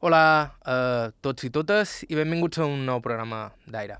Hola 0.00 0.56
a 0.64 0.74
tots 1.20 1.44
i 1.44 1.50
totes 1.52 1.90
i 2.08 2.16
benvinguts 2.16 2.56
a 2.56 2.64
un 2.64 2.86
nou 2.88 3.02
programa 3.04 3.50
d'Aire. 3.68 3.98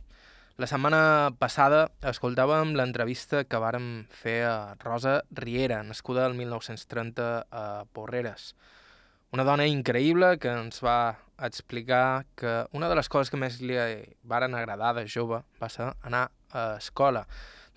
La 0.57 0.65
setmana 0.65 1.00
passada 1.37 1.83
escoltàvem 2.08 2.73
l'entrevista 2.73 3.42
que 3.45 3.61
vàrem 3.61 3.91
fer 4.09 4.39
a 4.49 4.55
Rosa 4.81 5.19
Riera, 5.37 5.83
nascuda 5.85 6.25
el 6.25 6.39
1930 6.39 7.27
a 7.53 7.65
Porreres. 7.93 8.55
Una 9.37 9.45
dona 9.45 9.69
increïble 9.69 10.39
que 10.41 10.49
ens 10.63 10.81
va 10.81 11.19
explicar 11.37 12.25
que 12.32 12.55
una 12.73 12.89
de 12.89 12.96
les 12.96 13.12
coses 13.12 13.29
que 13.29 13.37
més 13.45 13.61
li 13.61 13.77
varen 14.25 14.57
agradar 14.57 14.95
de 14.96 15.05
jove 15.05 15.43
va 15.61 15.69
ser 15.69 15.93
anar 16.01 16.30
a 16.48 16.79
escola. 16.80 17.27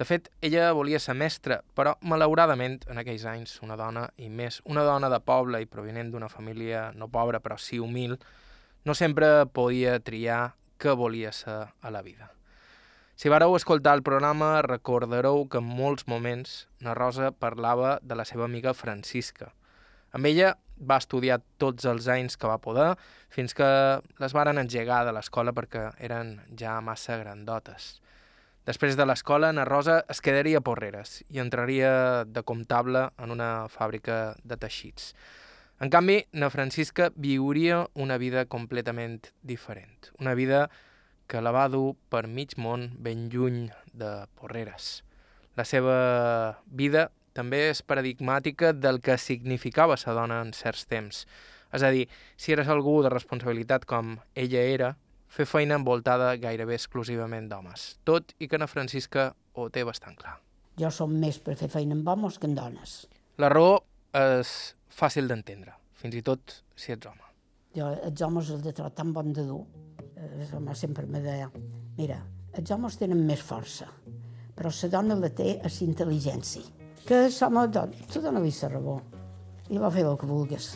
De 0.04 0.08
fet, 0.08 0.26
ella 0.42 0.74
volia 0.76 1.00
ser 1.00 1.14
mestra, 1.16 1.62
però 1.80 1.94
malauradament 2.04 2.74
en 2.92 2.98
aquells 3.00 3.22
anys 3.24 3.54
una 3.64 3.78
dona, 3.80 4.02
i 4.20 4.26
més 4.28 4.58
una 4.68 4.82
dona 4.84 5.08
de 5.08 5.22
poble 5.24 5.62
i 5.64 5.68
provenent 5.76 6.10
d'una 6.12 6.28
família 6.28 6.90
no 6.92 7.08
pobra 7.08 7.40
però 7.40 7.56
sí 7.56 7.80
humil, 7.80 8.18
no 8.84 8.98
sempre 9.00 9.46
podia 9.48 9.94
triar 10.04 10.58
què 10.76 10.92
volia 11.00 11.32
ser 11.32 11.56
a 11.80 11.94
la 11.96 12.04
vida. 12.04 12.28
Si 13.16 13.32
vareu 13.32 13.56
escoltar 13.56 13.96
el 13.96 14.04
programa, 14.04 14.60
recordareu 14.68 15.46
que 15.48 15.64
en 15.64 15.72
molts 15.72 16.04
moments 16.12 16.66
na 16.84 17.00
Rosa 17.00 17.32
parlava 17.32 17.96
de 18.04 18.20
la 18.20 18.28
seva 18.28 18.44
amiga 18.44 18.76
Francisca. 18.76 19.54
Amb 20.12 20.28
ella 20.28 20.58
va 20.84 21.00
estudiar 21.00 21.40
tots 21.64 21.88
els 21.88 22.12
anys 22.12 22.36
que 22.36 22.52
va 22.52 22.60
poder, 22.60 22.92
fins 23.32 23.56
que 23.56 23.72
les 24.20 24.36
varen 24.36 24.60
engegar 24.60 25.06
de 25.08 25.16
l'escola 25.16 25.56
perquè 25.56 25.94
eren 26.04 26.42
ja 26.60 26.82
massa 26.84 27.22
grandotes. 27.24 27.94
Després 28.64 28.96
de 28.96 29.04
l'escola, 29.04 29.52
na 29.52 29.66
Rosa 29.68 29.98
es 30.08 30.22
quedaria 30.24 30.62
a 30.62 30.64
Porreres 30.64 31.18
i 31.28 31.42
entraria 31.44 32.24
de 32.24 32.44
comptable 32.48 33.10
en 33.20 33.34
una 33.36 33.68
fàbrica 33.68 34.38
de 34.48 34.56
teixits. 34.56 35.12
En 35.84 35.92
canvi, 35.92 36.22
na 36.32 36.48
Francisca 36.54 37.10
viuria 37.16 37.82
una 38.00 38.16
vida 38.22 38.46
completament 38.46 39.34
diferent. 39.42 40.14
Una 40.20 40.34
vida 40.34 40.70
que 41.28 41.42
la 41.44 41.52
va 41.52 41.68
dur 41.68 41.98
per 42.08 42.24
mig 42.32 42.56
món 42.56 42.94
ben 43.04 43.28
lluny 43.34 43.66
de 43.92 44.14
Porreres. 44.40 45.04
La 45.60 45.68
seva 45.68 45.98
vida 46.66 47.10
també 47.36 47.66
és 47.74 47.84
paradigmàtica 47.84 48.72
del 48.72 49.02
que 49.04 49.18
significava 49.20 49.98
ser 50.00 50.16
dona 50.16 50.40
en 50.46 50.54
certs 50.56 50.88
temps. 50.88 51.26
És 51.74 51.84
a 51.84 51.92
dir, 51.92 52.08
si 52.38 52.56
eres 52.56 52.72
algú 52.72 53.02
de 53.04 53.12
responsabilitat 53.12 53.84
com 53.90 54.20
ella 54.40 54.64
era, 54.64 54.96
fer 55.34 55.46
feina 55.50 55.78
envoltada 55.80 56.36
gairebé 56.38 56.78
exclusivament 56.78 57.48
d'homes, 57.50 57.88
tot 58.06 58.36
i 58.38 58.50
que 58.50 58.60
na 58.62 58.70
Francisca 58.70 59.32
ho 59.58 59.70
té 59.74 59.84
bastant 59.88 60.18
clar. 60.20 60.38
Jo 60.78 60.90
som 60.94 61.14
més 61.22 61.40
per 61.42 61.56
fer 61.58 61.70
feina 61.74 61.98
amb 61.98 62.08
homes 62.10 62.38
que 62.38 62.50
amb 62.50 62.58
dones. 62.58 63.04
La 63.42 63.50
raó 63.50 63.80
és 64.18 64.52
fàcil 64.94 65.30
d'entendre, 65.30 65.74
fins 65.98 66.18
i 66.20 66.22
tot 66.26 66.60
si 66.78 66.94
ets 66.94 67.10
home. 67.10 67.26
Jo 67.74 67.90
els 67.96 68.22
homes 68.22 68.52
els 68.54 68.62
de 68.62 68.74
trobar 68.78 68.94
tan 68.94 69.14
bon 69.14 69.34
de 69.34 69.46
dur. 69.48 69.64
Eh, 70.14 70.46
home 70.54 70.76
sempre 70.78 71.06
me 71.10 71.22
deia, 71.22 71.50
mira, 71.98 72.20
els 72.54 72.72
homes 72.72 72.98
tenen 73.02 73.26
més 73.26 73.42
força, 73.42 73.90
però 74.54 74.70
la 74.70 74.90
dona 74.94 75.18
la 75.18 75.32
té 75.34 75.56
a 75.58 75.70
la 75.70 75.88
intel·ligència. 75.88 76.62
Que 77.08 77.26
l'home, 77.28 77.66
tu 78.14 78.22
dona-li 78.22 78.54
la 78.62 78.70
raó, 78.70 79.00
i 79.70 79.82
va 79.82 79.90
fer 79.92 80.06
el 80.06 80.18
que 80.18 80.30
vulguis. 80.30 80.76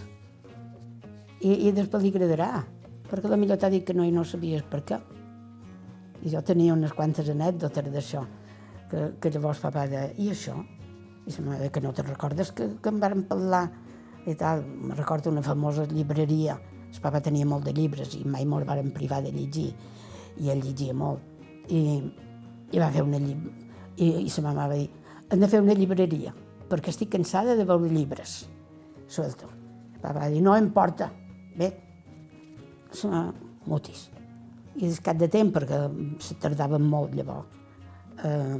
I, 1.45 1.69
i 1.69 1.71
després 1.71 2.01
li 2.01 2.09
agradarà 2.09 2.65
perquè 3.09 3.31
la 3.31 3.39
millor 3.39 3.59
t'ha 3.59 3.71
dit 3.73 3.85
que 3.85 3.95
no 3.95 4.05
i 4.05 4.11
no 4.13 4.25
sabies 4.27 4.65
per 4.67 4.83
què. 4.87 4.99
I 6.23 6.31
jo 6.33 6.41
tenia 6.43 6.75
unes 6.75 6.93
quantes 6.97 7.29
anècdotes 7.29 7.91
d'això, 7.93 8.23
que, 8.91 9.03
que 9.21 9.31
llavors 9.33 9.61
papa 9.63 9.85
deia, 9.87 10.11
i 10.17 10.31
això? 10.33 10.55
I 11.27 11.35
la 11.35 11.43
mare 11.49 11.69
que 11.71 11.83
no 11.83 11.91
te'n 11.93 12.07
recordes 12.07 12.53
que, 12.55 12.69
que 12.81 12.91
em 12.91 12.99
varen 13.03 13.25
parlar 13.27 13.65
i 14.27 14.35
tal. 14.35 14.63
Me 14.63 14.95
recordo 14.95 15.31
una 15.31 15.43
famosa 15.43 15.85
llibreria. 15.85 16.57
El 16.87 17.01
papa 17.03 17.21
tenia 17.23 17.45
molt 17.45 17.67
de 17.67 17.73
llibres 17.75 18.15
i 18.15 18.23
mai 18.25 18.45
molt 18.47 18.67
varen 18.67 18.93
privar 18.95 19.21
de 19.23 19.33
llegir. 19.35 19.73
I 20.39 20.51
ell 20.53 20.63
llegia 20.63 20.95
molt. 20.95 21.23
I, 21.67 21.81
i 22.71 22.79
va 22.79 22.91
fer 22.93 23.03
una 23.03 23.19
llibre... 23.19 23.53
I, 23.97 24.11
i 24.27 24.29
sa 24.29 24.43
mama 24.45 24.67
va 24.69 24.77
dir, 24.77 24.91
hem 25.33 25.41
de 25.41 25.47
fer 25.49 25.59
una 25.63 25.73
llibreria, 25.73 26.29
perquè 26.69 26.91
estic 26.93 27.09
cansada 27.15 27.55
de 27.57 27.65
veure 27.65 27.89
llibres. 27.89 28.43
Suelto. 29.09 29.49
El 29.95 29.99
papa 30.03 30.19
va 30.19 30.29
dir, 30.29 30.43
no 30.45 30.53
importa. 30.59 31.09
Bé, 31.57 31.71
sonar 32.91 33.33
mutis. 33.65 34.07
I 34.77 34.85
des 34.85 34.99
cap 35.03 35.17
de 35.17 35.27
temps, 35.31 35.53
perquè 35.53 35.79
se 36.21 36.37
tardava 36.41 36.77
molt 36.79 37.15
llavors, 37.17 37.47
eh, 38.23 38.57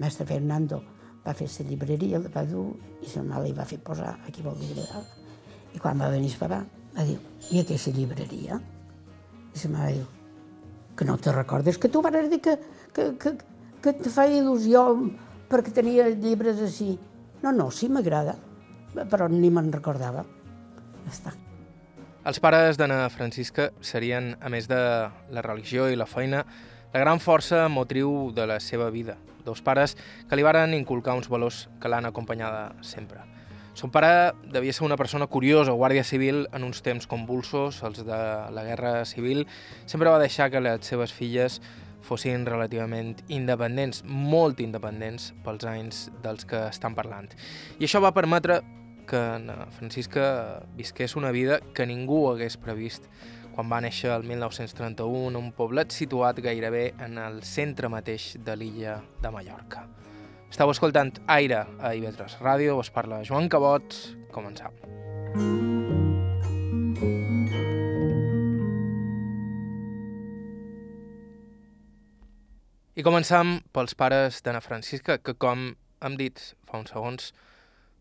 mestre 0.00 0.26
Fernando 0.26 0.82
va 1.24 1.32
fer 1.32 1.48
la 1.48 1.68
llibreria, 1.68 2.20
la 2.20 2.30
va 2.32 2.44
dur, 2.44 2.66
i 3.00 3.20
mare 3.20 3.44
li 3.46 3.52
va 3.56 3.64
fer 3.64 3.78
posar 3.78 4.18
aquí 4.28 4.42
vol 4.42 4.58
llibreria. 4.60 5.02
I 5.74 5.80
quan 5.80 5.98
va 5.98 6.10
venir 6.10 6.30
el 6.32 6.38
papà, 6.38 6.60
va 6.96 7.04
dir, 7.04 7.18
i 7.50 7.60
aquesta 7.60 7.90
llibreria? 7.90 8.60
I 9.54 9.62
la 9.64 9.70
mare 9.72 9.92
diu, 9.92 10.06
que 10.96 11.04
no 11.04 11.16
te 11.18 11.32
recordes, 11.32 11.78
que 11.78 11.88
tu 11.88 12.02
vas 12.02 12.30
dir 12.30 12.40
que, 12.40 12.58
que, 12.92 13.16
que, 13.16 13.36
que 13.80 13.92
te 13.92 14.10
feia 14.10 14.42
il·lusió 14.42 14.84
perquè 15.48 15.72
tenia 15.72 16.08
llibres 16.08 16.60
així. 16.60 16.98
No, 17.42 17.52
no, 17.52 17.70
sí 17.70 17.88
m'agrada, 17.88 18.36
però 19.10 19.28
ni 19.28 19.50
me'n 19.50 19.72
recordava. 19.72 20.24
Ja 21.04 21.12
està. 21.12 21.34
Els 22.24 22.38
pares 22.40 22.78
d'Anna 22.80 23.10
Francisca 23.12 23.66
serien, 23.84 24.30
a 24.40 24.48
més 24.48 24.64
de 24.64 24.76
la 25.28 25.42
religió 25.44 25.90
i 25.92 25.96
la 26.00 26.06
feina, 26.08 26.38
la 26.94 27.00
gran 27.02 27.18
força 27.20 27.66
motriu 27.68 28.30
de 28.32 28.46
la 28.48 28.56
seva 28.64 28.86
vida. 28.88 29.18
Dos 29.44 29.60
pares 29.60 29.92
que 30.24 30.38
li 30.38 30.46
varen 30.46 30.72
inculcar 30.72 31.18
uns 31.18 31.28
valors 31.28 31.66
que 31.82 31.90
l'han 31.92 32.08
acompanyada 32.08 32.70
sempre. 32.80 33.20
Son 33.76 33.92
pare 33.92 34.32
devia 34.54 34.72
ser 34.72 34.86
una 34.86 34.96
persona 34.96 35.26
curiosa, 35.26 35.74
guàrdia 35.76 36.04
civil 36.08 36.46
en 36.56 36.64
uns 36.64 36.80
temps 36.80 37.04
convulsos, 37.10 37.82
els 37.84 38.00
de 38.06 38.20
la 38.56 38.64
Guerra 38.64 38.94
Civil. 39.04 39.44
Sempre 39.84 40.08
va 40.08 40.22
deixar 40.22 40.48
que 40.48 40.62
les 40.64 40.80
seves 40.80 41.12
filles 41.12 41.58
fossin 42.00 42.46
relativament 42.48 43.18
independents, 43.28 44.00
molt 44.06 44.64
independents 44.64 45.34
pels 45.44 45.68
anys 45.68 46.06
dels 46.24 46.48
que 46.48 46.70
estan 46.70 46.96
parlant. 46.96 47.28
I 47.76 47.84
això 47.84 48.00
va 48.00 48.14
permetre 48.16 48.62
que 49.06 49.20
na 49.44 49.66
Francisca 49.76 50.62
visqués 50.76 51.16
una 51.16 51.30
vida 51.30 51.60
que 51.74 51.86
ningú 51.86 52.26
hagués 52.30 52.56
previst 52.56 53.08
quan 53.54 53.70
va 53.70 53.80
néixer 53.84 54.10
el 54.10 54.24
1931 54.26 55.28
en 55.30 55.36
un 55.38 55.52
poblet 55.54 55.94
situat 55.94 56.40
gairebé 56.42 56.88
en 57.06 57.20
el 57.22 57.42
centre 57.46 57.88
mateix 57.88 58.32
de 58.42 58.56
l'illa 58.58 58.98
de 59.22 59.30
Mallorca. 59.30 59.86
Estau 60.50 60.70
escoltant 60.70 61.12
Aire 61.30 61.62
a 61.78 61.94
IB3 61.94 62.40
Ràdio, 62.42 62.78
us 62.78 62.90
parla 62.94 63.22
Joan 63.26 63.48
Cabot, 63.50 63.94
començam. 64.34 64.74
I 72.94 73.02
començam 73.02 73.56
pels 73.74 73.96
pares 73.98 74.38
d'Anna 74.46 74.60
Francisca, 74.62 75.18
que 75.18 75.34
com 75.34 75.72
hem 76.06 76.18
dit 76.18 76.38
fa 76.68 76.78
uns 76.78 76.92
segons, 76.94 77.32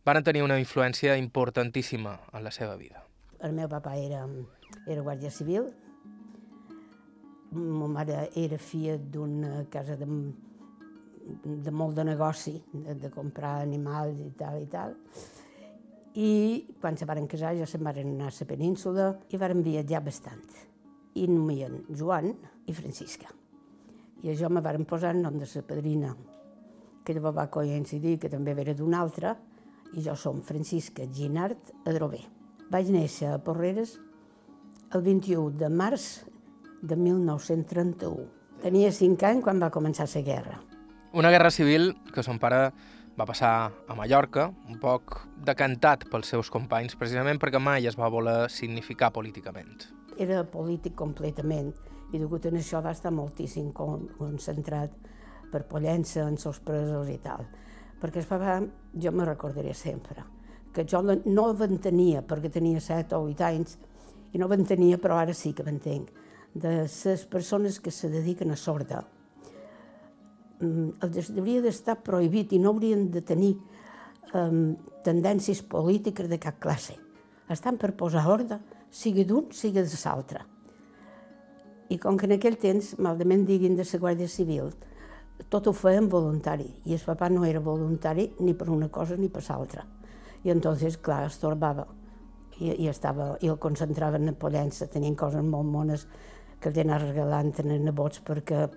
van 0.05 0.23
tenir 0.23 0.43
una 0.43 0.59
influència 0.59 1.15
importantíssima 1.17 2.17
en 2.33 2.43
la 2.43 2.51
seva 2.51 2.75
vida. 2.75 3.03
El 3.43 3.53
meu 3.55 3.69
papa 3.71 3.95
era, 3.95 4.25
era 4.87 5.03
guàrdia 5.03 5.31
civil, 5.31 5.69
ma 7.53 7.87
mare 7.87 8.29
era 8.39 8.57
filla 8.57 8.97
d'una 8.97 9.65
casa 9.71 9.95
de, 9.95 10.07
de 10.07 11.71
molt 11.71 11.95
de 11.95 12.05
negoci, 12.07 12.55
de, 12.73 12.95
de 12.99 13.11
comprar 13.13 13.61
animals 13.61 14.19
i 14.19 14.31
tal 14.39 14.59
i 14.61 14.67
tal, 14.71 14.97
i 16.13 16.31
quan 16.81 16.97
se 16.97 17.07
varen 17.09 17.27
casar 17.27 17.53
ja 17.57 17.65
se'n 17.69 17.83
varen 17.85 18.13
anar 18.13 18.29
a 18.29 18.35
la 18.39 18.47
península 18.49 19.07
i 19.29 19.37
varen 19.37 19.63
viatjar 19.63 20.03
bastant. 20.03 20.43
I 21.15 21.27
nomien 21.29 21.83
Joan 21.93 22.33
i 22.65 22.73
Francisca. 22.73 23.29
I 24.23 24.31
això 24.33 24.49
me 24.49 24.61
varen 24.61 24.85
posar 24.85 25.13
en 25.13 25.21
nom 25.21 25.37
de 25.37 25.47
la 25.47 25.63
padrina, 25.67 26.13
que 27.03 27.13
llavors 27.13 27.35
va 27.37 27.49
coincidir 27.51 28.17
que 28.19 28.29
també 28.29 28.53
era 28.61 28.73
d'una 28.73 29.01
altra, 29.01 29.35
i 29.93 30.01
jo 30.01 30.15
som 30.15 30.41
Francisca 30.41 31.05
Ginart 31.13 31.71
Adrobé. 31.85 32.23
Vaig 32.71 32.89
néixer 32.93 33.29
a 33.33 33.39
Porreres 33.43 33.97
el 34.93 35.03
21 35.05 35.57
de 35.57 35.69
març 35.69 36.23
de 36.81 36.97
1931. 36.97 38.25
Tenia 38.63 38.91
5 38.91 39.29
anys 39.29 39.45
quan 39.45 39.61
va 39.61 39.71
començar 39.73 40.07
la 40.13 40.21
guerra. 40.21 40.59
Una 41.13 41.29
guerra 41.29 41.51
civil 41.51 41.93
que 42.13 42.23
son 42.23 42.39
pare 42.39 42.71
va 43.17 43.25
passar 43.29 43.71
a 43.87 43.95
Mallorca, 43.95 44.47
un 44.69 44.79
poc 44.81 45.19
decantat 45.45 46.07
pels 46.09 46.31
seus 46.33 46.49
companys, 46.49 46.95
precisament 46.97 47.37
perquè 47.39 47.61
mai 47.61 47.85
es 47.85 47.97
va 47.99 48.09
voler 48.09 48.49
significar 48.49 49.11
políticament. 49.13 49.85
Era 50.17 50.43
polític 50.43 50.95
completament 50.97 51.73
i 52.13 52.21
degut 52.21 52.45
a 52.45 52.53
això 52.53 52.81
va 52.81 52.93
estar 52.93 53.11
moltíssim 53.13 53.71
concentrat 53.73 54.93
per 55.51 55.67
Pollença, 55.69 56.25
en 56.25 56.37
els 56.37 56.59
presos 56.65 57.09
i 57.09 57.19
tal 57.21 57.45
perquè 58.03 58.19
el 58.19 58.27
papà, 58.27 58.59
jo 58.99 59.11
me 59.15 59.23
recordaré 59.23 59.71
sempre, 59.73 60.25
que 60.75 60.83
jo 60.83 60.99
no 61.07 61.45
l'entenia 61.55 62.23
perquè 62.27 62.51
tenia 62.51 62.81
7 62.83 63.15
o 63.15 63.29
8 63.29 63.47
anys, 63.47 63.77
i 64.33 64.41
no 64.41 64.49
l'entenia, 64.51 64.99
però 64.99 65.21
ara 65.21 65.33
sí 65.37 65.53
que 65.55 65.63
m'entenc, 65.63 66.09
de 66.53 66.73
les 66.83 67.25
persones 67.31 67.79
que 67.79 67.91
se 67.91 68.09
dediquen 68.11 68.51
a 68.51 68.57
sorda. 68.59 69.05
Mm, 70.59 70.89
els 71.05 71.31
hauria 71.31 71.61
d'estar 71.63 72.01
prohibit 72.03 72.51
i 72.53 72.59
no 72.59 72.73
haurien 72.73 73.07
de 73.11 73.21
tenir 73.25 73.53
um, 74.33 74.75
tendències 75.05 75.63
polítiques 75.63 76.27
de 76.29 76.39
cap 76.41 76.59
classe. 76.59 76.97
Estan 77.49 77.79
per 77.79 77.93
posar 77.97 78.25
ordre 78.29 78.59
sigui 78.91 79.25
d'un, 79.25 79.47
sigui 79.51 79.81
de 79.81 80.01
l'altre. 80.03 80.43
I 81.89 81.97
com 82.01 82.17
que 82.17 82.27
en 82.27 82.35
aquell 82.35 82.57
temps, 82.57 82.95
malament 82.97 83.45
diguin 83.45 83.75
de 83.75 83.85
la 83.85 83.99
Guàrdia 83.99 84.27
Civil, 84.27 84.71
tot 85.49 85.67
ho 85.67 85.73
feien 85.73 86.09
voluntari, 86.09 86.67
i 86.85 86.93
el 86.93 87.01
papà 87.05 87.29
no 87.29 87.43
era 87.45 87.59
voluntari 87.59 88.29
ni 88.39 88.53
per 88.53 88.69
una 88.69 88.89
cosa 88.89 89.17
ni 89.17 89.29
per 89.29 89.43
l'altra. 89.47 89.85
I 90.43 90.51
entonces, 90.51 90.97
clar, 90.97 91.25
es 91.27 91.39
torbava 91.39 91.85
i, 92.59 92.69
i, 92.83 92.87
estava, 92.89 93.33
i 93.41 93.49
el 93.49 93.59
concentrava 93.61 94.19
en 94.19 94.35
Pollença, 94.39 94.87
tenien 94.91 95.15
coses 95.15 95.43
molt 95.43 95.69
mones 95.69 96.07
que 96.59 96.69
el 96.69 96.75
d'anar 96.75 97.01
regalant 97.01 97.51
a 97.59 97.65
nebots 97.67 98.21
perquè 98.23 98.67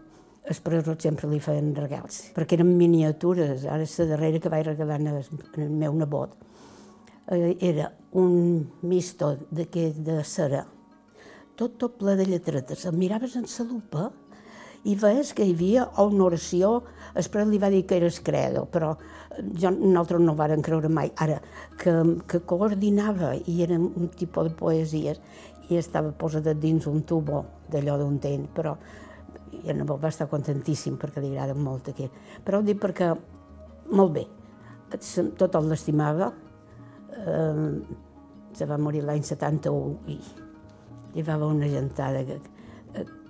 els 0.47 0.61
presos 0.63 0.99
sempre 1.03 1.29
li 1.31 1.41
feien 1.43 1.73
regals, 1.75 2.31
perquè 2.35 2.57
eren 2.59 2.71
miniatures. 2.79 3.67
Ara 3.67 3.87
la 3.87 4.07
darrera 4.13 4.41
que 4.43 4.53
vaig 4.53 4.67
regalar 4.67 5.01
al 5.03 5.71
meu 5.71 5.95
nebot 5.95 6.37
eh, 7.29 7.57
era 7.61 7.91
un 8.13 8.71
misto 8.83 9.33
d'aquest 9.51 9.99
de 10.07 10.23
cera, 10.25 10.65
tot, 11.57 11.77
tot 11.81 11.99
ple 11.99 12.17
de 12.17 12.27
lletretes. 12.29 12.87
El 12.87 12.99
miraves 13.01 13.37
en 13.37 13.47
la 13.49 13.67
lupa 13.67 14.11
i 14.87 14.95
veies 14.99 15.33
que 15.35 15.45
hi 15.45 15.55
havia 15.55 15.87
una 16.03 16.29
oració, 16.29 16.83
després 17.17 17.49
li 17.51 17.59
va 17.59 17.71
dir 17.73 17.83
que 17.89 17.99
era 17.99 18.07
el 18.07 18.21
credo, 18.23 18.67
però 18.71 18.93
jo, 19.37 19.73
nosaltres 19.73 20.23
no 20.23 20.37
varen 20.39 20.63
creure 20.63 20.89
mai. 20.89 21.11
Ara, 21.23 21.41
que, 21.81 21.95
que 22.31 22.43
coordinava 22.47 23.35
i 23.51 23.59
era 23.67 23.79
un 23.81 24.11
tipus 24.15 24.51
de 24.51 24.55
poesies 24.57 25.21
i 25.69 25.81
estava 25.81 26.13
posat 26.15 26.47
dins 26.63 26.87
un 26.87 27.03
tubo 27.03 27.43
d'allò 27.73 27.99
d'un 27.99 28.21
ten, 28.23 28.47
però 28.55 28.77
i 29.57 29.71
el 29.73 29.81
nebot 29.81 30.01
va 30.03 30.13
estar 30.13 30.29
contentíssim 30.31 30.99
perquè 31.01 31.23
li 31.23 31.33
agrada 31.33 31.57
molt 31.59 31.91
aquí. 31.91 32.07
Però 32.45 32.61
ho 32.61 32.67
dic 32.67 32.79
perquè, 32.83 33.11
molt 33.91 34.13
bé, 34.15 34.27
tothom 35.39 35.71
l'estimava, 35.71 36.31
eh, 37.17 37.71
se 38.57 38.67
va 38.69 38.79
morir 38.79 39.03
l'any 39.05 39.25
71 39.27 40.13
i 40.15 40.21
hi 41.17 41.25
va 41.25 41.35
haver 41.35 41.49
una 41.49 41.69
gentada 41.69 42.23
que, 42.29 42.39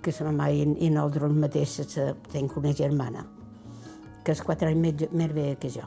que 0.07 0.15
sa 0.15 0.23
mamà 0.23 0.47
i, 0.55 0.63
i 0.63 0.89
nosaltres 0.93 1.35
mateixes 1.35 1.97
tenc 2.31 2.55
una 2.59 2.71
germana, 2.75 3.25
que 4.23 4.31
és 4.31 4.43
quatre 4.43 4.71
anys 4.71 4.83
més, 4.85 5.07
més 5.11 5.33
bé 5.35 5.47
que 5.59 5.71
jo. 5.73 5.83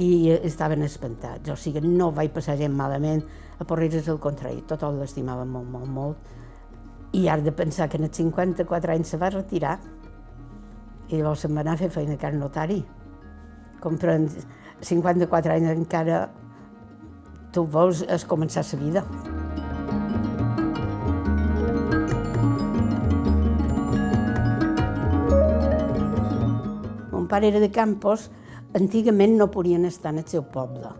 I 0.00 0.30
estaven 0.38 0.86
espantats, 0.86 1.50
o 1.50 1.56
sigui, 1.58 1.82
no 1.82 2.12
vaig 2.14 2.30
passar 2.32 2.54
gent 2.60 2.76
malament, 2.78 3.24
a 3.58 3.66
Porreres 3.66 4.06
al 4.08 4.20
contrari, 4.22 4.62
tothom 4.70 5.00
l'estimava 5.02 5.44
molt, 5.44 5.66
molt, 5.68 5.90
molt, 5.90 6.30
i 7.12 7.26
has 7.28 7.42
de 7.42 7.52
pensar 7.52 7.90
que 7.90 7.98
en 7.98 8.06
els 8.06 8.22
54 8.22 8.94
anys 8.94 9.10
se 9.12 9.18
va 9.18 9.32
retirar 9.34 9.74
i 11.10 11.18
llavors 11.18 11.42
se'n 11.42 11.56
va 11.58 11.64
anar 11.64 11.74
a 11.74 11.82
fer 11.82 11.90
feina 11.90 12.16
Can 12.22 12.38
Notari. 12.38 12.78
Comprèn, 13.82 14.30
54 14.86 15.58
anys 15.58 15.74
encara 15.74 16.22
tu 17.50 17.66
vols 17.66 18.06
és 18.06 18.30
començar 18.30 18.62
la 18.70 18.82
vida. 18.86 19.06
Pare 27.30 27.48
era 27.48 27.62
de 27.62 27.70
Campos, 27.70 28.28
antigament 28.74 29.38
no 29.38 29.50
podien 29.50 29.86
estar 29.86 30.12
en 30.12 30.20
el 30.24 30.28
seu 30.28 30.42
poble. 30.42 30.90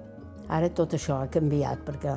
Ara 0.50 0.70
tot 0.74 0.94
això 0.96 1.20
ha 1.20 1.30
canviat, 1.30 1.82
perquè 1.86 2.16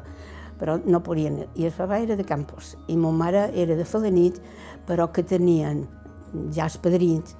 però 0.59 0.77
no 0.85 1.01
podien. 1.03 1.41
I 1.59 1.65
el 1.67 1.73
papa 1.75 1.99
era 1.99 2.15
de 2.15 2.23
Campos 2.23 2.77
i 2.87 2.95
ma 2.97 3.11
mare 3.11 3.49
era 3.57 3.75
de 3.75 3.85
Falanit, 3.85 4.39
però 4.87 5.09
que 5.11 5.25
tenien 5.27 5.83
ja 6.53 6.69
els 6.69 6.77
padrins, 6.81 7.35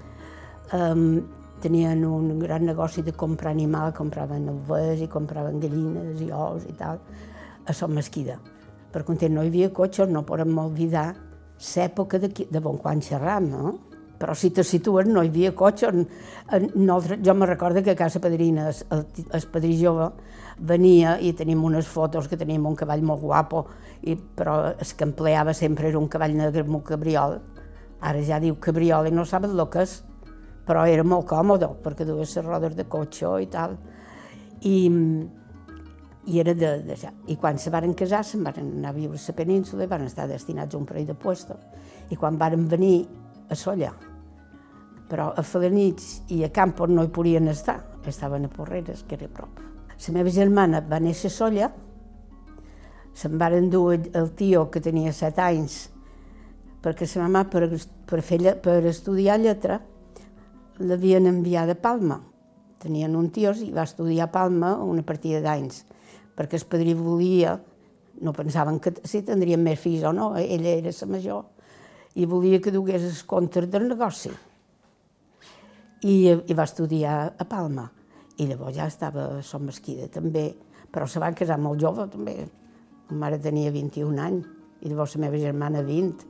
um, 0.76 1.22
tenien 1.64 2.04
un 2.06 2.40
gran 2.40 2.66
negoci 2.68 3.02
de 3.02 3.14
comprar 3.14 3.54
animal, 3.54 3.94
compraven 3.96 4.50
ovelles 4.52 5.06
i 5.06 5.08
compraven 5.08 5.62
gallines 5.64 6.20
i 6.22 6.30
ous 6.36 6.68
i 6.68 6.76
tal, 6.78 7.00
a 7.66 7.74
Som 7.74 7.96
Mesquida. 7.96 8.40
Per 8.92 9.06
content 9.08 9.34
no 9.34 9.44
hi 9.44 9.50
havia 9.54 9.72
cotxes, 9.74 10.12
no 10.12 10.26
podem 10.28 10.58
oblidar 10.60 11.14
l'època 11.64 12.20
de, 12.20 12.30
de 12.30 12.60
bon 12.60 12.78
quan 12.78 13.02
xerram, 13.02 13.48
no? 13.50 13.74
Però 14.24 14.32
si 14.40 14.54
te 14.56 14.64
situes, 14.64 15.04
no 15.12 15.20
hi 15.20 15.28
havia 15.28 15.50
cotxes. 15.52 15.98
No, 16.80 16.96
jo 17.04 17.34
me 17.36 17.46
recordo 17.46 17.82
que 17.84 17.92
a 17.92 17.96
casa 18.00 18.22
padrina, 18.24 18.70
el, 18.72 19.02
el 19.36 19.48
padrí 19.52 19.76
jove, 19.76 20.06
venia 20.64 21.18
i 21.20 21.34
tenim 21.36 21.66
unes 21.68 21.90
fotos 21.92 22.30
que 22.32 22.40
tenim 22.40 22.64
un 22.64 22.78
cavall 22.80 23.04
molt 23.04 23.20
guapo, 23.20 23.66
i, 24.08 24.16
però 24.16 24.56
el 24.72 24.94
que 24.96 25.04
empleava 25.04 25.52
sempre 25.52 25.90
era 25.90 26.00
un 26.00 26.08
cavall 26.08 26.38
negre 26.40 26.64
un 26.64 26.80
cabriol. 26.88 27.36
Ara 28.00 28.22
ja 28.24 28.40
diu 28.40 28.56
cabriol 28.64 29.10
i 29.10 29.12
no 29.12 29.26
saben 29.28 29.58
el 29.58 29.66
que 29.68 29.84
és, 29.84 29.98
però 30.64 30.86
era 30.88 31.04
molt 31.04 31.28
còmode 31.28 31.68
perquè 31.84 32.08
duia 32.08 32.24
les 32.24 32.48
rodes 32.48 32.80
de 32.80 32.88
cotxe 32.88 33.34
i 33.44 33.50
tal. 33.52 33.76
I, 34.64 34.88
i 36.32 36.40
era 36.40 36.56
de, 36.56 36.72
de 36.88 36.96
ja. 36.96 37.12
I 37.28 37.36
quan 37.36 37.60
se 37.60 37.76
varen 37.76 37.92
casar, 37.92 38.24
se'n 38.24 38.48
van 38.48 38.64
anar 38.64 38.96
a 38.96 38.98
viure 39.02 39.20
a 39.20 39.28
la 39.28 39.36
península 39.36 39.84
i 39.84 39.92
van 39.92 40.08
estar 40.08 40.32
destinats 40.32 40.76
a 40.76 40.80
un 40.80 40.88
parell 40.88 41.12
de 41.12 41.20
puestos. 41.20 41.60
I 42.08 42.16
quan 42.16 42.40
varen 42.40 42.70
venir 42.72 43.04
a 43.52 43.56
Solla, 43.60 43.92
però 45.10 45.32
a 45.36 45.44
Falanits 45.44 46.24
i 46.34 46.44
a 46.44 46.52
Campos 46.54 46.90
no 46.90 47.04
hi 47.04 47.12
podien 47.14 47.48
estar, 47.52 47.80
estaven 48.08 48.46
a 48.46 48.52
Porreres, 48.52 49.04
que 49.08 49.16
era 49.16 49.30
prop. 49.30 49.60
La 49.94 50.14
meva 50.18 50.30
germana 50.30 50.82
va 50.82 51.00
néixer 51.00 51.30
a 51.32 51.34
Solla, 51.34 51.72
se'n 53.14 53.38
van 53.38 53.70
dur 53.70 53.94
el 53.94 54.32
tio 54.36 54.68
que 54.74 54.82
tenia 54.82 55.14
set 55.14 55.40
anys, 55.40 55.88
perquè 56.84 57.08
sa 57.08 57.22
mamà 57.24 57.46
per, 57.48 57.70
per, 58.10 58.22
fer, 58.26 58.58
per 58.60 58.82
estudiar 58.90 59.38
lletra 59.40 59.80
l'havien 60.80 61.30
enviat 61.30 61.72
a 61.72 61.76
Palma. 61.80 62.20
Tenien 62.84 63.16
un 63.16 63.30
tio 63.32 63.54
i 63.64 63.72
va 63.72 63.86
estudiar 63.88 64.28
a 64.28 64.34
Palma 64.34 64.74
una 64.84 65.06
partida 65.08 65.40
d'anys, 65.46 65.84
perquè 66.36 66.60
el 66.60 66.66
padrí 66.68 66.96
volia, 66.98 67.56
no 68.22 68.34
pensaven 68.36 68.82
que 68.84 68.92
si 69.08 69.24
tindrien 69.24 69.62
més 69.64 69.80
fills 69.80 70.04
o 70.10 70.12
no, 70.14 70.34
ella 70.36 70.74
era 70.82 70.92
la 70.92 71.12
major, 71.14 71.46
i 72.16 72.26
volia 72.26 72.60
que 72.62 72.74
dugués 72.74 73.06
els 73.06 73.24
comptes 73.24 73.70
del 73.72 73.88
negoci. 73.88 74.34
I, 76.04 76.16
i 76.36 76.54
va 76.54 76.66
estudiar 76.68 77.18
a 77.40 77.46
Palma 77.48 77.88
i 78.42 78.48
llavors 78.50 78.76
ja 78.76 78.88
estava 78.90 79.42
Som 79.46 79.68
Mesquida 79.70 80.10
també, 80.12 80.50
però 80.92 81.08
se 81.08 81.22
va 81.22 81.32
casar 81.38 81.60
molt 81.62 81.82
jove 81.82 82.08
també. 82.12 82.36
Ma 83.12 83.26
mare 83.26 83.40
tenia 83.40 83.72
21 83.72 84.20
anys 84.20 84.50
i 84.84 84.92
llavors 84.92 85.16
la 85.16 85.24
meva 85.26 85.40
germana 85.40 85.84
20. 85.86 86.26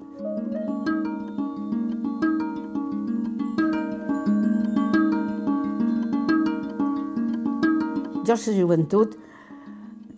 Jo, 8.23 8.37
la 8.37 8.55
joventut, 8.55 9.17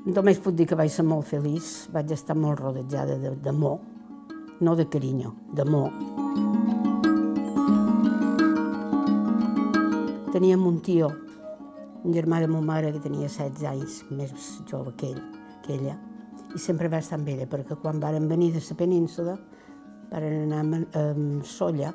només 0.05 0.41
puc 0.43 0.53
dir 0.55 0.67
que 0.69 0.77
vaig 0.77 0.91
ser 0.93 1.07
molt 1.07 1.25
feliç, 1.31 1.87
vaig 1.93 2.11
estar 2.13 2.37
molt 2.37 2.61
rodejada 2.61 3.17
d'amor, 3.41 3.79
no 4.61 4.75
de 4.75 4.85
carinyo, 4.85 5.33
d'amor. 5.57 6.54
Teníem 10.35 10.65
un 10.67 10.81
tio 10.83 11.13
un 12.03 12.13
germà 12.13 12.41
de 12.43 12.47
ma 12.51 12.59
mare 12.59 12.89
que 12.91 12.99
tenia 12.99 13.29
16 13.31 13.63
anys, 13.69 13.93
més 14.11 14.33
jove 14.67 14.91
que 14.99 15.13
ell, 15.13 15.21
que 15.63 15.77
ella, 15.77 15.93
i 16.51 16.59
sempre 16.59 16.89
va 16.91 16.99
estar 16.99 17.15
amb 17.15 17.29
ella, 17.31 17.47
perquè 17.47 17.77
quan 17.79 18.01
varen 18.03 18.27
venir 18.27 18.51
de 18.51 18.59
la 18.59 18.75
península, 18.77 19.37
varen 20.11 20.51
anar 20.51 20.81
a, 20.91 21.05
Solla, 21.47 21.93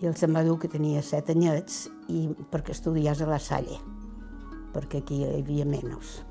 i 0.00 0.08
el 0.08 0.16
se'n 0.16 0.32
va 0.32 0.46
dur 0.46 0.56
que 0.62 0.70
tenia 0.72 1.02
7 1.04 1.36
anyets 1.36 1.84
i 2.08 2.24
perquè 2.50 2.72
estudiés 2.72 3.20
a 3.20 3.28
la 3.28 3.38
Salle, 3.38 3.76
perquè 4.72 5.02
aquí 5.02 5.20
hi 5.20 5.28
havia 5.28 5.68
menys. 5.68 6.22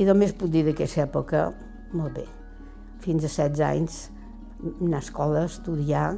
I 0.00 0.08
només 0.08 0.32
puc 0.32 0.48
dir 0.48 0.64
d'aquesta 0.64 1.04
època, 1.04 1.50
molt 1.92 2.16
bé, 2.16 2.24
fins 3.04 3.28
a 3.28 3.28
16 3.28 3.68
anys, 3.68 4.00
anar 4.80 5.04
a 5.04 5.04
escola, 5.04 5.44
estudiar, 5.44 6.16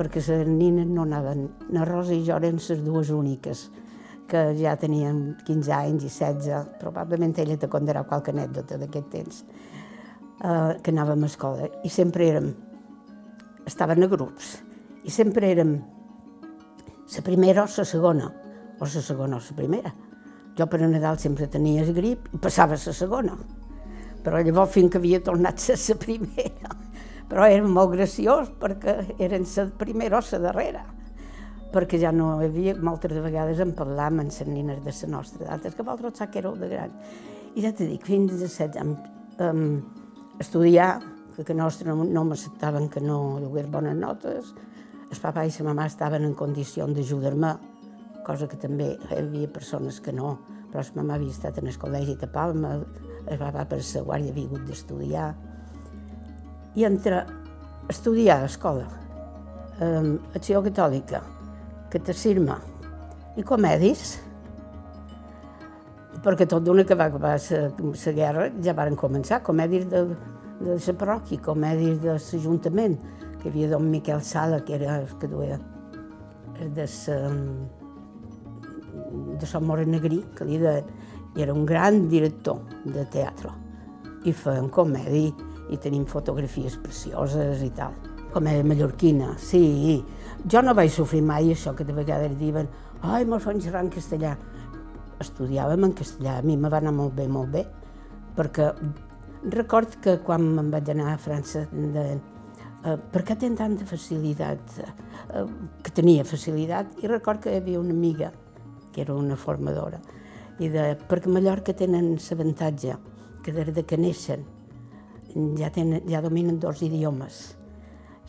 perquè 0.00 0.22
les 0.24 0.48
nines 0.48 0.88
no 0.88 1.04
anaven, 1.04 1.44
na 1.68 1.84
Rosa 1.84 2.14
i 2.16 2.24
jo 2.24 2.38
eren 2.40 2.56
les 2.56 2.80
dues 2.86 3.10
úniques 3.12 3.66
que 4.30 4.54
ja 4.56 4.76
tenien 4.80 5.34
15 5.44 5.72
anys 5.76 6.06
i 6.06 6.12
16, 6.14 6.78
probablement 6.80 7.34
ella 7.42 7.58
te 7.60 7.68
contarà 7.68 8.06
qualque 8.08 8.32
anècdota 8.32 8.78
d'aquest 8.80 9.08
temps, 9.12 9.44
eh, 10.40 10.80
que 10.80 10.94
anàvem 10.94 11.26
a 11.26 11.28
escola. 11.28 11.68
I 11.84 11.90
sempre 11.90 12.28
érem, 12.30 12.52
estaven 13.66 14.06
a 14.06 14.08
grups, 14.08 14.54
i 15.04 15.10
sempre 15.10 15.50
érem 15.50 15.74
la 17.10 17.24
primera 17.26 17.66
o 17.66 17.68
la 17.76 17.84
segona, 17.84 18.30
o 18.78 18.84
la 18.86 19.02
segona 19.02 19.36
o 19.36 19.42
la 19.42 19.56
primera. 19.56 19.92
Jo 20.56 20.66
per 20.66 20.80
a 20.82 20.88
Nadal 20.88 21.18
sempre 21.18 21.48
tenia 21.48 21.84
grip 21.92 22.30
i 22.32 22.38
passava 22.38 22.78
la 22.78 22.94
segona. 22.94 23.36
Però 24.22 24.40
llavors 24.40 24.72
fins 24.72 24.92
que 24.92 24.98
havia 24.98 25.20
tornat 25.24 25.58
a 25.58 25.76
ser 25.76 25.96
la 25.96 26.04
primera. 26.04 26.76
Però 27.30 27.46
era 27.46 27.66
molt 27.66 27.94
graciós 27.94 28.50
perquè 28.60 28.96
eren 29.22 29.46
la 29.56 29.68
primera 29.78 30.18
o 30.18 30.24
la 30.32 30.42
darrera 30.48 30.86
perquè 31.70 32.00
ja 32.02 32.10
no 32.10 32.32
hi 32.40 32.48
havia, 32.48 32.74
moltes 32.82 33.12
de 33.14 33.22
vegades 33.22 33.60
en 33.62 33.72
parlàvem 33.78 34.24
amb 34.24 34.32
les 34.32 34.48
nines 34.48 34.80
de 34.82 34.94
la 35.02 35.10
nostra 35.12 35.46
edat, 35.46 35.68
és 35.70 35.76
que 35.76 35.86
vosaltres 35.86 36.18
sap 36.18 36.32
que 36.32 36.40
éreu 36.42 36.56
de 36.58 36.68
gran. 36.68 36.92
I 37.54 37.62
ja 37.62 37.72
t'he 37.72 37.86
dit, 37.86 38.02
fins 38.06 38.32
a 38.34 38.38
16 38.40 38.78
anys, 38.80 39.04
um, 39.46 39.78
estudiar, 40.42 41.00
que, 41.36 41.44
que 41.46 41.54
nostre 41.54 41.90
no, 41.90 42.04
no 42.04 42.24
m'acceptaven 42.26 42.88
que 42.90 43.02
no 43.02 43.38
dugués 43.42 43.70
bones 43.70 43.96
notes, 43.96 44.54
el 45.10 45.20
papa 45.22 45.44
i 45.46 45.52
la 45.58 45.68
mamà 45.70 45.86
estaven 45.90 46.26
en 46.26 46.34
condició 46.38 46.86
d'ajudar-me, 46.86 47.54
cosa 48.26 48.48
que 48.50 48.58
també 48.60 48.92
hi 48.96 49.18
havia 49.18 49.50
persones 49.50 50.00
que 50.02 50.14
no, 50.14 50.38
però 50.70 50.82
la 50.82 51.02
mamà 51.02 51.18
havia 51.18 51.34
estat 51.34 51.58
en 51.58 51.70
el 51.70 51.78
col·legi 51.78 52.18
de 52.18 52.28
Palma, 52.30 52.76
el 53.26 53.38
papa 53.38 53.66
per 53.70 53.80
la 53.80 54.04
guàrdia 54.06 54.34
havia 54.34 54.50
hagut 54.50 54.66
d'estudiar. 54.66 55.30
I 56.78 56.86
entre 56.86 57.24
estudiar 57.90 58.38
a 58.38 58.46
l'escola, 58.46 58.86
eh, 59.80 60.18
acció 60.34 60.62
catòlica, 60.62 61.22
catecisme 61.90 62.56
i 63.36 63.42
comèdis, 63.46 64.18
perquè 66.24 66.46
tot 66.46 66.62
d'una 66.62 66.84
que 66.84 66.94
va 66.94 67.08
acabar 67.10 67.36
la 67.38 68.12
guerra 68.12 68.50
ja 68.62 68.74
varen 68.76 68.96
començar, 68.96 69.42
comèdis 69.42 69.88
de, 69.90 70.04
de 70.60 70.76
la 70.76 70.94
parròquia, 71.00 71.40
comèdis 71.42 72.00
de 72.02 72.14
l'Ajuntament, 72.14 72.98
que 73.40 73.48
hi 73.48 73.52
havia 73.52 73.70
don 73.72 73.90
Miquel 73.90 74.22
Sala, 74.22 74.60
que 74.60 74.74
era 74.76 75.00
el 75.00 75.08
que 75.18 75.28
duia 75.28 75.58
de 76.60 76.86
sa, 76.86 77.16
de 79.40 79.46
Sant 79.48 79.64
Morenegrí, 79.64 80.20
que 80.36 80.44
li 80.44 80.60
i 80.60 81.42
era 81.42 81.54
un 81.54 81.64
gran 81.64 82.08
director 82.10 82.58
de 82.84 83.04
teatre. 83.06 83.52
I 84.26 84.32
feien 84.34 84.68
comèdia 84.68 85.32
i 85.70 85.78
tenim 85.78 86.06
fotografies 86.06 86.76
precioses 86.82 87.62
i 87.62 87.70
tal. 87.76 87.94
Comèdia 88.34 88.66
mallorquina, 88.66 89.34
sí. 89.38 90.00
Jo 90.50 90.62
no 90.62 90.74
vaig 90.74 90.92
sofrir 90.94 91.22
mai 91.26 91.50
això 91.52 91.74
que 91.76 91.86
de 91.86 91.94
vegades 91.94 92.36
diuen 92.38 92.68
ai, 93.02 93.24
me'l 93.24 93.40
fan 93.42 93.60
xerrar 93.62 93.84
en 93.84 93.92
castellà. 93.92 94.34
Estudiàvem 95.20 95.84
en 95.88 95.94
castellà, 95.96 96.38
a 96.38 96.42
mi 96.46 96.56
me 96.56 96.70
va 96.72 96.80
anar 96.80 96.94
molt 96.96 97.14
bé, 97.16 97.26
molt 97.28 97.50
bé, 97.52 97.64
perquè 98.36 98.70
record 99.52 99.98
que 100.04 100.18
quan 100.24 100.44
me'n 100.56 100.70
vaig 100.72 100.88
anar 100.92 101.14
a 101.14 101.18
França 101.20 101.66
deien 101.72 102.20
eh, 102.84 102.96
per 103.12 103.24
què 103.24 103.36
tenen 103.36 103.58
tanta 103.58 103.88
facilitat? 103.88 104.78
Eh, 104.80 105.44
que 105.84 105.92
tenia 105.96 106.24
facilitat, 106.28 106.96
i 107.02 107.10
record 107.10 107.44
que 107.44 107.52
hi 107.52 107.60
havia 107.60 107.80
una 107.80 107.96
amiga, 107.96 108.32
que 108.92 109.04
era 109.04 109.14
una 109.14 109.36
formadora, 109.36 110.00
i 110.60 110.68
de, 110.68 110.94
perquè 111.08 111.28
a 111.28 111.34
Mallorca 111.36 111.76
tenen 111.76 112.14
l'avantatge 112.16 112.96
que 113.44 113.52
des 113.56 113.72
de 113.74 113.84
que 113.84 113.96
neixen 113.96 114.44
ja, 115.58 115.70
tenen, 115.74 116.04
ja 116.10 116.22
dominen 116.24 116.60
dos 116.62 116.82
idiomes, 116.82 117.56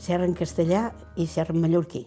xerren 0.01 0.35
castellà 0.37 0.89
i 1.15 1.27
xerren 1.29 1.61
mallorquí. 1.61 2.05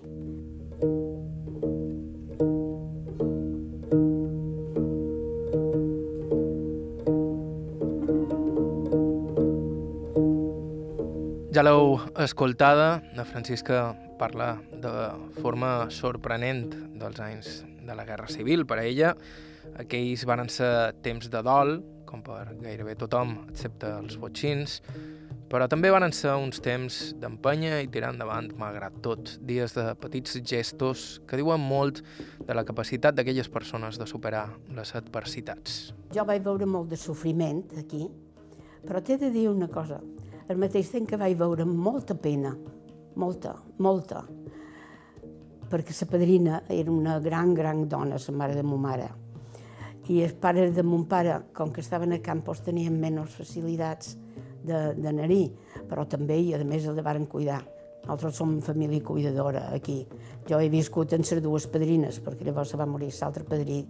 Ja 11.54 11.62
l'heu 11.62 12.00
escoltada, 12.18 13.04
la 13.14 13.22
Francisca 13.22 13.92
parla 14.18 14.56
de 14.82 14.90
forma 15.38 15.86
sorprenent 15.94 16.72
dels 16.98 17.20
anys 17.22 17.60
de 17.86 17.94
la 17.94 18.02
Guerra 18.08 18.26
Civil. 18.26 18.64
Per 18.66 18.80
a 18.80 18.86
ella, 18.88 19.12
aquells 19.78 20.24
van 20.26 20.48
ser 20.50 20.96
temps 21.06 21.30
de 21.30 21.42
dol, 21.46 21.76
com 22.14 22.23
per 22.23 22.54
gairebé 22.62 22.94
tothom, 22.99 23.35
excepte 23.50 23.90
els 23.99 24.14
botxins, 24.23 24.78
però 25.50 25.66
també 25.71 25.90
van 25.92 26.06
ser 26.14 26.35
uns 26.38 26.61
temps 26.62 26.99
d'empenya 27.21 27.80
i 27.83 27.88
tirar 27.90 28.12
endavant, 28.14 28.52
malgrat 28.59 29.00
tot, 29.04 29.35
dies 29.42 29.75
de 29.75 29.88
petits 30.00 30.38
gestos 30.47 31.21
que 31.28 31.38
diuen 31.40 31.62
molt 31.62 32.02
de 32.47 32.54
la 32.54 32.64
capacitat 32.66 33.16
d'aquelles 33.18 33.50
persones 33.50 33.99
de 33.99 34.06
superar 34.06 34.47
les 34.76 34.94
adversitats. 34.94 35.92
Jo 36.14 36.26
vaig 36.28 36.44
veure 36.47 36.68
molt 36.71 36.92
de 36.92 36.99
sofriment 37.00 37.64
aquí, 37.80 38.06
però 38.87 39.02
t'he 39.02 39.18
de 39.18 39.33
dir 39.35 39.49
una 39.50 39.68
cosa, 39.73 39.99
al 40.49 40.61
mateix 40.61 40.92
temps 40.94 41.11
que 41.11 41.18
vaig 41.18 41.37
veure 41.40 41.66
molta 41.66 42.14
pena, 42.14 42.54
molta, 43.18 43.56
molta, 43.78 44.23
perquè 45.71 45.94
la 45.99 46.11
padrina 46.11 46.62
era 46.71 46.92
una 46.92 47.18
gran, 47.18 47.54
gran 47.54 47.88
dona, 47.88 48.21
la 48.21 48.38
mare 48.38 48.54
de 48.54 48.62
ma 48.62 48.78
mare, 48.78 49.11
i 50.12 50.20
els 50.25 50.34
pares 50.40 50.75
de 50.76 50.82
mon 50.84 51.06
pare, 51.08 51.38
com 51.56 51.73
que 51.73 51.80
estaven 51.80 52.12
a 52.12 52.20
campos, 52.23 52.61
tenien 52.64 52.96
menys 53.00 53.37
facilitats 53.38 54.16
d'anar-hi, 54.64 55.44
però 55.88 56.04
també, 56.08 56.37
i 56.40 56.52
a 56.54 56.61
més, 56.64 56.84
el 56.88 57.00
varen 57.04 57.26
cuidar. 57.30 57.62
Nosaltres 58.04 58.37
som 58.37 58.58
família 58.61 59.00
cuidadora 59.00 59.70
aquí. 59.73 60.02
Jo 60.49 60.58
he 60.61 60.68
viscut 60.68 61.14
en 61.16 61.25
les 61.25 61.42
dues 61.42 61.66
padrines, 61.73 62.20
perquè 62.20 62.44
llavors 62.44 62.75
se 62.75 62.76
va 62.76 62.87
morir 62.87 63.08
l'altre 63.16 63.44
padrí, 63.49 63.80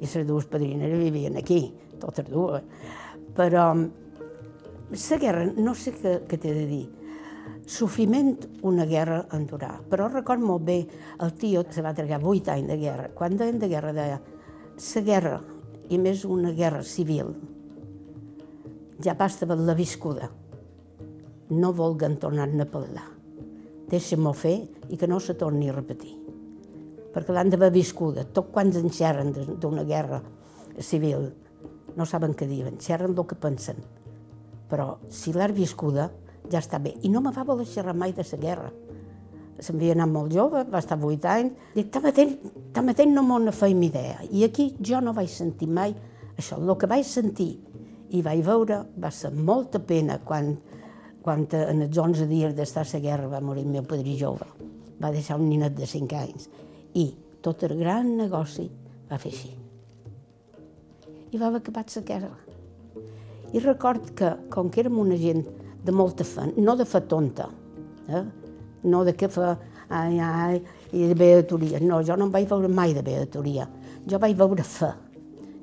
i 0.00 0.08
les 0.08 0.26
dues 0.26 0.46
padrines 0.50 0.96
vivien 0.98 1.36
aquí, 1.38 1.72
totes 2.00 2.26
dues. 2.26 2.62
Però 3.36 3.66
la 4.90 5.18
guerra, 5.22 5.44
no 5.54 5.74
sé 5.74 5.94
què, 5.94 6.16
què 6.26 6.38
t'he 6.40 6.54
de 6.56 6.66
dir, 6.66 6.86
sofriment 7.70 8.34
una 8.66 8.86
guerra 8.90 9.22
en 9.36 9.46
durar. 9.46 9.76
Però 9.90 10.08
record 10.10 10.42
molt 10.42 10.66
bé, 10.66 10.80
el 11.22 11.34
tio 11.38 11.62
se 11.70 11.82
va 11.82 11.94
tregar 11.94 12.18
vuit 12.18 12.48
anys 12.50 12.66
de 12.72 12.78
guerra. 12.80 13.08
Quan 13.14 13.38
deien 13.38 13.62
de 13.62 13.70
guerra 13.70 13.94
deia, 13.94 14.18
la 14.80 15.02
guerra 15.06 15.38
i 15.90 15.98
més 15.98 16.24
una 16.24 16.52
guerra 16.54 16.82
civil, 16.86 17.32
ja 19.02 19.16
basta 19.18 19.46
per 19.48 19.58
la 19.58 19.74
viscuda. 19.74 20.28
No 21.50 21.72
volguen 21.74 22.18
tornar-ne 22.22 22.62
a 22.62 22.70
parlar. 22.70 23.06
Deixem-ho 23.90 24.32
fer 24.36 24.56
i 24.88 24.98
que 24.98 25.08
no 25.10 25.18
se 25.18 25.34
torni 25.34 25.70
a 25.70 25.74
repetir. 25.74 26.14
Perquè 27.10 27.34
l'han 27.34 27.50
d'haver 27.50 27.72
viscuda. 27.74 28.22
Tot 28.22 28.52
quan 28.54 28.70
en 28.76 28.92
xerren 28.94 29.32
d'una 29.34 29.82
guerra 29.88 30.20
civil, 30.78 31.26
no 31.96 32.06
saben 32.06 32.36
què 32.38 32.46
diuen, 32.46 32.78
xerren 32.78 33.16
el 33.16 33.26
que 33.26 33.38
pensen. 33.40 33.82
Però 34.70 35.00
si 35.10 35.34
l'ha 35.34 35.50
viscuda, 35.50 36.06
ja 36.52 36.62
està 36.62 36.78
bé. 36.78 36.94
I 37.02 37.10
no 37.10 37.20
me 37.24 37.34
va 37.34 37.44
voler 37.44 37.66
xerrar 37.66 37.96
mai 37.98 38.14
de 38.14 38.22
la 38.22 38.38
guerra 38.38 38.70
s'havia 39.60 39.94
anat 39.96 40.10
molt 40.10 40.32
jove, 40.34 40.64
va 40.70 40.80
estar 40.80 40.98
vuit 41.00 41.24
anys. 41.28 41.52
Dic, 41.74 41.90
tanmateix, 41.94 42.36
tanmateix 42.74 43.10
no 43.12 43.24
m'ho 43.26 43.52
feim 43.52 43.82
idea. 43.86 44.20
I 44.30 44.44
aquí 44.46 44.74
jo 44.80 45.00
no 45.04 45.14
vaig 45.16 45.30
sentir 45.32 45.68
mai 45.68 45.94
això. 46.38 46.58
El 46.58 46.74
que 46.78 46.88
vaig 46.90 47.06
sentir 47.06 47.52
i 48.10 48.22
vaig 48.26 48.42
veure 48.46 48.82
va 48.98 49.10
ser 49.14 49.32
molta 49.34 49.78
pena 49.78 50.18
quan, 50.24 50.54
quan 51.22 51.46
en 51.46 51.86
els 51.86 51.98
11 51.98 52.26
dies 52.30 52.54
d'estar 52.56 52.86
a 52.86 52.92
la 52.92 53.02
guerra 53.06 53.28
va 53.28 53.40
morir 53.40 53.64
el 53.66 53.72
meu 53.74 53.86
padrí 53.86 54.16
jove. 54.18 54.46
Va 55.00 55.12
deixar 55.12 55.38
un 55.40 55.48
ninet 55.48 55.76
de 55.76 55.86
5 55.86 56.16
anys. 56.16 56.48
I 56.94 57.10
tot 57.40 57.62
el 57.64 57.78
gran 57.78 58.16
negoci 58.18 58.68
va 59.10 59.18
fer 59.18 59.32
així. 59.32 59.54
I 61.30 61.38
va 61.38 61.46
haver 61.48 61.62
acabat 61.62 61.94
la 61.96 62.02
guerra. 62.02 62.34
I 63.52 63.58
record 63.58 64.12
que, 64.14 64.34
com 64.50 64.70
que 64.70 64.82
érem 64.84 64.98
una 64.98 65.16
gent 65.18 65.44
de 65.84 65.92
molta 65.92 66.24
fe, 66.24 66.50
no 66.56 66.76
de 66.76 66.84
fe 66.86 67.00
tonta, 67.08 67.48
eh? 68.08 68.22
No 68.84 69.02
de 69.04 69.14
què 69.16 69.28
fa, 69.32 69.54
ai, 69.90 70.18
ai, 70.20 70.60
i 70.92 71.06
de 71.10 71.16
beatoria. 71.18 71.80
No, 71.82 72.00
jo 72.06 72.16
no 72.16 72.28
em 72.28 72.34
vaig 72.34 72.48
veure 72.50 72.70
mai 72.72 72.94
de 72.96 73.02
beatoria. 73.04 73.66
Jo 74.08 74.20
vaig 74.22 74.36
veure 74.38 74.64
fe. 74.64 74.90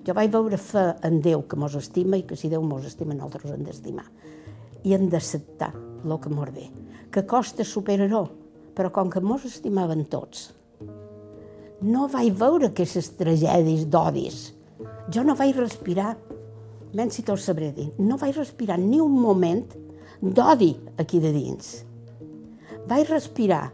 Jo 0.07 0.15
vaig 0.15 0.31
veure 0.31 0.59
fe 0.61 0.83
en 1.07 1.21
Déu 1.23 1.43
que 1.49 1.59
mos 1.59 1.75
estima 1.75 2.19
i 2.19 2.25
que 2.27 2.37
si 2.39 2.51
Déu 2.51 2.63
mos 2.63 2.85
estima 2.87 3.15
nosaltres 3.15 3.55
hem 3.55 3.63
d'estimar. 3.67 4.05
I 4.83 4.93
hem 4.95 5.07
d'acceptar 5.11 5.73
el 6.05 6.19
que 6.21 6.31
mos 6.31 6.53
ve. 6.55 6.67
Que 7.11 7.25
costa 7.27 7.65
superar-ho, 7.65 8.27
però 8.75 8.91
com 8.93 9.09
que 9.11 9.23
mos 9.23 9.45
estimaven 9.47 10.05
tots, 10.11 10.51
no 11.81 12.07
vaig 12.09 12.33
veure 12.33 12.71
aquestes 12.71 13.11
tragèdies 13.17 13.85
d'odis. 13.89 14.37
Jo 15.13 15.23
no 15.23 15.35
vaig 15.37 15.55
respirar, 15.57 16.15
menys 16.93 17.19
si 17.19 17.25
tot 17.25 17.41
sabré 17.41 17.71
dir, 17.75 17.89
no 17.99 18.17
vaig 18.17 18.35
respirar 18.37 18.79
ni 18.81 18.99
un 19.01 19.13
moment 19.13 19.65
d'odi 20.21 20.73
aquí 20.97 21.19
de 21.23 21.31
dins 21.35 21.86
vaig 22.87 23.09
respirar 23.09 23.67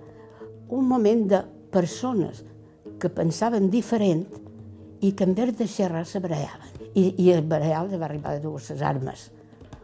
un 0.73 0.87
moment 0.89 1.27
de 1.29 1.41
persones 1.73 2.43
que 2.99 3.09
pensaven 3.09 3.69
diferent 3.69 4.25
i 5.03 5.11
que 5.11 5.25
en 5.27 5.33
vez 5.35 5.55
de 5.57 5.67
xerrar 5.67 6.05
se 6.07 6.21
bareaven. 6.23 6.71
I, 6.93 7.15
i 7.17 7.31
el 7.33 7.41
bareal 7.49 7.89
va 7.97 8.05
arribar 8.05 8.35
a 8.35 8.39
dur 8.41 8.59
les 8.59 8.81
armes. 8.81 9.31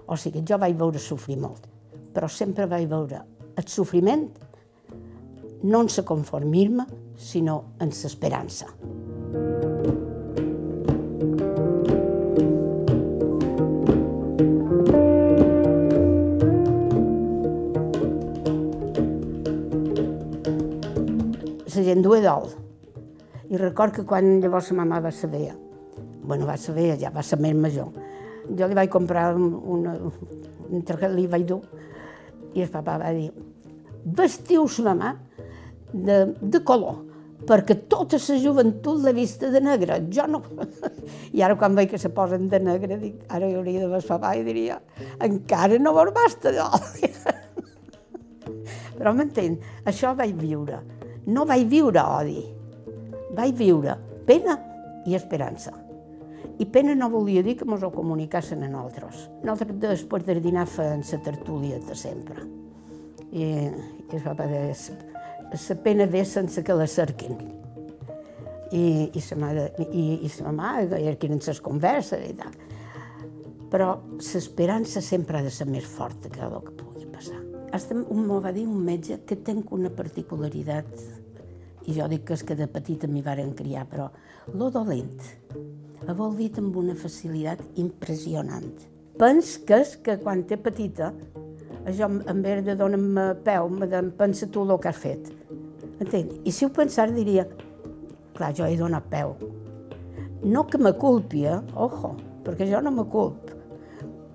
O 0.06 0.18
sigui, 0.18 0.44
jo 0.46 0.58
vaig 0.62 0.78
veure 0.78 1.02
sofrir 1.02 1.38
molt, 1.42 1.66
però 2.14 2.30
sempre 2.30 2.70
vaig 2.70 2.88
veure 2.90 3.24
el 3.60 3.68
sofriment 3.68 4.30
no 5.64 5.82
en 5.82 5.90
la 5.96 6.04
conformisme, 6.08 6.86
sinó 7.18 7.76
en 7.80 7.90
l'esperança. 7.90 8.70
Gent 21.90 22.06
duia 22.06 22.24
dol. 22.28 22.52
I 23.50 23.58
record 23.58 23.96
que 23.96 24.06
quan 24.06 24.38
llavors 24.44 24.70
la 24.72 24.84
mama 24.84 25.02
va 25.02 25.12
saber, 25.12 25.50
bueno, 26.22 26.46
va 26.46 26.58
saber, 26.58 26.94
ja 27.02 27.10
va 27.10 27.24
ser 27.26 27.40
més 27.42 27.56
major, 27.58 27.90
jo 28.58 28.68
li 28.68 28.78
vaig 28.78 28.92
comprar 28.94 29.32
una, 29.36 29.96
un 30.70 30.86
target, 30.86 31.16
li 31.16 31.26
vaig 31.28 31.48
dur, 31.50 31.64
i 32.54 32.66
el 32.66 32.70
papa 32.70 32.98
va 33.02 33.14
dir, 33.16 33.32
vestiu 34.06 34.68
la 34.86 34.94
mamà 34.94 35.14
de, 35.94 36.20
de 36.42 36.62
color, 36.66 37.02
perquè 37.50 37.80
tota 37.90 38.20
la 38.22 38.38
joventut 38.44 39.02
l'ha 39.02 39.16
vista 39.18 39.50
de 39.50 39.64
negre, 39.66 39.98
jo 40.14 40.28
no. 40.30 40.44
I 41.38 41.42
ara 41.42 41.58
quan 41.58 41.74
veig 41.78 41.90
que 41.90 41.98
se 41.98 42.14
posen 42.14 42.50
de 42.54 42.62
negre, 42.62 43.00
dic, 43.02 43.26
ara 43.34 43.50
hi 43.50 43.58
hauria 43.58 43.88
de 43.88 44.04
papa 44.06 44.36
i 44.38 44.46
diria, 44.46 44.78
encara 45.26 45.82
no 45.82 45.96
vos 45.98 46.14
basta 46.14 46.54
d'oli. 46.54 47.14
Però 49.00 49.16
m'entén, 49.16 49.58
això 49.88 50.14
vaig 50.14 50.38
viure 50.38 50.84
no 51.28 51.46
vaig 51.50 51.68
viure 51.68 52.02
odi, 52.02 52.42
vaig 53.36 53.54
viure 53.58 53.98
pena 54.28 54.58
i 55.06 55.16
esperança. 55.18 55.74
I 56.60 56.66
pena 56.68 56.94
no 56.96 57.10
volia 57.10 57.42
dir 57.44 57.56
que 57.60 57.66
mos 57.68 57.84
ho 57.84 57.90
comunicassin 57.92 58.64
a 58.64 58.70
nosaltres. 58.72 59.28
Nosaltres 59.48 59.80
després 59.80 60.26
del 60.28 60.42
dinar 60.44 60.66
feien 60.68 61.04
la 61.08 61.20
tertúlia 61.24 61.80
de 61.80 61.96
sempre. 61.96 62.44
I, 63.32 63.44
i 63.44 64.18
es 64.18 64.26
va 64.26 64.36
dir, 64.40 64.76
la 65.54 65.78
pena 65.84 66.06
ve 66.06 66.26
sense 66.26 66.64
que 66.64 66.76
la 66.76 66.88
cerquin. 66.88 67.38
I, 68.72 69.10
i 69.16 69.22
sa 69.22 69.38
mare, 69.40 69.72
i, 69.88 70.20
i 70.26 70.30
sa 70.30 70.52
i 71.00 71.08
aquí 71.10 71.28
en 71.28 71.40
les 71.40 71.62
converses 71.62 72.28
i 72.28 72.36
tal. 72.38 72.54
Però 73.70 73.96
l'esperança 74.18 75.02
sempre 75.02 75.40
ha 75.40 75.46
de 75.46 75.50
ser 75.54 75.66
més 75.70 75.86
forta 75.86 76.30
que 76.30 76.42
el 76.42 76.60
que 76.66 76.89
passar. 77.70 77.76
Hasta 77.76 77.96
m'ho 77.96 78.42
va 78.42 78.52
dir 78.52 78.68
un 78.68 78.84
metge 78.84 79.20
que 79.26 79.36
tenc 79.36 79.72
una 79.72 79.90
particularitat, 79.90 80.86
i 81.88 81.94
jo 81.94 82.08
dic 82.08 82.26
que 82.26 82.34
és 82.34 82.44
que 82.44 82.56
de 82.56 82.68
petita 82.68 83.08
m'hi 83.08 83.22
varen 83.22 83.54
criar, 83.54 83.86
però 83.90 84.10
lo 84.54 84.70
dolent 84.70 85.20
ha 86.08 86.14
volvit 86.14 86.58
amb 86.60 86.76
una 86.78 86.96
facilitat 86.96 87.62
impressionant. 87.78 88.72
Pens 89.20 89.58
que 89.68 89.82
és 89.82 89.96
que 89.98 90.18
quan 90.22 90.46
té 90.48 90.58
petita, 90.58 91.12
jo 91.98 92.08
en 92.08 92.42
vez 92.42 92.64
de 92.64 92.76
donar-me 92.76 93.34
peu, 93.44 93.70
me 93.70 93.88
de, 93.88 94.04
pensa 94.18 94.48
tu 94.48 94.64
el 94.64 94.80
que 94.80 94.90
has 94.90 94.98
fet. 94.98 95.32
Entens? 96.00 96.38
I 96.46 96.52
si 96.52 96.66
ho 96.66 96.70
pensar 96.70 97.10
diria, 97.12 97.46
clar, 98.38 98.54
jo 98.56 98.66
he 98.66 98.78
donat 98.78 99.10
peu. 99.12 99.36
No 100.44 100.66
que 100.68 100.78
me 100.78 100.94
culpi, 100.94 101.46
eh? 101.46 101.60
ojo, 101.76 102.16
perquè 102.46 102.70
jo 102.70 102.80
no 102.82 102.92
me 102.96 103.04
culp, 103.12 103.52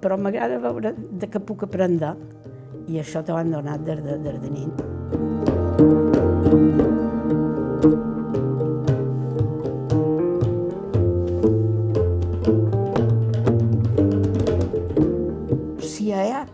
però 0.03 0.19
m'agrada 0.21 0.61
veure 0.61 0.93
de 0.93 1.31
què 1.31 1.41
puc 1.41 1.64
aprendre 1.64 2.12
i 2.88 2.99
això 3.00 3.23
t'ho 3.25 3.37
han 3.38 3.53
donat 3.53 3.85
des 3.87 4.00
de, 4.05 4.19
des 4.25 4.41
de 4.43 4.50
nit. 4.53 4.83
Si 15.85 16.11
hi 16.11 16.12
ha 16.12 16.45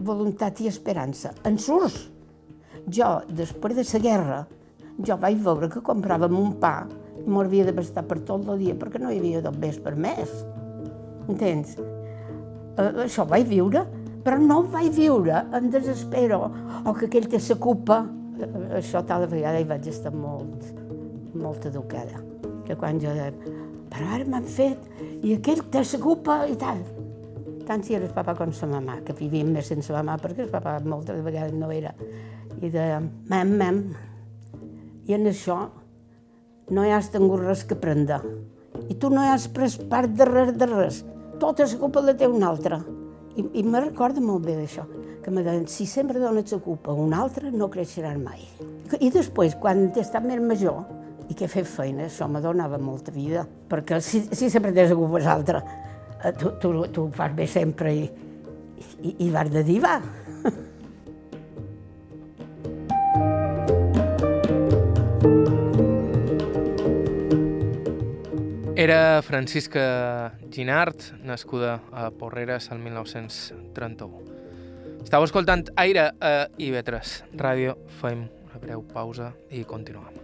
voluntat 0.00 0.62
i 0.64 0.70
esperança, 0.70 1.34
en 1.44 1.58
surts. 1.60 2.06
Jo, 2.88 3.18
després 3.28 3.76
de 3.76 3.84
la 3.84 4.00
guerra, 4.00 4.38
jo 5.04 5.16
vaig 5.20 5.36
veure 5.44 5.68
que 5.68 5.84
compràvem 5.84 6.34
un 6.38 6.54
pa 6.62 6.86
i 7.18 7.28
m'ho 7.28 7.44
havia 7.44 7.66
de 7.68 7.74
bastar 7.76 8.06
per 8.08 8.22
tot 8.26 8.48
el 8.48 8.62
dia 8.62 8.76
perquè 8.78 9.00
no 9.02 9.12
hi 9.12 9.20
havia 9.20 9.42
dos 9.44 9.78
per 9.84 9.94
més. 9.94 10.32
Entens? 11.28 11.76
Eh, 12.78 12.92
això 13.04 13.26
vaig 13.28 13.46
viure, 13.50 13.84
però 14.28 14.36
no 14.44 14.58
vaig 14.68 14.90
viure 14.92 15.38
en 15.56 15.70
desespero 15.72 16.42
o 16.84 16.92
que 16.92 17.06
aquell 17.06 17.30
te 17.32 17.38
s'ocupa. 17.40 18.02
Eh, 18.36 18.48
això 18.82 19.00
tal 19.08 19.24
vegada 19.30 19.56
hi 19.56 19.64
vaig 19.64 19.88
estar 19.88 20.12
molt, 20.12 20.66
molt 21.32 21.64
educada. 21.70 22.20
Que 22.66 22.76
quan 22.76 23.00
jo 23.00 23.14
deia, 23.16 23.32
però 23.88 24.10
ara 24.18 24.28
m'han 24.28 24.44
fet, 24.44 24.84
i 25.24 25.32
aquell 25.38 25.64
te 25.72 25.80
s'ocupa 25.80 26.42
i 26.44 26.58
tal. 26.60 26.84
Tant 27.64 27.84
si 27.84 27.96
era 27.96 28.04
el 28.04 28.12
papa 28.12 28.36
com 28.36 28.52
la 28.52 28.68
mamà, 28.74 28.98
que 29.04 29.16
vivíem 29.16 29.48
més 29.56 29.72
sense 29.72 29.92
la 29.96 30.04
mamà, 30.04 30.20
perquè 30.20 30.44
el 30.44 30.52
papa 30.52 30.76
moltes 30.84 31.24
vegades 31.24 31.56
no 31.56 31.72
era. 31.72 31.94
I 32.60 32.68
de, 32.68 32.84
mem, 33.32 33.56
mem, 33.56 33.82
i 35.08 35.16
en 35.16 35.24
això 35.32 35.62
no 36.68 36.84
hi 36.84 36.92
has 36.92 37.08
tingut 37.14 37.46
res 37.46 37.64
que 37.64 37.80
prendre. 37.80 38.20
I 38.92 39.00
tu 39.00 39.08
no 39.08 39.24
hi 39.24 39.32
has 39.32 39.48
pres 39.48 39.80
part 39.88 40.12
de 40.12 40.28
res, 40.28 40.52
de 40.52 40.68
res 40.68 41.04
tota 41.40 41.64
la 41.64 41.78
culpa 41.78 42.02
la 42.02 42.14
té 42.18 42.26
un 42.28 42.42
altre. 42.42 42.82
I, 43.38 43.44
i 43.60 43.62
me 43.62 43.80
recorda 43.80 44.20
molt 44.24 44.46
bé 44.46 44.56
d'això, 44.58 44.84
que 45.22 45.30
me 45.30 45.44
deien, 45.46 45.66
si 45.70 45.86
sempre 45.86 46.18
dones 46.18 46.52
la 46.52 46.58
culpa 46.64 46.90
a 46.90 46.98
un 46.98 47.14
altre, 47.14 47.52
no 47.54 47.68
creixeran 47.70 48.22
mai. 48.24 48.42
I 48.98 49.10
després, 49.14 49.54
quan 49.62 49.84
he 49.92 50.02
estat 50.02 50.26
més 50.26 50.42
major, 50.42 50.80
i 51.28 51.36
que 51.38 51.50
fet 51.50 51.68
feina, 51.68 52.08
això 52.08 52.26
me 52.30 52.42
donava 52.42 52.80
molta 52.82 53.14
vida, 53.14 53.44
perquè 53.70 54.00
si, 54.02 54.24
si 54.32 54.50
sempre 54.50 54.72
tens 54.72 54.90
la 54.90 54.98
culpa 54.98 55.20
a 55.20 55.26
l'altre, 55.28 55.62
eh, 56.24 56.32
tu, 56.32 56.56
tu, 56.58 56.72
tu 56.90 57.06
ho 57.06 57.12
fas 57.14 57.36
bé 57.36 57.46
sempre 57.46 57.94
i, 57.94 58.08
i, 59.02 59.14
i 59.28 59.30
vas 59.34 59.52
de 59.54 59.62
dir, 59.68 59.82
va. 59.84 60.00
Era 68.78 69.22
Francisca 69.22 70.38
Ginart, 70.52 71.02
nascuda 71.24 71.80
a 71.90 72.12
Porreres 72.12 72.70
el 72.70 72.78
1931. 72.78 74.22
Estau 75.02 75.26
escoltant 75.26 75.64
Aire 75.74 76.12
a 76.22 76.46
IB3 76.54 77.16
Ràdio. 77.42 77.74
Fem 77.98 78.28
una 78.28 78.62
breu 78.62 78.86
pausa 78.94 79.32
i 79.50 79.64
continuem. 79.66 80.14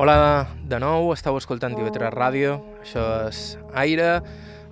Hola 0.00 0.48
de 0.64 0.78
nou, 0.80 1.10
estàu 1.12 1.36
escoltant 1.36 1.74
TV3 1.76 2.08
Ràdio, 2.14 2.54
això 2.80 3.02
és 3.26 3.40
Aire. 3.76 4.22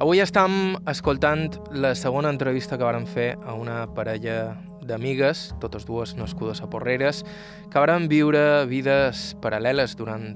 Avui 0.01 0.23
estem 0.25 0.79
escoltant 0.89 1.59
la 1.69 1.91
segona 2.01 2.31
entrevista 2.33 2.79
que 2.81 2.87
vàrem 2.89 3.05
fer 3.05 3.27
a 3.45 3.53
una 3.53 3.83
parella 3.93 4.55
d'amigues, 4.89 5.51
totes 5.61 5.85
dues 5.85 6.15
nascudes 6.17 6.65
a 6.65 6.71
Porreres, 6.73 7.21
que 7.69 7.77
varen 7.85 8.09
viure 8.09 8.65
vides 8.73 9.35
paral·leles 9.45 9.99
durant 10.01 10.31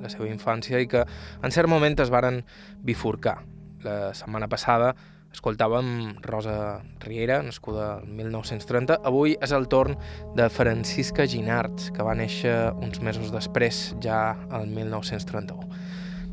la 0.00 0.08
seva 0.08 0.30
infància 0.32 0.80
i 0.80 0.88
que 0.88 1.04
en 1.04 1.52
cert 1.52 1.68
moment 1.68 2.00
es 2.00 2.08
varen 2.08 2.40
bifurcar. 2.80 3.42
La 3.84 4.14
setmana 4.16 4.48
passada 4.48 4.94
Escoltàvem 5.38 6.16
Rosa 6.24 6.82
Riera, 6.98 7.36
nascuda 7.46 8.00
el 8.00 8.08
1930. 8.10 8.96
Avui 9.06 9.36
és 9.38 9.52
el 9.54 9.68
torn 9.70 9.94
de 10.34 10.48
Francisca 10.50 11.28
Ginart, 11.30 11.92
que 11.94 12.02
va 12.02 12.16
néixer 12.18 12.72
uns 12.74 12.98
mesos 13.06 13.30
després, 13.30 13.92
ja 14.02 14.34
el 14.58 14.66
1931. 14.66 15.78